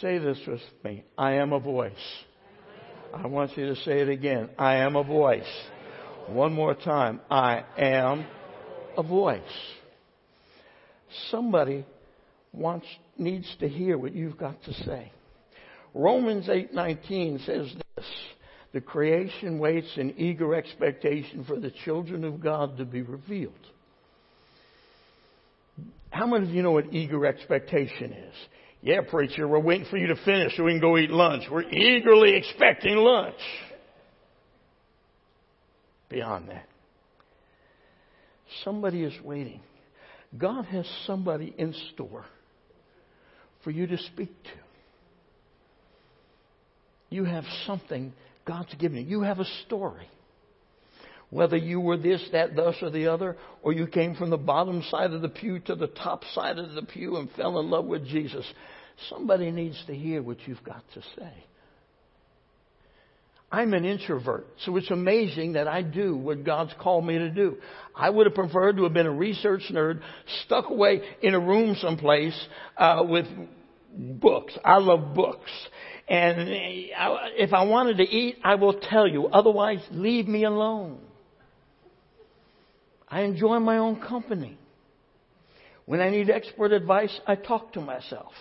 Say 0.00 0.18
this 0.18 0.38
with 0.46 0.60
me. 0.84 1.04
I 1.18 1.34
am 1.34 1.52
a 1.52 1.60
voice. 1.60 1.92
I 3.12 3.26
want 3.26 3.56
you 3.56 3.66
to 3.66 3.76
say 3.82 4.00
it 4.00 4.08
again. 4.08 4.48
I 4.58 4.76
am 4.76 4.96
a 4.96 5.04
voice. 5.04 5.42
One 6.28 6.52
more 6.52 6.74
time. 6.74 7.20
I 7.30 7.64
am 7.76 8.26
a 8.96 9.02
voice. 9.02 9.40
Somebody 11.30 11.84
wants, 12.52 12.86
needs 13.18 13.54
to 13.60 13.68
hear 13.68 13.98
what 13.98 14.14
you've 14.14 14.38
got 14.38 14.62
to 14.64 14.72
say. 14.72 15.12
Romans 15.94 16.48
8:19 16.48 17.44
says 17.44 17.74
this: 17.96 18.06
"The 18.72 18.80
creation 18.80 19.58
waits 19.58 19.98
in 19.98 20.14
eager 20.16 20.54
expectation 20.54 21.44
for 21.44 21.60
the 21.60 21.70
children 21.84 22.24
of 22.24 22.40
God 22.40 22.78
to 22.78 22.86
be 22.86 23.02
revealed." 23.02 23.52
How 26.08 26.26
many 26.26 26.46
of 26.46 26.54
you 26.54 26.62
know 26.62 26.72
what 26.72 26.92
eager 26.92 27.26
expectation 27.26 28.12
is? 28.12 28.34
Yeah, 28.82 29.02
preacher, 29.08 29.46
we're 29.46 29.60
waiting 29.60 29.86
for 29.88 29.96
you 29.96 30.08
to 30.08 30.16
finish 30.24 30.56
so 30.56 30.64
we 30.64 30.72
can 30.72 30.80
go 30.80 30.98
eat 30.98 31.10
lunch. 31.10 31.44
We're 31.50 31.62
eagerly 31.62 32.34
expecting 32.34 32.96
lunch. 32.96 33.38
Beyond 36.08 36.48
that, 36.48 36.66
somebody 38.64 39.02
is 39.02 39.14
waiting. 39.22 39.60
God 40.36 40.64
has 40.66 40.86
somebody 41.06 41.54
in 41.56 41.74
store 41.94 42.24
for 43.62 43.70
you 43.70 43.86
to 43.86 43.96
speak 43.98 44.30
to. 44.42 44.50
You 47.08 47.24
have 47.24 47.44
something 47.66 48.12
God's 48.44 48.74
given 48.74 48.98
you. 48.98 49.04
You 49.04 49.22
have 49.22 49.38
a 49.38 49.46
story. 49.66 50.08
Whether 51.32 51.56
you 51.56 51.80
were 51.80 51.96
this, 51.96 52.22
that, 52.32 52.54
thus, 52.54 52.74
or 52.82 52.90
the 52.90 53.06
other, 53.06 53.38
or 53.62 53.72
you 53.72 53.86
came 53.86 54.14
from 54.14 54.28
the 54.28 54.36
bottom 54.36 54.82
side 54.90 55.12
of 55.12 55.22
the 55.22 55.30
pew 55.30 55.60
to 55.60 55.74
the 55.74 55.86
top 55.86 56.24
side 56.34 56.58
of 56.58 56.74
the 56.74 56.82
pew 56.82 57.16
and 57.16 57.30
fell 57.30 57.58
in 57.58 57.70
love 57.70 57.86
with 57.86 58.06
Jesus, 58.06 58.44
somebody 59.08 59.50
needs 59.50 59.82
to 59.86 59.94
hear 59.94 60.22
what 60.22 60.36
you've 60.46 60.62
got 60.62 60.84
to 60.92 61.00
say. 61.16 61.32
I'm 63.50 63.72
an 63.72 63.86
introvert, 63.86 64.46
so 64.66 64.76
it's 64.76 64.90
amazing 64.90 65.54
that 65.54 65.66
I 65.66 65.80
do 65.80 66.14
what 66.14 66.44
God's 66.44 66.74
called 66.78 67.06
me 67.06 67.16
to 67.16 67.30
do. 67.30 67.56
I 67.96 68.10
would 68.10 68.26
have 68.26 68.34
preferred 68.34 68.76
to 68.76 68.82
have 68.82 68.92
been 68.92 69.06
a 69.06 69.10
research 69.10 69.62
nerd, 69.70 70.02
stuck 70.44 70.68
away 70.68 71.00
in 71.22 71.32
a 71.32 71.40
room 71.40 71.76
someplace 71.80 72.38
uh, 72.76 73.04
with 73.08 73.24
books. 73.96 74.52
I 74.62 74.76
love 74.76 75.14
books. 75.14 75.50
And 76.08 76.46
if 77.38 77.54
I 77.54 77.64
wanted 77.64 77.96
to 77.96 78.02
eat, 78.02 78.36
I 78.44 78.56
will 78.56 78.78
tell 78.78 79.08
you. 79.08 79.28
Otherwise, 79.28 79.80
leave 79.92 80.28
me 80.28 80.44
alone. 80.44 80.98
I 83.12 83.20
enjoy 83.20 83.58
my 83.58 83.76
own 83.76 84.00
company. 84.00 84.56
When 85.84 86.00
I 86.00 86.08
need 86.08 86.30
expert 86.30 86.72
advice, 86.72 87.20
I 87.26 87.34
talk 87.34 87.74
to 87.74 87.80
myself. 87.82 88.32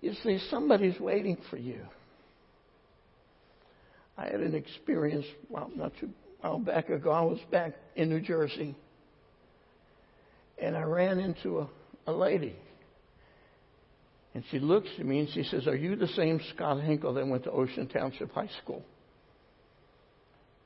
You 0.00 0.12
see, 0.24 0.40
somebody's 0.50 0.98
waiting 0.98 1.38
for 1.48 1.56
you. 1.56 1.82
I 4.18 4.26
had 4.26 4.40
an 4.40 4.56
experience, 4.56 5.24
well, 5.48 5.70
not 5.74 5.92
too 6.00 6.10
while 6.40 6.58
back 6.58 6.90
ago. 6.90 7.12
I 7.12 7.22
was 7.22 7.38
back 7.52 7.74
in 7.94 8.08
New 8.08 8.20
Jersey, 8.20 8.74
and 10.58 10.76
I 10.76 10.82
ran 10.82 11.20
into 11.20 11.60
a, 11.60 11.68
a 12.08 12.12
lady. 12.12 12.56
And 14.34 14.42
she 14.50 14.58
looks 14.58 14.88
at 14.98 15.06
me 15.06 15.20
and 15.20 15.28
she 15.30 15.44
says, 15.44 15.66
Are 15.66 15.76
you 15.76 15.94
the 15.94 16.08
same 16.08 16.40
Scott 16.54 16.82
Hinkle 16.82 17.14
that 17.14 17.26
went 17.26 17.44
to 17.44 17.52
Ocean 17.52 17.86
Township 17.86 18.32
High 18.32 18.50
School? 18.62 18.84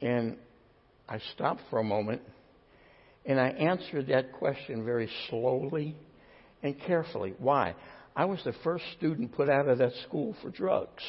And 0.01 0.37
I 1.09 1.19
stopped 1.35 1.61
for 1.69 1.79
a 1.79 1.85
moment 1.85 2.23
and 3.27 3.39
I 3.39 3.49
answered 3.49 4.07
that 4.07 4.33
question 4.33 4.85
very 4.85 5.11
slowly 5.29 5.97
and 6.63 6.81
carefully. 6.81 7.35
Why? 7.39 7.75
I 8.17 8.25
was 8.25 8.41
the 8.43 8.55
first 8.65 8.85
student 8.97 9.33
put 9.33 9.51
out 9.51 9.69
of 9.69 9.79
that 9.79 9.93
school 10.07 10.35
for 10.43 10.51
drugs. 10.51 11.03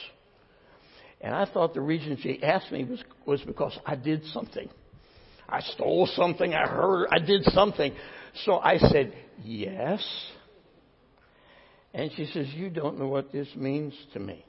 And 1.22 1.34
I 1.34 1.46
thought 1.46 1.74
the 1.74 1.82
reason 1.82 2.18
she 2.22 2.44
asked 2.44 2.72
me 2.72 2.84
was, 2.84 3.04
was 3.26 3.42
because 3.42 3.78
I 3.86 3.96
did 3.96 4.26
something. 4.28 4.70
I 5.48 5.62
stole 5.62 6.08
something, 6.14 6.54
I 6.54 6.68
heard, 6.68 7.08
I 7.10 7.20
did 7.20 7.44
something. 7.46 7.94
So 8.44 8.58
I 8.60 8.78
said, 8.78 9.14
Yes. 9.44 10.06
And 11.94 12.12
she 12.16 12.26
says, 12.26 12.48
You 12.54 12.70
don't 12.70 13.00
know 13.00 13.08
what 13.08 13.32
this 13.32 13.48
means 13.56 13.94
to 14.14 14.20
me. 14.20 14.46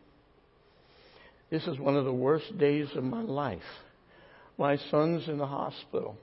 This 1.50 1.66
is 1.66 1.78
one 1.78 1.96
of 1.96 2.04
the 2.04 2.12
worst 2.12 2.56
days 2.58 2.88
of 2.94 3.02
my 3.02 3.22
life. 3.22 3.62
My 4.56 4.76
son's 4.90 5.26
in 5.28 5.38
the 5.38 5.46
hospital. 5.46 6.16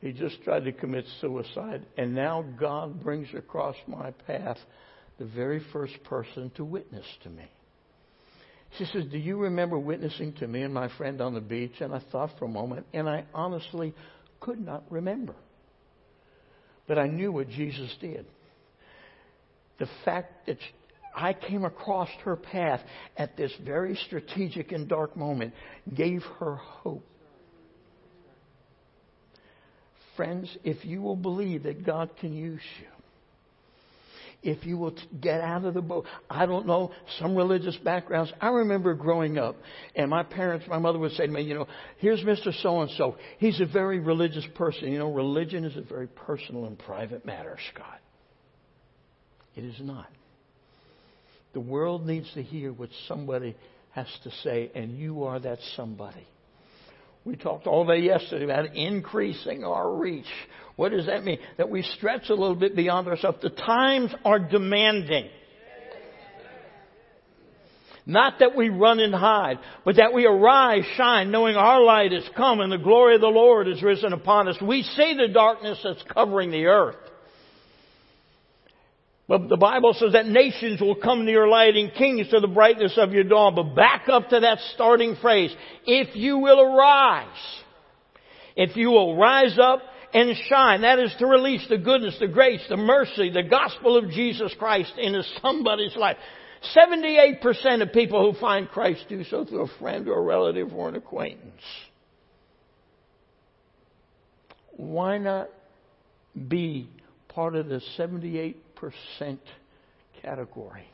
He 0.00 0.12
just 0.12 0.42
tried 0.42 0.64
to 0.64 0.72
commit 0.72 1.04
suicide, 1.20 1.86
and 1.96 2.14
now 2.14 2.44
God 2.58 3.02
brings 3.02 3.28
across 3.34 3.76
my 3.86 4.10
path 4.26 4.58
the 5.18 5.24
very 5.24 5.62
first 5.72 5.94
person 6.04 6.50
to 6.56 6.64
witness 6.64 7.06
to 7.22 7.30
me. 7.30 7.50
She 8.78 8.84
says, 8.86 9.04
Do 9.10 9.18
you 9.18 9.38
remember 9.38 9.78
witnessing 9.78 10.32
to 10.34 10.46
me 10.48 10.62
and 10.62 10.74
my 10.74 10.88
friend 10.96 11.20
on 11.20 11.34
the 11.34 11.40
beach? 11.40 11.74
And 11.80 11.94
I 11.94 12.02
thought 12.10 12.30
for 12.38 12.46
a 12.46 12.48
moment, 12.48 12.86
and 12.92 13.08
I 13.08 13.24
honestly 13.32 13.94
could 14.40 14.60
not 14.60 14.82
remember. 14.90 15.34
But 16.88 16.98
I 16.98 17.06
knew 17.06 17.30
what 17.32 17.48
Jesus 17.48 17.94
did. 18.00 18.26
The 19.78 19.88
fact 20.04 20.46
that 20.46 20.58
I 21.14 21.32
came 21.32 21.64
across 21.64 22.08
her 22.24 22.36
path 22.36 22.80
at 23.16 23.36
this 23.36 23.52
very 23.64 23.96
strategic 24.06 24.72
and 24.72 24.88
dark 24.88 25.16
moment 25.16 25.54
gave 25.94 26.22
her 26.38 26.56
hope. 26.56 27.06
Friends, 30.16 30.48
if 30.62 30.84
you 30.84 31.02
will 31.02 31.16
believe 31.16 31.64
that 31.64 31.84
God 31.84 32.10
can 32.20 32.32
use 32.32 32.60
you, 32.80 32.86
if 34.44 34.64
you 34.64 34.76
will 34.76 34.94
get 35.20 35.40
out 35.40 35.64
of 35.64 35.74
the 35.74 35.80
boat. 35.80 36.04
I 36.28 36.46
don't 36.46 36.66
know, 36.66 36.92
some 37.18 37.34
religious 37.34 37.76
backgrounds. 37.78 38.32
I 38.40 38.48
remember 38.48 38.94
growing 38.94 39.38
up, 39.38 39.56
and 39.96 40.10
my 40.10 40.22
parents, 40.22 40.66
my 40.68 40.78
mother 40.78 40.98
would 40.98 41.12
say 41.12 41.26
to 41.26 41.32
me, 41.32 41.42
you 41.42 41.54
know, 41.54 41.66
here's 41.98 42.20
Mr. 42.20 42.52
So 42.62 42.82
and 42.82 42.90
so. 42.92 43.16
He's 43.38 43.60
a 43.60 43.66
very 43.66 43.98
religious 43.98 44.44
person. 44.54 44.92
You 44.92 44.98
know, 44.98 45.10
religion 45.10 45.64
is 45.64 45.76
a 45.76 45.80
very 45.80 46.08
personal 46.08 46.66
and 46.66 46.78
private 46.78 47.24
matter, 47.24 47.56
Scott. 47.72 48.00
It 49.56 49.64
is 49.64 49.76
not. 49.80 50.08
The 51.52 51.60
world 51.60 52.06
needs 52.06 52.30
to 52.34 52.42
hear 52.42 52.72
what 52.72 52.90
somebody 53.06 53.56
has 53.92 54.08
to 54.24 54.30
say, 54.42 54.70
and 54.74 54.98
you 54.98 55.24
are 55.24 55.38
that 55.38 55.58
somebody. 55.76 56.26
We 57.24 57.36
talked 57.36 57.66
all 57.66 57.86
day 57.86 58.00
yesterday 58.00 58.44
about 58.44 58.74
increasing 58.74 59.64
our 59.64 59.90
reach. 59.94 60.26
What 60.76 60.90
does 60.90 61.06
that 61.06 61.24
mean? 61.24 61.38
That 61.56 61.70
we 61.70 61.82
stretch 61.82 62.28
a 62.28 62.34
little 62.34 62.56
bit 62.56 62.76
beyond 62.76 63.06
ourselves. 63.08 63.38
The 63.40 63.50
times 63.50 64.12
are 64.24 64.38
demanding. 64.38 65.30
Not 68.06 68.40
that 68.40 68.54
we 68.54 68.68
run 68.68 69.00
and 69.00 69.14
hide, 69.14 69.58
but 69.84 69.96
that 69.96 70.12
we 70.12 70.26
arise, 70.26 70.84
shine, 70.96 71.30
knowing 71.30 71.56
our 71.56 71.82
light 71.82 72.12
is 72.12 72.28
come 72.36 72.60
and 72.60 72.70
the 72.70 72.76
glory 72.76 73.14
of 73.14 73.22
the 73.22 73.28
Lord 73.28 73.66
is 73.66 73.82
risen 73.82 74.12
upon 74.12 74.46
us. 74.48 74.60
We 74.60 74.82
see 74.82 75.14
the 75.16 75.32
darkness 75.32 75.80
that's 75.82 76.02
covering 76.12 76.50
the 76.50 76.66
earth. 76.66 76.96
But 79.26 79.48
the 79.48 79.56
Bible 79.56 79.94
says 79.94 80.12
that 80.12 80.26
nations 80.26 80.80
will 80.80 80.96
come 80.96 81.24
to 81.24 81.32
your 81.32 81.48
light 81.48 81.76
and 81.76 81.94
kings 81.94 82.28
to 82.28 82.40
the 82.40 82.48
brightness 82.48 82.98
of 82.98 83.12
your 83.12 83.24
dawn. 83.24 83.54
But 83.54 83.74
back 83.74 84.08
up 84.08 84.28
to 84.28 84.40
that 84.40 84.58
starting 84.74 85.16
phrase. 85.16 85.54
If 85.86 86.14
you 86.14 86.38
will 86.38 86.60
arise. 86.60 87.62
If 88.54 88.76
you 88.76 88.90
will 88.90 89.16
rise 89.16 89.58
up 89.58 89.80
and 90.12 90.36
shine. 90.48 90.82
That 90.82 90.98
is 90.98 91.14
to 91.18 91.26
release 91.26 91.66
the 91.68 91.78
goodness, 91.78 92.16
the 92.20 92.28
grace, 92.28 92.60
the 92.68 92.76
mercy, 92.76 93.30
the 93.30 93.42
gospel 93.42 93.96
of 93.96 94.10
Jesus 94.10 94.54
Christ 94.58 94.92
into 94.98 95.22
somebody's 95.42 95.96
life. 95.96 96.16
78% 96.76 97.82
of 97.82 97.92
people 97.92 98.30
who 98.30 98.38
find 98.38 98.68
Christ 98.68 99.06
do 99.08 99.24
so 99.24 99.44
through 99.44 99.62
a 99.62 99.78
friend 99.78 100.08
or 100.08 100.18
a 100.18 100.22
relative 100.22 100.72
or 100.72 100.88
an 100.88 100.96
acquaintance. 100.96 101.62
Why 104.76 105.18
not 105.18 105.50
be 106.48 106.88
part 107.28 107.54
of 107.54 107.68
the 107.68 107.80
78 107.96 108.54
percent 108.54 108.63
category. 110.22 110.88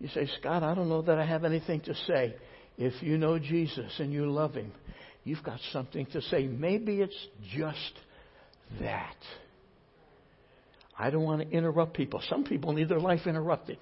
You 0.00 0.08
say, 0.08 0.28
Scott, 0.38 0.62
I 0.62 0.74
don't 0.74 0.88
know 0.88 1.02
that 1.02 1.18
I 1.18 1.26
have 1.26 1.44
anything 1.44 1.80
to 1.82 1.94
say. 2.06 2.36
If 2.76 3.02
you 3.02 3.18
know 3.18 3.38
Jesus 3.38 3.92
and 3.98 4.12
you 4.12 4.30
love 4.30 4.54
Him, 4.54 4.72
you've 5.24 5.42
got 5.42 5.58
something 5.72 6.06
to 6.06 6.22
say. 6.22 6.46
Maybe 6.46 7.00
it's 7.00 7.26
just 7.56 7.92
that. 8.80 9.16
I 10.96 11.10
don't 11.10 11.24
want 11.24 11.42
to 11.42 11.56
interrupt 11.56 11.94
people. 11.94 12.22
Some 12.28 12.44
people 12.44 12.72
need 12.72 12.88
their 12.88 13.00
life 13.00 13.26
interrupted. 13.26 13.78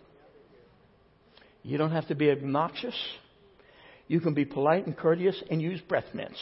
You 1.62 1.78
don't 1.78 1.90
have 1.90 2.08
to 2.08 2.14
be 2.14 2.30
obnoxious. 2.30 2.94
You 4.08 4.20
can 4.20 4.34
be 4.34 4.44
polite 4.44 4.86
and 4.86 4.96
courteous 4.96 5.42
and 5.50 5.60
use 5.60 5.80
breath 5.80 6.14
mints. 6.14 6.38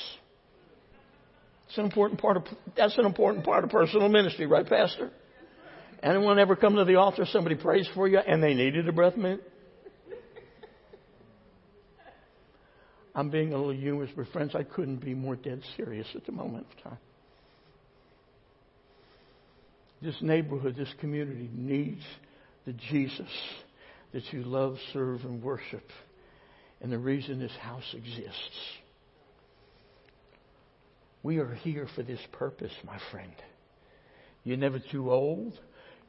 It's 1.68 1.78
an 1.78 1.84
important 1.84 2.20
part 2.20 2.36
of, 2.36 2.44
that's 2.76 2.96
an 2.98 3.06
important 3.06 3.44
part 3.44 3.64
of 3.64 3.70
personal 3.70 4.08
ministry, 4.08 4.46
right, 4.46 4.66
Pastor? 4.66 5.10
Anyone 6.02 6.38
ever 6.38 6.54
come 6.54 6.76
to 6.76 6.84
the 6.84 6.96
altar, 6.96 7.24
somebody 7.24 7.56
prays 7.56 7.88
for 7.94 8.06
you, 8.06 8.18
and 8.18 8.42
they 8.42 8.54
needed 8.54 8.88
a 8.88 8.92
breath 8.92 9.16
mint? 9.16 9.40
I'm 13.14 13.30
being 13.30 13.52
a 13.52 13.56
little 13.56 13.72
humorous, 13.72 14.10
but 14.14 14.26
friends, 14.28 14.54
I 14.54 14.64
couldn't 14.64 14.96
be 14.96 15.14
more 15.14 15.36
dead 15.36 15.62
serious 15.76 16.06
at 16.14 16.26
the 16.26 16.32
moment 16.32 16.66
of 16.70 16.82
time. 16.82 16.98
This 20.02 20.16
neighborhood, 20.20 20.74
this 20.76 20.92
community 21.00 21.48
needs 21.54 22.02
the 22.66 22.72
Jesus 22.72 23.30
that 24.12 24.24
you 24.32 24.42
love, 24.42 24.76
serve, 24.92 25.24
and 25.24 25.42
worship. 25.42 25.88
And 26.80 26.92
the 26.92 26.98
reason 26.98 27.38
this 27.38 27.56
house 27.60 27.94
exists. 27.94 28.58
We 31.24 31.38
are 31.38 31.54
here 31.54 31.88
for 31.96 32.02
this 32.02 32.20
purpose, 32.32 32.70
my 32.84 32.98
friend. 33.10 33.32
You're 34.44 34.58
never 34.58 34.78
too 34.78 35.10
old. 35.10 35.58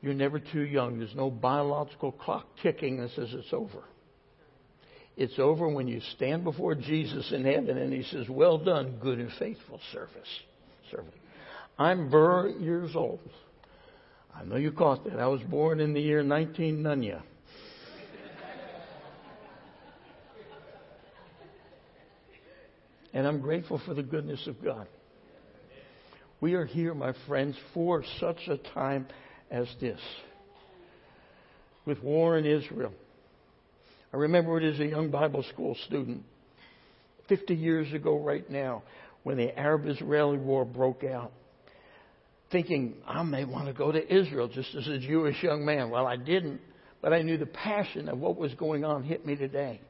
You're 0.01 0.13
never 0.13 0.39
too 0.39 0.63
young. 0.65 0.99
There's 0.99 1.15
no 1.15 1.31
biological 1.31 2.11
clock 2.11 2.45
ticking 2.61 2.97
that 2.97 3.11
says 3.11 3.29
it's 3.31 3.53
over. 3.53 3.85
It's 5.15 5.39
over 5.39 5.69
when 5.69 5.87
you 5.87 6.01
stand 6.17 6.43
before 6.43 6.75
Jesus 6.75 7.31
in 7.31 7.45
heaven 7.45 7.77
and 7.77 7.93
he 7.93 8.03
says, 8.03 8.27
Well 8.27 8.57
done, 8.57 8.97
good 9.01 9.19
and 9.19 9.31
faithful 9.39 9.79
service. 9.93 10.27
Servant. 10.91 11.15
I'm 11.79 12.11
very 12.11 12.61
years 12.61 12.93
old. 12.93 13.21
I 14.35 14.43
know 14.43 14.57
you 14.57 14.73
caught 14.73 15.05
that. 15.05 15.17
I 15.17 15.27
was 15.27 15.41
born 15.43 15.79
in 15.79 15.93
the 15.93 16.01
year 16.01 16.23
19 16.23 16.83
Nunya. 16.83 17.21
and 23.13 23.25
I'm 23.25 23.39
grateful 23.39 23.79
for 23.85 23.93
the 23.93 24.03
goodness 24.03 24.45
of 24.47 24.61
God. 24.61 24.89
We 26.45 26.53
are 26.53 26.65
here, 26.65 26.93
my 26.93 27.11
friends, 27.25 27.55
for 27.73 28.03
such 28.19 28.37
a 28.47 28.57
time 28.75 29.07
as 29.49 29.67
this. 29.81 29.99
With 31.87 32.03
war 32.03 32.37
in 32.37 32.45
Israel. 32.45 32.93
I 34.13 34.17
remember 34.17 34.59
it 34.59 34.75
as 34.75 34.79
a 34.79 34.85
young 34.85 35.09
Bible 35.09 35.43
school 35.51 35.75
student, 35.87 36.21
50 37.29 37.55
years 37.55 37.91
ago, 37.93 38.19
right 38.19 38.47
now, 38.47 38.83
when 39.23 39.37
the 39.37 39.57
Arab 39.57 39.87
Israeli 39.87 40.37
war 40.37 40.65
broke 40.65 41.03
out, 41.03 41.31
thinking 42.51 42.93
I 43.07 43.23
may 43.23 43.43
want 43.43 43.65
to 43.65 43.73
go 43.73 43.91
to 43.91 44.15
Israel 44.15 44.47
just 44.47 44.69
as 44.75 44.87
a 44.87 44.99
Jewish 44.99 45.41
young 45.41 45.65
man. 45.65 45.89
Well, 45.89 46.05
I 46.05 46.15
didn't, 46.15 46.61
but 47.01 47.11
I 47.11 47.23
knew 47.23 47.39
the 47.39 47.47
passion 47.47 48.07
of 48.07 48.19
what 48.19 48.37
was 48.37 48.53
going 48.53 48.85
on 48.85 49.01
hit 49.01 49.25
me 49.25 49.35
today. 49.35 49.81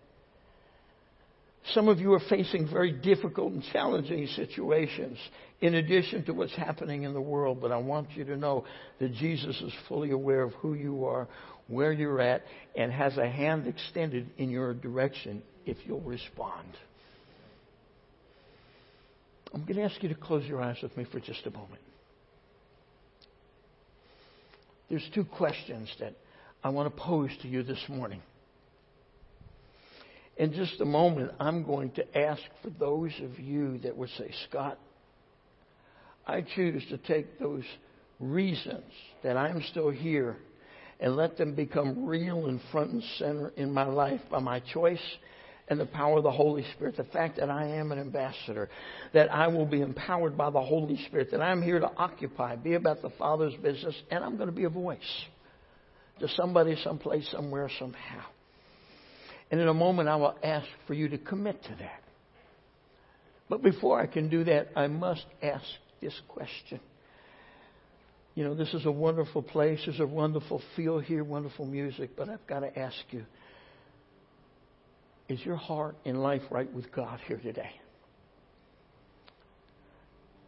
Some 1.73 1.87
of 1.87 1.99
you 1.99 2.13
are 2.13 2.21
facing 2.29 2.67
very 2.69 2.91
difficult 2.91 3.53
and 3.53 3.63
challenging 3.73 4.27
situations 4.27 5.17
in 5.61 5.75
addition 5.75 6.23
to 6.25 6.33
what's 6.33 6.55
happening 6.55 7.03
in 7.03 7.13
the 7.13 7.21
world, 7.21 7.59
but 7.59 7.71
I 7.71 7.77
want 7.77 8.11
you 8.11 8.23
to 8.25 8.37
know 8.37 8.65
that 8.99 9.13
Jesus 9.13 9.59
is 9.61 9.73
fully 9.87 10.11
aware 10.11 10.43
of 10.43 10.53
who 10.53 10.75
you 10.75 11.05
are, 11.05 11.27
where 11.67 11.91
you're 11.91 12.21
at, 12.21 12.43
and 12.75 12.91
has 12.91 13.17
a 13.17 13.27
hand 13.27 13.65
extended 13.65 14.29
in 14.37 14.51
your 14.51 14.75
direction 14.75 15.41
if 15.65 15.77
you'll 15.85 16.01
respond. 16.01 16.67
I'm 19.51 19.61
going 19.61 19.77
to 19.77 19.83
ask 19.83 20.03
you 20.03 20.09
to 20.09 20.15
close 20.15 20.45
your 20.45 20.61
eyes 20.61 20.77
with 20.83 20.95
me 20.95 21.05
for 21.11 21.19
just 21.19 21.45
a 21.47 21.51
moment. 21.51 21.81
There's 24.89 25.09
two 25.15 25.23
questions 25.23 25.89
that 25.99 26.13
I 26.63 26.69
want 26.69 26.93
to 26.93 27.01
pose 27.01 27.31
to 27.41 27.47
you 27.47 27.63
this 27.63 27.83
morning. 27.87 28.21
In 30.37 30.53
just 30.53 30.81
a 30.81 30.85
moment, 30.85 31.31
I'm 31.39 31.63
going 31.63 31.91
to 31.91 32.17
ask 32.17 32.41
for 32.61 32.69
those 32.69 33.11
of 33.21 33.39
you 33.39 33.77
that 33.79 33.95
would 33.95 34.09
say, 34.17 34.31
Scott, 34.49 34.77
I 36.27 36.41
choose 36.41 36.83
to 36.89 36.97
take 36.97 37.39
those 37.39 37.63
reasons 38.19 38.83
that 39.23 39.37
I'm 39.37 39.61
still 39.71 39.89
here 39.89 40.37
and 40.99 41.15
let 41.15 41.37
them 41.37 41.55
become 41.55 42.05
real 42.05 42.47
and 42.47 42.59
front 42.71 42.91
and 42.91 43.03
center 43.17 43.49
in 43.55 43.71
my 43.71 43.85
life 43.85 44.21
by 44.29 44.39
my 44.39 44.59
choice 44.73 45.01
and 45.67 45.79
the 45.79 45.85
power 45.85 46.17
of 46.17 46.23
the 46.23 46.31
Holy 46.31 46.65
Spirit. 46.75 46.97
The 46.97 47.05
fact 47.05 47.37
that 47.37 47.49
I 47.49 47.67
am 47.67 47.91
an 47.91 47.99
ambassador, 47.99 48.69
that 49.13 49.33
I 49.33 49.47
will 49.47 49.65
be 49.65 49.81
empowered 49.81 50.37
by 50.37 50.49
the 50.49 50.61
Holy 50.61 50.97
Spirit, 51.07 51.31
that 51.31 51.41
I'm 51.41 51.61
here 51.61 51.79
to 51.79 51.91
occupy, 51.97 52.55
be 52.55 52.73
about 52.73 53.01
the 53.01 53.09
Father's 53.11 53.55
business, 53.55 53.95
and 54.11 54.23
I'm 54.23 54.37
going 54.37 54.49
to 54.49 54.55
be 54.55 54.65
a 54.65 54.69
voice 54.69 54.99
to 56.19 56.27
somebody, 56.29 56.77
someplace, 56.83 57.27
somewhere, 57.31 57.69
somehow. 57.79 58.23
And 59.55 59.61
in 59.61 59.69
a 59.69 59.73
moment, 59.73 60.09
I 60.09 60.17
will 60.17 60.35
ask 60.43 60.67
for 60.85 60.93
you 60.93 61.07
to 61.07 61.17
commit 61.17 61.63
to 61.63 61.69
that. 61.79 62.03
But 63.49 63.63
before 63.63 63.97
I 63.97 64.05
can 64.05 64.27
do 64.27 64.43
that, 64.43 64.67
I 64.75 64.87
must 64.87 65.25
ask 65.41 65.63
this 66.01 66.13
question. 66.27 66.81
You 68.33 68.43
know, 68.43 68.53
this 68.53 68.73
is 68.73 68.85
a 68.85 68.91
wonderful 68.91 69.41
place. 69.41 69.79
There's 69.85 70.01
a 70.01 70.05
wonderful 70.05 70.61
feel 70.75 70.99
here, 70.99 71.23
wonderful 71.23 71.65
music, 71.65 72.17
but 72.17 72.27
I've 72.27 72.45
got 72.47 72.59
to 72.59 72.77
ask 72.77 72.97
you 73.11 73.23
Is 75.29 75.39
your 75.45 75.55
heart 75.55 75.95
and 76.03 76.21
life 76.21 76.41
right 76.51 76.69
with 76.73 76.91
God 76.91 77.21
here 77.25 77.37
today? 77.37 77.71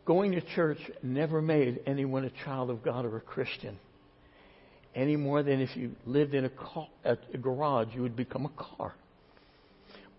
Going 0.03 0.33
to 0.33 0.41
church 0.53 0.79
never 1.01 1.41
made 1.41 1.79
anyone 1.87 2.25
a 2.25 2.43
child 2.43 2.69
of 2.69 2.83
God 2.83 3.05
or 3.05 3.15
a 3.15 3.21
Christian 3.21 3.79
any 4.95 5.15
more 5.15 5.43
than 5.43 5.59
if 5.61 5.75
you 5.75 5.91
lived 6.05 6.33
in 6.33 6.45
a, 6.45 6.49
car, 6.49 6.87
a 7.05 7.15
garage, 7.37 7.89
you 7.93 8.01
would 8.01 8.15
become 8.15 8.45
a 8.45 8.63
car. 8.63 8.93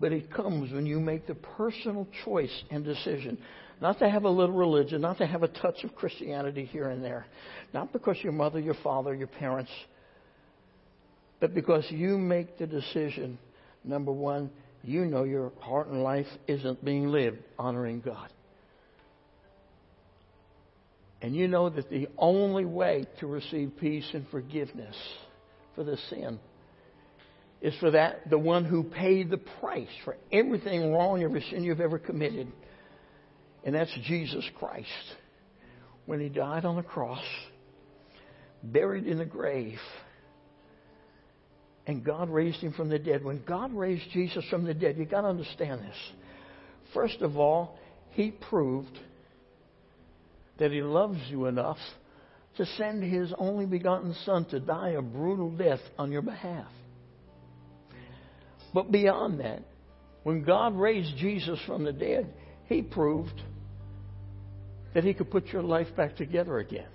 But 0.01 0.12
it 0.12 0.33
comes 0.33 0.73
when 0.73 0.87
you 0.87 1.01
make 1.01 1.27
the 1.27 1.35
personal 1.35 2.07
choice 2.25 2.62
and 2.71 2.85
decision 2.85 3.39
not 3.81 3.99
to 4.01 4.09
have 4.09 4.25
a 4.25 4.31
little 4.31 4.55
religion, 4.55 5.01
not 5.01 5.19
to 5.19 5.27
have 5.27 5.43
a 5.43 5.49
touch 5.49 5.85
of 5.85 5.95
Christianity 5.95 6.64
here 6.64 6.89
and 6.89 7.03
there, 7.03 7.27
not 7.73 7.93
because 7.93 8.16
your 8.23 8.33
mother, 8.33 8.59
your 8.59 8.77
father, 8.83 9.14
your 9.14 9.29
parents, 9.29 9.71
but 11.41 11.55
because 11.55 11.85
you 11.91 12.19
make 12.19 12.59
the 12.59 12.66
decision, 12.66 13.39
number 13.85 14.11
one, 14.11 14.51
you 14.83 15.05
know 15.05 15.25
your 15.25 15.53
heart 15.61 15.89
and 15.89 16.03
life 16.03 16.27
isn't 16.47 16.85
being 16.85 17.09
lived 17.09 17.39
honoring 17.59 18.01
God. 18.01 18.33
And 21.21 21.35
you 21.35 21.49
know 21.49 21.69
that 21.69 21.91
the 21.91 22.09
only 22.16 22.64
way 22.64 23.07
to 23.21 23.27
receive 23.27 23.73
peace 23.81 24.09
and 24.12 24.27
forgiveness 24.29 24.97
for 25.75 25.83
the 25.85 25.97
sin 26.11 26.39
is 27.61 27.75
for 27.81 27.91
that 27.91 28.31
the 28.31 28.39
one 28.39 28.64
who 28.64 28.85
paid 28.85 29.31
the 29.31 29.39
price 29.39 29.89
for 30.05 30.16
everything 30.31 30.93
wrong, 30.93 31.23
every 31.23 31.45
sin 31.51 31.64
you've 31.64 31.81
ever 31.81 31.99
committed. 31.99 32.53
And 33.64 33.75
that's 33.75 33.93
Jesus 34.05 34.45
Christ. 34.59 34.87
When 36.07 36.21
he 36.21 36.29
died 36.29 36.64
on 36.64 36.77
the 36.77 36.83
cross, 36.83 37.25
buried 38.62 39.07
in 39.07 39.19
the 39.19 39.27
grave, 39.27 39.79
and 41.87 42.05
God 42.05 42.29
raised 42.31 42.59
him 42.59 42.73
from 42.75 42.91
the 42.91 42.99
dead. 42.99 43.25
When 43.25 43.43
God 43.45 43.73
raised 43.73 44.11
Jesus 44.12 44.45
from 44.51 44.64
the 44.64 44.75
dead, 44.75 44.97
you've 44.99 45.11
got 45.11 45.23
to 45.23 45.29
understand 45.29 45.81
this. 45.81 45.97
First 46.95 47.23
of 47.23 47.39
all, 47.39 47.79
he 48.11 48.31
proved 48.31 48.97
that 50.59 50.73
He 50.73 50.83
loves 50.83 51.19
you 51.29 51.47
enough 51.47 51.79
to 52.57 52.67
send 52.77 53.03
His 53.03 53.33
only 53.39 53.67
begotten 53.67 54.15
Son 54.25 54.45
to 54.47 54.61
die 54.61 54.91
a 54.91 55.03
brutal 55.03 55.51
death 55.51 55.81
on 55.99 56.13
your 56.13 56.23
behalf. 56.23 56.71
But 58.75 58.91
beyond 58.91 59.41
that, 59.41 59.63
when 60.25 60.43
God 60.43 60.77
raised 60.77 61.17
Jesus 61.17 61.59
from 61.67 61.85
the 61.85 61.93
dead, 61.93 62.33
He 62.67 62.83
proved 62.83 63.41
that 64.95 65.05
He 65.05 65.15
could 65.15 65.31
put 65.31 65.47
your 65.47 65.63
life 65.63 65.89
back 65.97 66.17
together 66.17 66.59
again. 66.59 66.89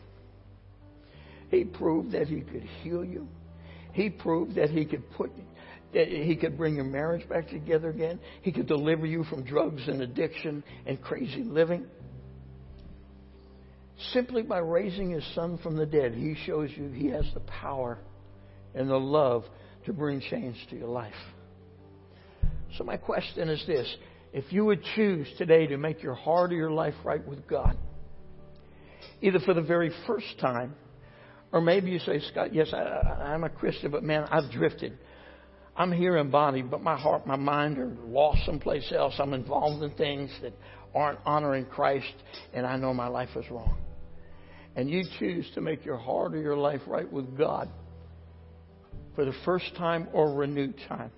He 1.50 1.64
proved 1.64 2.12
that 2.12 2.28
He 2.28 2.42
could 2.42 2.64
heal 2.82 3.04
you. 3.06 3.28
He 3.94 4.10
proved 4.10 4.56
that 4.56 4.70
He 4.70 4.86
could 4.86 5.10
put 5.12 5.32
that 5.94 6.08
He 6.08 6.36
could 6.36 6.58
bring 6.58 6.76
your 6.76 6.86
marriage 6.86 7.28
back 7.30 7.50
together 7.50 7.90
again. 7.90 8.20
He 8.42 8.52
could 8.52 8.68
deliver 8.68 9.06
you 9.06 9.24
from 9.26 9.44
drugs 9.44 9.88
and 9.88 10.02
addiction 10.02 10.64
and 10.86 11.00
crazy 11.02 11.44
living. 11.44 11.86
Simply 14.12 14.42
by 14.42 14.58
raising 14.58 15.12
his 15.12 15.26
son 15.34 15.58
from 15.60 15.78
the 15.78 15.86
dead, 15.86 16.14
he 16.14 16.36
shows 16.46 16.70
you 16.76 16.90
he 16.90 17.08
has 17.08 17.26
the 17.34 17.40
power 17.42 18.00
and 18.76 18.90
the 18.90 19.00
love 19.00 19.46
to 19.86 19.94
bring 19.94 20.20
change 20.20 20.58
to 20.70 20.76
your 20.76 20.90
life. 20.90 21.14
So, 22.78 22.84
my 22.84 22.98
question 22.98 23.50
is 23.50 23.64
this 23.68 23.96
if 24.34 24.52
you 24.52 24.66
would 24.66 24.84
choose 24.96 25.28
today 25.38 25.68
to 25.68 25.78
make 25.78 26.02
your 26.02 26.16
heart 26.16 26.52
or 26.52 26.56
your 26.56 26.72
life 26.72 26.96
right 27.04 27.26
with 27.26 27.48
God, 27.48 27.78
either 29.22 29.40
for 29.40 29.54
the 29.54 29.62
very 29.62 29.92
first 30.08 30.40
time, 30.42 30.76
or 31.52 31.62
maybe 31.62 31.92
you 31.92 32.00
say, 32.00 32.20
Scott, 32.32 32.54
yes, 32.54 32.74
I, 32.74 33.34
am 33.34 33.44
a 33.44 33.50
Christian, 33.50 33.92
but 33.92 34.04
man, 34.04 34.28
I've 34.32 34.52
drifted. 34.52 34.98
I'm 35.78 35.92
here 35.92 36.18
in 36.18 36.30
body, 36.30 36.62
but 36.62 36.82
my 36.82 36.98
heart, 36.98 37.28
my 37.28 37.36
mind 37.36 37.78
are 37.78 37.96
lost 38.06 38.46
someplace 38.46 38.92
else. 38.92 39.16
I'm 39.20 39.34
involved 39.34 39.84
in 39.84 39.92
things 39.92 40.32
that 40.42 40.54
aren't 40.96 41.20
honoring 41.26 41.66
Christ, 41.66 42.14
and 42.54 42.66
I 42.66 42.76
know 42.78 42.94
my 42.94 43.08
life 43.08 43.30
is 43.36 43.50
wrong 43.50 43.78
and 44.76 44.90
you 44.90 45.04
choose 45.20 45.50
to 45.56 45.62
make 45.62 45.86
your 45.86 45.98
heart 45.98 46.34
or 46.34 46.42
your 46.42 46.58
life 46.58 46.82
right 46.88 47.12
with 47.12 47.38
God 47.38 47.70
for 49.16 49.26
the 49.26 49.34
first 49.46 49.76
time 49.78 50.08
or 50.14 50.34
renewed 50.34 50.76
time, 50.88 51.12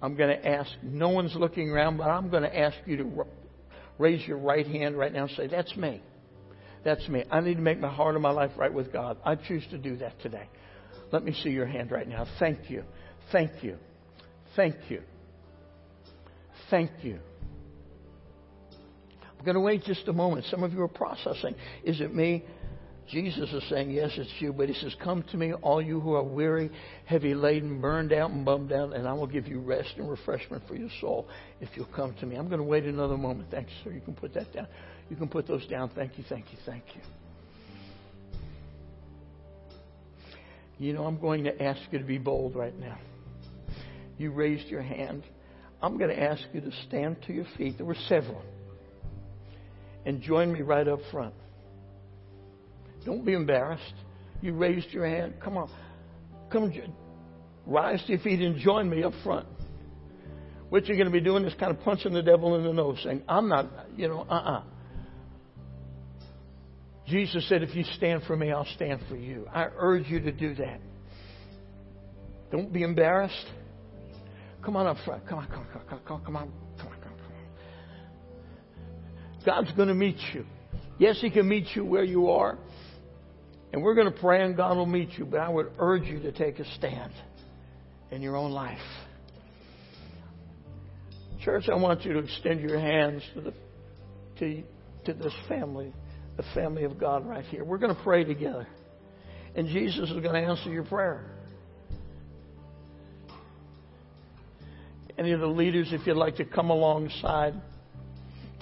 I'm 0.00 0.16
going 0.16 0.30
to 0.30 0.48
ask, 0.48 0.70
no 0.82 1.08
one's 1.08 1.34
looking 1.34 1.70
around, 1.70 1.96
but 1.96 2.04
I'm 2.04 2.30
going 2.30 2.44
to 2.44 2.56
ask 2.56 2.76
you 2.86 2.98
to 2.98 3.26
raise 3.98 4.26
your 4.26 4.38
right 4.38 4.66
hand 4.66 4.96
right 4.96 5.12
now 5.12 5.22
and 5.22 5.30
say, 5.32 5.46
That's 5.48 5.74
me. 5.76 6.02
That's 6.84 7.06
me. 7.08 7.24
I 7.30 7.40
need 7.40 7.56
to 7.56 7.60
make 7.60 7.80
my 7.80 7.92
heart 7.92 8.14
and 8.14 8.22
my 8.22 8.30
life 8.30 8.52
right 8.56 8.72
with 8.72 8.92
God. 8.92 9.18
I 9.24 9.34
choose 9.34 9.64
to 9.70 9.78
do 9.78 9.96
that 9.96 10.20
today. 10.20 10.48
Let 11.10 11.24
me 11.24 11.32
see 11.32 11.50
your 11.50 11.66
hand 11.66 11.90
right 11.90 12.06
now. 12.06 12.26
Thank 12.38 12.70
you. 12.70 12.84
Thank 13.32 13.62
you. 13.62 13.76
Thank 14.54 14.76
you. 14.88 15.02
Thank 16.70 16.90
you. 17.02 17.18
I'm 19.38 19.44
going 19.44 19.54
to 19.54 19.60
wait 19.60 19.84
just 19.84 20.08
a 20.08 20.12
moment. 20.12 20.46
Some 20.50 20.62
of 20.64 20.72
you 20.72 20.82
are 20.82 20.88
processing. 20.88 21.54
Is 21.84 22.00
it 22.00 22.14
me? 22.14 22.44
Jesus 23.08 23.50
is 23.52 23.62
saying, 23.70 23.90
Yes, 23.90 24.10
it's 24.16 24.30
you. 24.38 24.52
But 24.52 24.68
he 24.68 24.74
says, 24.74 24.94
Come 25.02 25.22
to 25.30 25.36
me, 25.36 25.52
all 25.54 25.80
you 25.80 26.00
who 26.00 26.14
are 26.14 26.22
weary, 26.22 26.70
heavy 27.06 27.34
laden, 27.34 27.80
burned 27.80 28.12
out, 28.12 28.30
and 28.30 28.44
bummed 28.44 28.72
out, 28.72 28.94
and 28.94 29.06
I 29.06 29.12
will 29.12 29.26
give 29.26 29.46
you 29.46 29.60
rest 29.60 29.94
and 29.96 30.10
refreshment 30.10 30.66
for 30.66 30.74
your 30.74 30.90
soul 31.00 31.28
if 31.60 31.70
you'll 31.74 31.86
come 31.86 32.14
to 32.20 32.26
me. 32.26 32.36
I'm 32.36 32.48
going 32.48 32.60
to 32.60 32.66
wait 32.66 32.84
another 32.84 33.16
moment. 33.16 33.50
Thanks, 33.50 33.70
sir. 33.82 33.92
You 33.92 34.00
can 34.00 34.14
put 34.14 34.34
that 34.34 34.52
down. 34.52 34.66
You 35.08 35.16
can 35.16 35.28
put 35.28 35.46
those 35.46 35.66
down. 35.66 35.90
Thank 35.94 36.18
you, 36.18 36.24
thank 36.28 36.46
you, 36.52 36.58
thank 36.66 36.84
you. 36.94 37.00
You 40.78 40.92
know, 40.92 41.04
I'm 41.04 41.18
going 41.18 41.44
to 41.44 41.62
ask 41.62 41.80
you 41.90 41.98
to 41.98 42.04
be 42.04 42.18
bold 42.18 42.54
right 42.54 42.78
now. 42.78 42.98
You 44.18 44.32
raised 44.32 44.68
your 44.68 44.82
hand. 44.82 45.22
I'm 45.80 45.96
going 45.96 46.10
to 46.10 46.22
ask 46.22 46.42
you 46.52 46.60
to 46.60 46.70
stand 46.88 47.16
to 47.26 47.32
your 47.32 47.46
feet. 47.56 47.78
There 47.78 47.86
were 47.86 47.96
several 48.08 48.42
and 50.08 50.22
join 50.22 50.50
me 50.50 50.62
right 50.62 50.88
up 50.88 51.00
front. 51.12 51.34
Don't 53.04 53.26
be 53.26 53.34
embarrassed. 53.34 53.92
You 54.40 54.54
raised 54.54 54.90
your 54.90 55.06
hand. 55.06 55.34
Come 55.44 55.58
on. 55.58 55.70
Come 56.50 56.72
rise 57.66 58.02
to 58.06 58.12
your 58.12 58.20
feet 58.20 58.40
and 58.40 58.58
join 58.58 58.88
me 58.88 59.02
up 59.02 59.12
front. 59.22 59.46
What 60.70 60.86
you're 60.86 60.96
going 60.96 61.08
to 61.08 61.12
be 61.12 61.20
doing 61.20 61.44
is 61.44 61.52
kind 61.60 61.70
of 61.70 61.82
punching 61.82 62.14
the 62.14 62.22
devil 62.22 62.56
in 62.56 62.64
the 62.64 62.72
nose, 62.72 62.98
saying, 63.04 63.22
I'm 63.28 63.50
not, 63.50 63.70
you 63.96 64.08
know, 64.08 64.20
uh 64.20 64.32
uh-uh. 64.32 64.58
uh 64.58 64.62
Jesus 67.06 67.46
said, 67.46 67.62
if 67.62 67.74
you 67.74 67.84
stand 67.96 68.22
for 68.26 68.34
me, 68.34 68.50
I'll 68.50 68.68
stand 68.76 69.00
for 69.10 69.16
you. 69.16 69.46
I 69.52 69.66
urge 69.76 70.06
you 70.08 70.20
to 70.20 70.32
do 70.32 70.54
that. 70.54 70.80
Don't 72.50 72.72
be 72.72 72.82
embarrassed. 72.82 73.46
Come 74.64 74.76
on 74.76 74.86
up 74.86 74.96
front. 75.04 75.26
Come 75.26 75.38
on, 75.38 75.46
come 75.48 75.60
on, 75.60 75.66
come 75.72 75.82
on, 75.82 76.04
come 76.04 76.16
on, 76.16 76.24
come 76.24 76.36
on. 76.36 76.52
God's 79.44 79.72
going 79.72 79.88
to 79.88 79.94
meet 79.94 80.18
you. 80.34 80.44
Yes, 80.98 81.18
He 81.20 81.30
can 81.30 81.48
meet 81.48 81.66
you 81.74 81.84
where 81.84 82.04
you 82.04 82.30
are. 82.30 82.58
And 83.72 83.82
we're 83.82 83.94
going 83.94 84.10
to 84.12 84.18
pray 84.18 84.42
and 84.42 84.56
God 84.56 84.76
will 84.76 84.86
meet 84.86 85.10
you. 85.18 85.24
But 85.24 85.40
I 85.40 85.48
would 85.48 85.70
urge 85.78 86.04
you 86.04 86.20
to 86.20 86.32
take 86.32 86.58
a 86.58 86.64
stand 86.74 87.12
in 88.10 88.22
your 88.22 88.36
own 88.36 88.50
life. 88.50 88.78
Church, 91.44 91.68
I 91.70 91.76
want 91.76 92.04
you 92.04 92.14
to 92.14 92.18
extend 92.20 92.60
your 92.60 92.78
hands 92.78 93.22
to, 93.34 93.40
the, 93.40 93.54
to, 94.38 94.62
to 95.04 95.14
this 95.14 95.34
family, 95.48 95.92
the 96.36 96.44
family 96.54 96.84
of 96.84 96.98
God 96.98 97.26
right 97.26 97.44
here. 97.44 97.62
We're 97.62 97.78
going 97.78 97.94
to 97.94 98.02
pray 98.02 98.24
together. 98.24 98.66
And 99.54 99.68
Jesus 99.68 100.10
is 100.10 100.20
going 100.20 100.34
to 100.34 100.40
answer 100.40 100.70
your 100.70 100.84
prayer. 100.84 101.30
Any 105.16 105.32
of 105.32 105.40
the 105.40 105.46
leaders, 105.46 105.88
if 105.92 106.06
you'd 106.06 106.16
like 106.16 106.36
to 106.36 106.44
come 106.44 106.70
alongside 106.70 107.54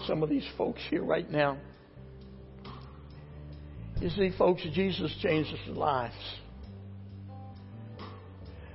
some 0.06 0.22
of 0.22 0.28
these 0.28 0.46
folks 0.56 0.80
here 0.90 1.02
right 1.02 1.30
now. 1.30 1.58
You 4.00 4.10
see, 4.10 4.30
folks, 4.36 4.62
Jesus 4.74 5.14
changes 5.22 5.58
lives. 5.68 6.14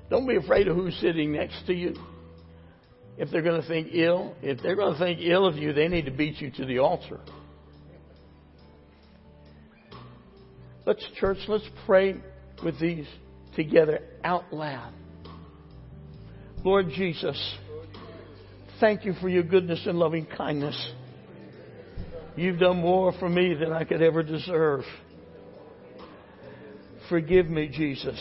Don't 0.09 0.27
be 0.27 0.35
afraid 0.35 0.67
of 0.67 0.75
who's 0.75 0.95
sitting 0.95 1.31
next 1.31 1.65
to 1.67 1.73
you. 1.73 1.95
If 3.17 3.29
they're 3.29 3.43
going 3.43 3.61
to 3.61 3.67
think 3.67 3.89
ill, 3.93 4.35
if 4.41 4.61
they're 4.61 4.75
going 4.75 4.93
to 4.93 4.99
think 4.99 5.19
ill 5.21 5.45
of 5.45 5.57
you, 5.57 5.73
they 5.73 5.87
need 5.87 6.05
to 6.05 6.11
beat 6.11 6.41
you 6.41 6.51
to 6.51 6.65
the 6.65 6.79
altar. 6.79 7.19
Let's, 10.85 11.05
church, 11.19 11.37
let's 11.47 11.67
pray 11.85 12.15
with 12.63 12.79
these 12.79 13.05
together 13.55 13.99
out 14.23 14.51
loud. 14.51 14.93
Lord 16.63 16.89
Jesus, 16.89 17.55
thank 18.79 19.05
you 19.05 19.13
for 19.21 19.29
your 19.29 19.43
goodness 19.43 19.81
and 19.85 19.97
loving 19.99 20.25
kindness. 20.25 20.91
You've 22.35 22.59
done 22.59 22.77
more 22.77 23.11
for 23.19 23.27
me 23.27 23.53
than 23.53 23.73
I 23.73 23.83
could 23.83 24.01
ever 24.01 24.23
deserve. 24.23 24.83
Forgive 27.09 27.47
me, 27.47 27.67
Jesus, 27.67 28.19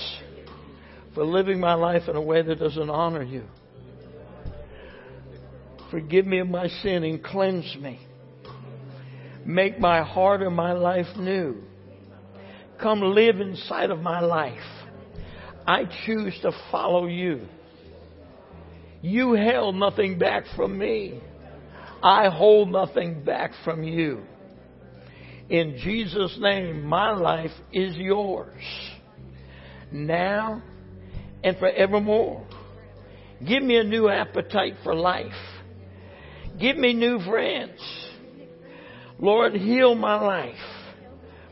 for 1.15 1.25
living 1.25 1.61
my 1.61 1.75
life 1.75 2.09
in 2.09 2.17
a 2.17 2.21
way 2.21 2.43
that 2.43 2.59
doesn't 2.59 2.91
honor 2.91 3.23
you. 3.23 3.45
Forgive 5.91 6.27
me 6.27 6.41
of 6.41 6.49
my 6.49 6.69
sin 6.69 7.05
and 7.05 7.23
cleanse 7.23 7.77
me. 7.81 8.01
Make 9.45 9.79
my 9.79 10.03
heart 10.03 10.43
and 10.43 10.55
my 10.55 10.73
life 10.73 11.07
new. 11.17 11.63
Come 12.81 13.01
live 13.01 13.41
inside 13.41 13.91
of 13.91 14.01
my 14.01 14.21
life. 14.21 14.59
I 15.67 15.85
choose 16.05 16.37
to 16.43 16.53
follow 16.71 17.07
you. 17.07 17.47
You 19.03 19.33
held 19.33 19.77
nothing 19.77 20.19
back 20.19 20.45
from 20.57 20.77
me. 20.79 21.21
I 22.03 22.29
hold 22.29 22.71
nothing 22.71 23.25
back 23.25 23.53
from 23.65 23.83
you. 23.83 24.23
In 25.49 25.79
Jesus' 25.83 26.37
name, 26.41 26.85
my 26.85 27.13
life 27.13 27.51
is 27.73 27.97
yours. 27.97 28.63
Now 29.93 30.63
and 31.43 31.57
forevermore. 31.59 32.47
Give 33.47 33.63
me 33.63 33.77
a 33.77 33.85
new 33.85 34.09
appetite 34.09 34.75
for 34.85 34.95
life. 34.95 35.33
Give 36.61 36.77
me 36.77 36.93
new 36.93 37.21
friends. 37.21 37.81
Lord, 39.19 39.55
heal 39.55 39.95
my 39.95 40.21
life, 40.21 40.55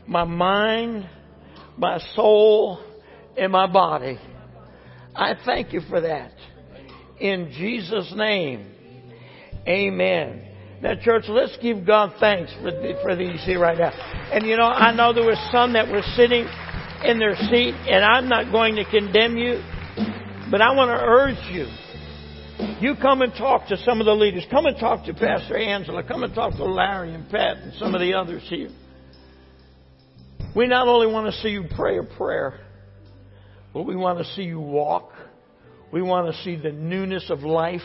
my 0.07 0.23
mind, 0.23 1.07
my 1.77 1.99
soul, 2.15 2.79
and 3.37 3.51
my 3.51 3.67
body. 3.67 4.19
I 5.15 5.33
thank 5.45 5.73
you 5.73 5.81
for 5.89 6.01
that. 6.01 6.31
In 7.19 7.51
Jesus' 7.51 8.11
name, 8.15 8.71
amen. 9.69 10.45
Now, 10.81 10.95
church, 10.95 11.25
let's 11.27 11.57
give 11.61 11.85
God 11.85 12.13
thanks 12.19 12.53
for, 12.61 12.71
for 13.01 13.15
these 13.15 13.43
here 13.43 13.59
right 13.59 13.77
now. 13.77 13.91
And 14.31 14.45
you 14.45 14.55
know, 14.55 14.63
I 14.63 14.93
know 14.93 15.13
there 15.13 15.25
was 15.25 15.37
some 15.51 15.73
that 15.73 15.89
were 15.89 16.03
sitting 16.15 16.47
in 17.03 17.19
their 17.19 17.35
seat, 17.35 17.75
and 17.87 18.03
I'm 18.03 18.29
not 18.29 18.51
going 18.51 18.75
to 18.75 18.85
condemn 18.85 19.37
you, 19.37 19.61
but 20.49 20.61
I 20.61 20.73
want 20.73 20.89
to 20.89 21.05
urge 21.05 21.53
you. 21.53 21.67
You 22.81 22.95
come 22.95 23.21
and 23.21 23.33
talk 23.33 23.67
to 23.67 23.77
some 23.77 23.99
of 23.99 24.05
the 24.05 24.13
leaders. 24.13 24.45
Come 24.49 24.65
and 24.65 24.77
talk 24.77 25.05
to 25.05 25.13
Pastor 25.13 25.57
Angela. 25.57 26.03
Come 26.03 26.23
and 26.23 26.33
talk 26.33 26.55
to 26.55 26.65
Larry 26.65 27.13
and 27.13 27.29
Pat 27.29 27.57
and 27.57 27.73
some 27.75 27.93
of 27.95 28.01
the 28.01 28.13
others 28.13 28.43
here. 28.49 28.69
We 30.55 30.67
not 30.67 30.87
only 30.87 31.07
want 31.07 31.33
to 31.33 31.41
see 31.41 31.49
you 31.49 31.65
pray 31.75 31.99
a 31.99 32.03
prayer, 32.03 32.59
but 33.73 33.83
we 33.83 33.95
want 33.95 34.19
to 34.19 34.25
see 34.33 34.43
you 34.43 34.59
walk. 34.59 35.11
We 35.91 36.01
want 36.01 36.33
to 36.33 36.41
see 36.43 36.55
the 36.55 36.71
newness 36.71 37.29
of 37.29 37.43
life 37.43 37.81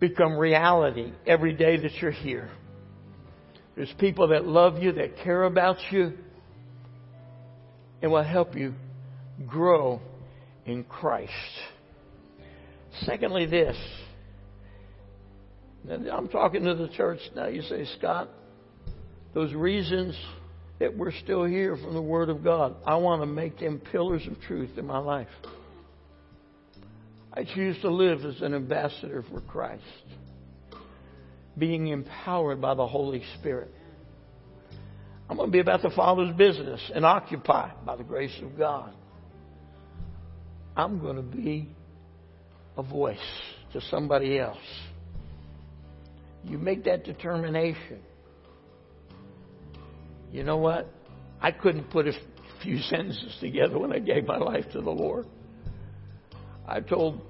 become 0.00 0.36
reality 0.36 1.12
every 1.26 1.52
day 1.52 1.76
that 1.76 1.92
you're 2.00 2.10
here. 2.10 2.50
There's 3.76 3.92
people 3.98 4.28
that 4.28 4.46
love 4.46 4.78
you, 4.82 4.92
that 4.92 5.18
care 5.22 5.44
about 5.44 5.76
you, 5.90 6.12
and 8.02 8.10
will 8.10 8.22
help 8.22 8.56
you 8.56 8.74
grow 9.46 10.00
in 10.66 10.84
Christ. 10.84 11.32
Secondly, 13.02 13.46
this. 13.46 13.76
I'm 15.88 16.28
talking 16.28 16.64
to 16.64 16.74
the 16.74 16.88
church 16.88 17.20
now. 17.34 17.46
You 17.46 17.62
say, 17.62 17.86
Scott, 17.98 18.28
those 19.32 19.54
reasons 19.54 20.16
that 20.80 20.96
we're 20.96 21.12
still 21.12 21.44
here 21.44 21.76
from 21.76 21.94
the 21.94 22.02
Word 22.02 22.28
of 22.28 22.42
God, 22.44 22.76
I 22.84 22.96
want 22.96 23.22
to 23.22 23.26
make 23.26 23.58
them 23.58 23.80
pillars 23.92 24.26
of 24.26 24.40
truth 24.42 24.70
in 24.76 24.86
my 24.86 24.98
life. 24.98 25.28
I 27.38 27.44
choose 27.44 27.80
to 27.82 27.88
live 27.88 28.24
as 28.24 28.42
an 28.42 28.52
ambassador 28.52 29.22
for 29.30 29.40
Christ, 29.42 29.84
being 31.56 31.86
empowered 31.86 32.60
by 32.60 32.74
the 32.74 32.84
Holy 32.84 33.22
Spirit. 33.38 33.72
I'm 35.30 35.36
going 35.36 35.48
to 35.48 35.52
be 35.52 35.60
about 35.60 35.82
the 35.82 35.90
Father's 35.90 36.34
business 36.34 36.80
and 36.92 37.06
occupied 37.06 37.74
by 37.86 37.94
the 37.94 38.02
grace 38.02 38.36
of 38.42 38.58
God. 38.58 38.92
I'm 40.76 40.98
going 40.98 41.14
to 41.14 41.22
be 41.22 41.68
a 42.76 42.82
voice 42.82 43.18
to 43.72 43.80
somebody 43.82 44.36
else. 44.36 44.58
You 46.42 46.58
make 46.58 46.86
that 46.86 47.04
determination. 47.04 48.00
You 50.32 50.42
know 50.42 50.56
what? 50.56 50.92
I 51.40 51.52
couldn't 51.52 51.88
put 51.92 52.08
a 52.08 52.14
few 52.64 52.78
sentences 52.78 53.36
together 53.38 53.78
when 53.78 53.92
I 53.92 54.00
gave 54.00 54.26
my 54.26 54.38
life 54.38 54.64
to 54.72 54.80
the 54.80 54.90
Lord. 54.90 55.26
I 56.68 56.80
told 56.80 57.22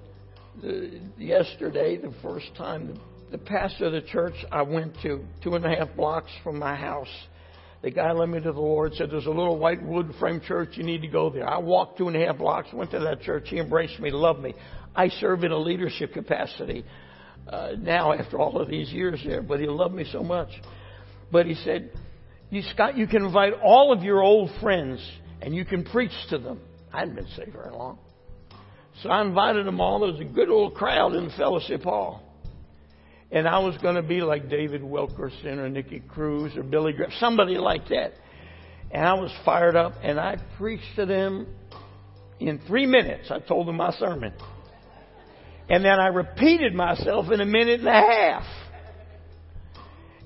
the, 0.60 1.00
yesterday, 1.16 1.96
the 1.96 2.12
first 2.22 2.46
time, 2.56 2.88
the, 2.88 3.36
the 3.36 3.38
pastor 3.38 3.86
of 3.86 3.92
the 3.92 4.02
church 4.02 4.34
I 4.50 4.62
went 4.62 4.94
to, 5.02 5.24
two 5.44 5.54
and 5.54 5.64
a 5.64 5.68
half 5.68 5.94
blocks 5.94 6.30
from 6.42 6.58
my 6.58 6.74
house, 6.74 7.08
the 7.80 7.92
guy 7.92 8.10
led 8.10 8.30
me 8.30 8.40
to 8.40 8.52
the 8.52 8.60
Lord, 8.60 8.94
said, 8.94 9.10
There's 9.10 9.26
a 9.26 9.30
little 9.30 9.56
white 9.56 9.80
wood 9.80 10.12
frame 10.18 10.40
church, 10.40 10.70
you 10.72 10.82
need 10.82 11.02
to 11.02 11.08
go 11.08 11.30
there. 11.30 11.48
I 11.48 11.58
walked 11.58 11.98
two 11.98 12.08
and 12.08 12.16
a 12.16 12.26
half 12.26 12.38
blocks, 12.38 12.68
went 12.72 12.90
to 12.90 12.98
that 12.98 13.20
church. 13.20 13.44
He 13.46 13.58
embraced 13.58 14.00
me, 14.00 14.10
loved 14.10 14.40
me. 14.40 14.54
I 14.96 15.08
serve 15.08 15.44
in 15.44 15.52
a 15.52 15.58
leadership 15.58 16.12
capacity 16.12 16.84
uh, 17.46 17.72
now 17.78 18.12
after 18.12 18.40
all 18.40 18.60
of 18.60 18.68
these 18.68 18.90
years 18.90 19.22
there, 19.24 19.42
but 19.42 19.60
he 19.60 19.66
loved 19.66 19.94
me 19.94 20.04
so 20.10 20.24
much. 20.24 20.48
But 21.30 21.46
he 21.46 21.54
said, 21.54 21.92
you, 22.50 22.62
Scott, 22.74 22.96
you 22.96 23.06
can 23.06 23.24
invite 23.24 23.52
all 23.62 23.92
of 23.92 24.02
your 24.02 24.20
old 24.20 24.50
friends 24.60 25.00
and 25.40 25.54
you 25.54 25.64
can 25.64 25.84
preach 25.84 26.10
to 26.30 26.38
them. 26.38 26.60
I 26.92 27.00
hadn't 27.00 27.14
been 27.14 27.28
saved 27.36 27.52
very 27.52 27.70
long. 27.70 27.98
So 29.02 29.10
I 29.10 29.22
invited 29.22 29.66
them 29.66 29.80
all. 29.80 30.00
There 30.00 30.10
was 30.10 30.20
a 30.20 30.24
good 30.24 30.48
old 30.48 30.74
crowd 30.74 31.14
in 31.14 31.26
the 31.26 31.32
fellowship 31.32 31.82
hall. 31.82 32.22
And 33.30 33.46
I 33.46 33.58
was 33.58 33.76
going 33.78 33.94
to 33.96 34.02
be 34.02 34.22
like 34.22 34.48
David 34.48 34.82
Wilkerson 34.82 35.58
or 35.58 35.68
Nicky 35.68 36.00
Cruz 36.00 36.56
or 36.56 36.62
Billy 36.62 36.92
Graham, 36.92 37.12
somebody 37.20 37.58
like 37.58 37.88
that. 37.88 38.14
And 38.90 39.04
I 39.04 39.14
was 39.14 39.30
fired 39.44 39.76
up 39.76 39.94
and 40.02 40.18
I 40.18 40.38
preached 40.56 40.96
to 40.96 41.06
them 41.06 41.46
in 42.40 42.58
three 42.66 42.86
minutes. 42.86 43.30
I 43.30 43.40
told 43.40 43.68
them 43.68 43.76
my 43.76 43.92
sermon. 43.92 44.32
And 45.68 45.84
then 45.84 46.00
I 46.00 46.06
repeated 46.06 46.74
myself 46.74 47.30
in 47.30 47.40
a 47.40 47.44
minute 47.44 47.80
and 47.80 47.88
a 47.88 47.92
half. 47.92 48.44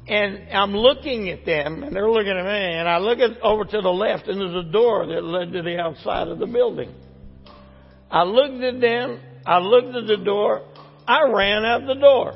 And 0.07 0.49
I'm 0.53 0.75
looking 0.75 1.29
at 1.31 1.45
them, 1.45 1.85
and 1.85 1.95
they're 1.95 2.11
looking 2.11 2.33
at 2.33 2.45
me, 2.45 2.75
and 2.75 2.89
I 2.89 2.99
look 2.99 3.21
at, 3.21 3.41
over 3.41 3.65
to 3.65 3.81
the 3.81 3.89
left, 3.89 4.27
and 4.27 4.41
there's 4.41 4.67
a 4.67 4.69
door 4.71 5.07
that 5.07 5.23
led 5.23 5.53
to 5.53 5.63
the 5.63 5.79
outside 5.79 6.27
of 6.27 6.41
the 6.41 6.47
building. 6.47 6.93
I 8.13 8.25
looked 8.25 8.63
at 8.63 8.81
them, 8.81 9.21
I 9.47 9.59
looked 9.59 9.97
at 9.97 10.07
the 10.07 10.23
door, 10.23 10.63
I 11.09 11.23
ran 11.31 11.65
out 11.65 11.87
the 11.87 11.95
door. 11.95 12.35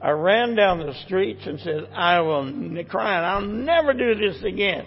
I 0.00 0.10
ran 0.10 0.56
down 0.56 0.78
the 0.78 0.94
streets 1.04 1.42
and 1.46 1.60
said, 1.60 1.88
I 1.94 2.20
will, 2.22 2.44
crying, 2.88 3.24
I'll 3.24 3.42
never 3.42 3.92
do 3.92 4.14
this 4.16 4.42
again. 4.42 4.86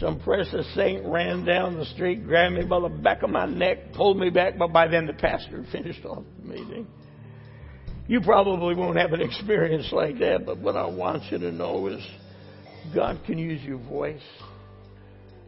Some 0.00 0.20
precious 0.20 0.66
saint 0.74 1.06
ran 1.06 1.44
down 1.44 1.78
the 1.78 1.84
street, 1.86 2.26
grabbed 2.26 2.56
me 2.56 2.64
by 2.64 2.80
the 2.80 2.88
back 2.88 3.22
of 3.22 3.30
my 3.30 3.46
neck, 3.46 3.92
pulled 3.94 4.18
me 4.18 4.28
back, 4.28 4.58
but 4.58 4.72
by 4.72 4.88
then 4.88 5.06
the 5.06 5.14
pastor 5.14 5.64
finished 5.70 6.04
off 6.04 6.24
the 6.42 6.48
meeting. 6.48 6.86
You 8.08 8.20
probably 8.20 8.74
won't 8.74 8.98
have 8.98 9.12
an 9.12 9.22
experience 9.22 9.90
like 9.92 10.18
that, 10.18 10.44
but 10.44 10.58
what 10.58 10.76
I 10.76 10.86
want 10.86 11.22
you 11.30 11.38
to 11.38 11.52
know 11.52 11.86
is 11.86 12.04
God 12.92 13.20
can 13.24 13.38
use 13.38 13.62
your 13.62 13.78
voice. 13.78 14.20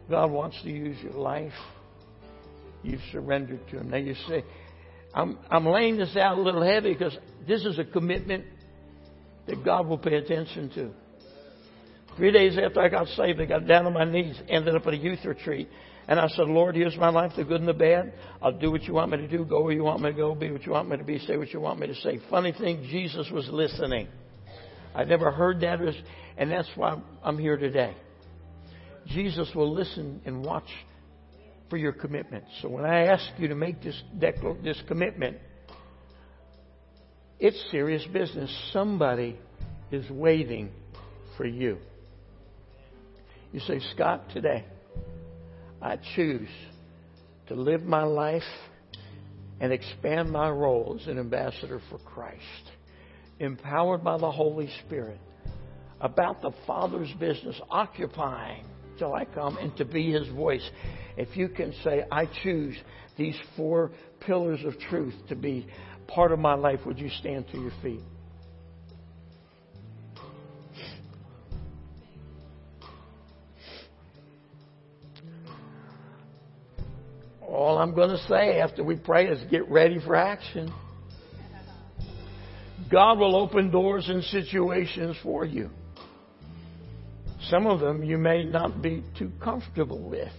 God 0.09 0.31
wants 0.31 0.59
to 0.63 0.69
use 0.69 0.97
your 1.03 1.13
life. 1.13 1.53
You've 2.83 3.01
surrendered 3.11 3.67
to 3.69 3.79
Him. 3.79 3.89
Now 3.89 3.97
you 3.97 4.15
say, 4.27 4.43
I'm, 5.13 5.37
I'm 5.49 5.65
laying 5.65 5.97
this 5.97 6.15
out 6.15 6.37
a 6.37 6.41
little 6.41 6.63
heavy 6.63 6.93
because 6.93 7.17
this 7.47 7.65
is 7.65 7.79
a 7.79 7.85
commitment 7.85 8.45
that 9.47 9.63
God 9.63 9.87
will 9.87 9.97
pay 9.97 10.15
attention 10.15 10.69
to. 10.75 10.91
Three 12.17 12.31
days 12.31 12.57
after 12.57 12.81
I 12.81 12.89
got 12.89 13.07
saved, 13.09 13.39
I 13.39 13.45
got 13.45 13.67
down 13.67 13.85
on 13.85 13.93
my 13.93 14.03
knees, 14.03 14.39
ended 14.49 14.75
up 14.75 14.85
at 14.87 14.93
a 14.93 14.97
youth 14.97 15.19
retreat. 15.23 15.69
And 16.07 16.19
I 16.19 16.27
said, 16.29 16.47
Lord, 16.47 16.75
here's 16.75 16.95
my 16.95 17.09
life, 17.09 17.33
the 17.35 17.43
good 17.43 17.59
and 17.59 17.67
the 17.67 17.73
bad. 17.73 18.13
I'll 18.41 18.57
do 18.57 18.71
what 18.71 18.83
you 18.83 18.93
want 18.93 19.11
me 19.11 19.17
to 19.17 19.27
do, 19.27 19.43
go 19.43 19.61
where 19.61 19.73
you 19.73 19.83
want 19.83 20.01
me 20.01 20.11
to 20.11 20.15
go, 20.15 20.33
be 20.33 20.51
what 20.51 20.65
you 20.65 20.71
want 20.71 20.89
me 20.89 20.97
to 20.97 21.03
be, 21.03 21.19
say 21.19 21.37
what 21.37 21.51
you 21.53 21.59
want 21.59 21.79
me 21.79 21.87
to 21.87 21.95
say. 21.95 22.19
Funny 22.29 22.53
thing, 22.53 22.87
Jesus 22.89 23.29
was 23.31 23.47
listening. 23.51 24.07
I 24.95 25.03
never 25.03 25.31
heard 25.31 25.59
that, 25.61 25.79
and 26.37 26.51
that's 26.51 26.69
why 26.75 26.97
I'm 27.23 27.37
here 27.37 27.57
today. 27.57 27.95
Jesus 29.07 29.49
will 29.53 29.73
listen 29.73 30.21
and 30.25 30.43
watch 30.43 30.67
for 31.69 31.77
your 31.77 31.91
commitment. 31.91 32.45
So 32.61 32.69
when 32.69 32.85
I 32.85 33.05
ask 33.05 33.25
you 33.37 33.47
to 33.49 33.55
make 33.55 33.81
this, 33.81 34.01
this 34.19 34.81
commitment, 34.87 35.37
it's 37.39 37.61
serious 37.71 38.05
business. 38.11 38.49
Somebody 38.73 39.37
is 39.91 40.09
waiting 40.09 40.71
for 41.35 41.45
you. 41.45 41.77
You 43.53 43.59
say, 43.61 43.79
Scott, 43.93 44.29
today, 44.33 44.65
I 45.81 45.97
choose 46.15 46.49
to 47.47 47.55
live 47.55 47.83
my 47.83 48.03
life 48.03 48.41
and 49.59 49.71
expand 49.71 50.31
my 50.31 50.49
role 50.49 50.97
as 50.99 51.07
an 51.07 51.17
ambassador 51.17 51.81
for 51.89 51.97
Christ, 51.99 52.41
empowered 53.39 54.03
by 54.03 54.17
the 54.17 54.29
Holy 54.29 54.69
Spirit, 54.85 55.19
about 56.01 56.41
the 56.41 56.51
Father's 56.65 57.11
business, 57.19 57.59
occupying 57.69 58.65
till 58.99 59.13
I 59.13 59.25
come 59.25 59.57
and 59.57 59.75
to 59.77 59.85
be 59.85 60.11
His 60.11 60.27
voice. 60.29 60.67
If 61.17 61.35
you 61.35 61.49
can 61.49 61.73
say, 61.83 62.05
I 62.11 62.27
choose 62.43 62.77
these 63.17 63.37
four 63.55 63.91
pillars 64.19 64.63
of 64.63 64.79
truth 64.79 65.15
to 65.29 65.35
be 65.35 65.67
part 66.07 66.31
of 66.31 66.39
my 66.39 66.53
life, 66.53 66.79
would 66.85 66.99
you 66.99 67.09
stand 67.09 67.45
to 67.51 67.57
your 67.59 67.71
feet? 67.81 68.03
All 77.41 77.79
I'm 77.79 77.95
going 77.95 78.09
to 78.09 78.23
say 78.27 78.59
after 78.59 78.83
we 78.83 78.95
pray 78.95 79.27
is 79.27 79.39
get 79.49 79.67
ready 79.69 79.99
for 79.99 80.15
action. 80.15 80.71
God 82.91 83.17
will 83.17 83.35
open 83.35 83.71
doors 83.71 84.07
and 84.07 84.23
situations 84.25 85.17
for 85.23 85.43
you. 85.43 85.69
Some 87.49 87.65
of 87.65 87.79
them 87.79 88.03
you 88.03 88.17
may 88.17 88.43
not 88.43 88.81
be 88.81 89.03
too 89.17 89.31
comfortable 89.41 90.09
with. 90.09 90.31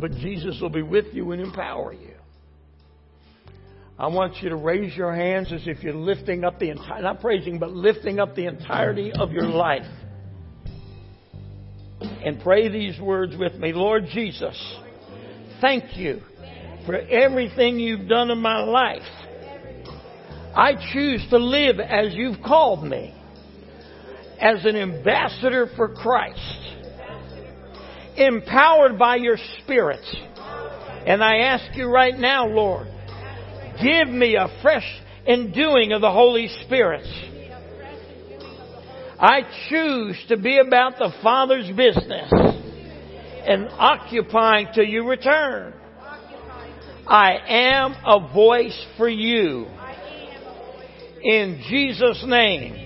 But 0.00 0.12
Jesus 0.12 0.58
will 0.60 0.70
be 0.70 0.82
with 0.82 1.06
you 1.12 1.32
and 1.32 1.40
empower 1.40 1.92
you. 1.92 2.14
I 3.98 4.08
want 4.08 4.42
you 4.42 4.48
to 4.48 4.56
raise 4.56 4.96
your 4.96 5.14
hands 5.14 5.52
as 5.52 5.62
if 5.66 5.82
you're 5.82 5.94
lifting 5.94 6.44
up 6.44 6.58
the 6.58 6.70
entire, 6.70 7.00
not 7.00 7.20
praising, 7.20 7.58
but 7.58 7.70
lifting 7.70 8.18
up 8.18 8.34
the 8.34 8.46
entirety 8.46 9.12
of 9.12 9.30
your 9.30 9.46
life. 9.46 9.86
And 12.00 12.40
pray 12.40 12.68
these 12.68 12.98
words 12.98 13.36
with 13.38 13.54
me. 13.54 13.72
Lord 13.72 14.06
Jesus, 14.12 14.60
thank 15.60 15.96
you 15.96 16.20
for 16.86 16.96
everything 16.96 17.78
you've 17.78 18.08
done 18.08 18.30
in 18.30 18.38
my 18.38 18.62
life. 18.62 19.02
I 20.56 20.72
choose 20.92 21.24
to 21.30 21.38
live 21.38 21.78
as 21.78 22.14
you've 22.14 22.42
called 22.42 22.84
me, 22.84 23.14
as 24.40 24.64
an 24.64 24.76
ambassador 24.76 25.70
for 25.76 25.94
Christ, 25.94 26.73
empowered 28.16 28.98
by 28.98 29.16
your 29.16 29.36
Spirit. 29.62 30.04
And 31.06 31.22
I 31.22 31.38
ask 31.38 31.76
you 31.76 31.86
right 31.86 32.18
now, 32.18 32.46
Lord, 32.46 32.86
give 33.82 34.08
me 34.08 34.36
a 34.36 34.48
fresh 34.62 34.86
enduing 35.26 35.92
of 35.92 36.00
the 36.00 36.10
Holy 36.10 36.48
Spirit. 36.64 37.06
I 39.18 39.42
choose 39.68 40.22
to 40.28 40.36
be 40.36 40.58
about 40.58 40.98
the 40.98 41.12
Father's 41.22 41.68
business 41.68 42.30
and 43.46 43.68
occupying 43.70 44.68
till 44.74 44.84
you 44.84 45.08
return. 45.08 45.72
I 47.06 47.36
am 47.46 47.94
a 48.06 48.32
voice 48.32 48.86
for 48.96 49.08
you. 49.08 49.66
In 51.22 51.62
Jesus' 51.68 52.24
name. 52.26 52.83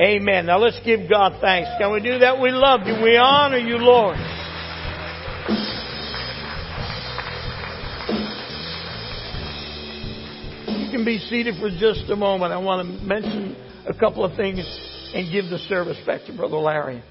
Amen. 0.00 0.46
Now 0.46 0.58
let's 0.58 0.80
give 0.84 1.08
God 1.08 1.38
thanks. 1.40 1.68
Can 1.78 1.92
we 1.92 2.00
do 2.00 2.18
that? 2.20 2.40
We 2.40 2.50
love 2.50 2.86
you. 2.86 2.94
We 3.02 3.16
honor 3.16 3.58
you, 3.58 3.76
Lord. 3.76 4.16
You 10.66 10.90
can 10.90 11.04
be 11.04 11.18
seated 11.18 11.56
for 11.60 11.68
just 11.70 12.08
a 12.10 12.16
moment. 12.16 12.52
I 12.52 12.58
want 12.58 12.86
to 12.86 13.04
mention 13.04 13.56
a 13.86 13.92
couple 13.92 14.24
of 14.24 14.34
things 14.34 14.60
and 15.14 15.30
give 15.30 15.50
the 15.50 15.58
service 15.58 15.98
back 16.06 16.24
to 16.26 16.32
Brother 16.34 16.56
Larry. 16.56 17.02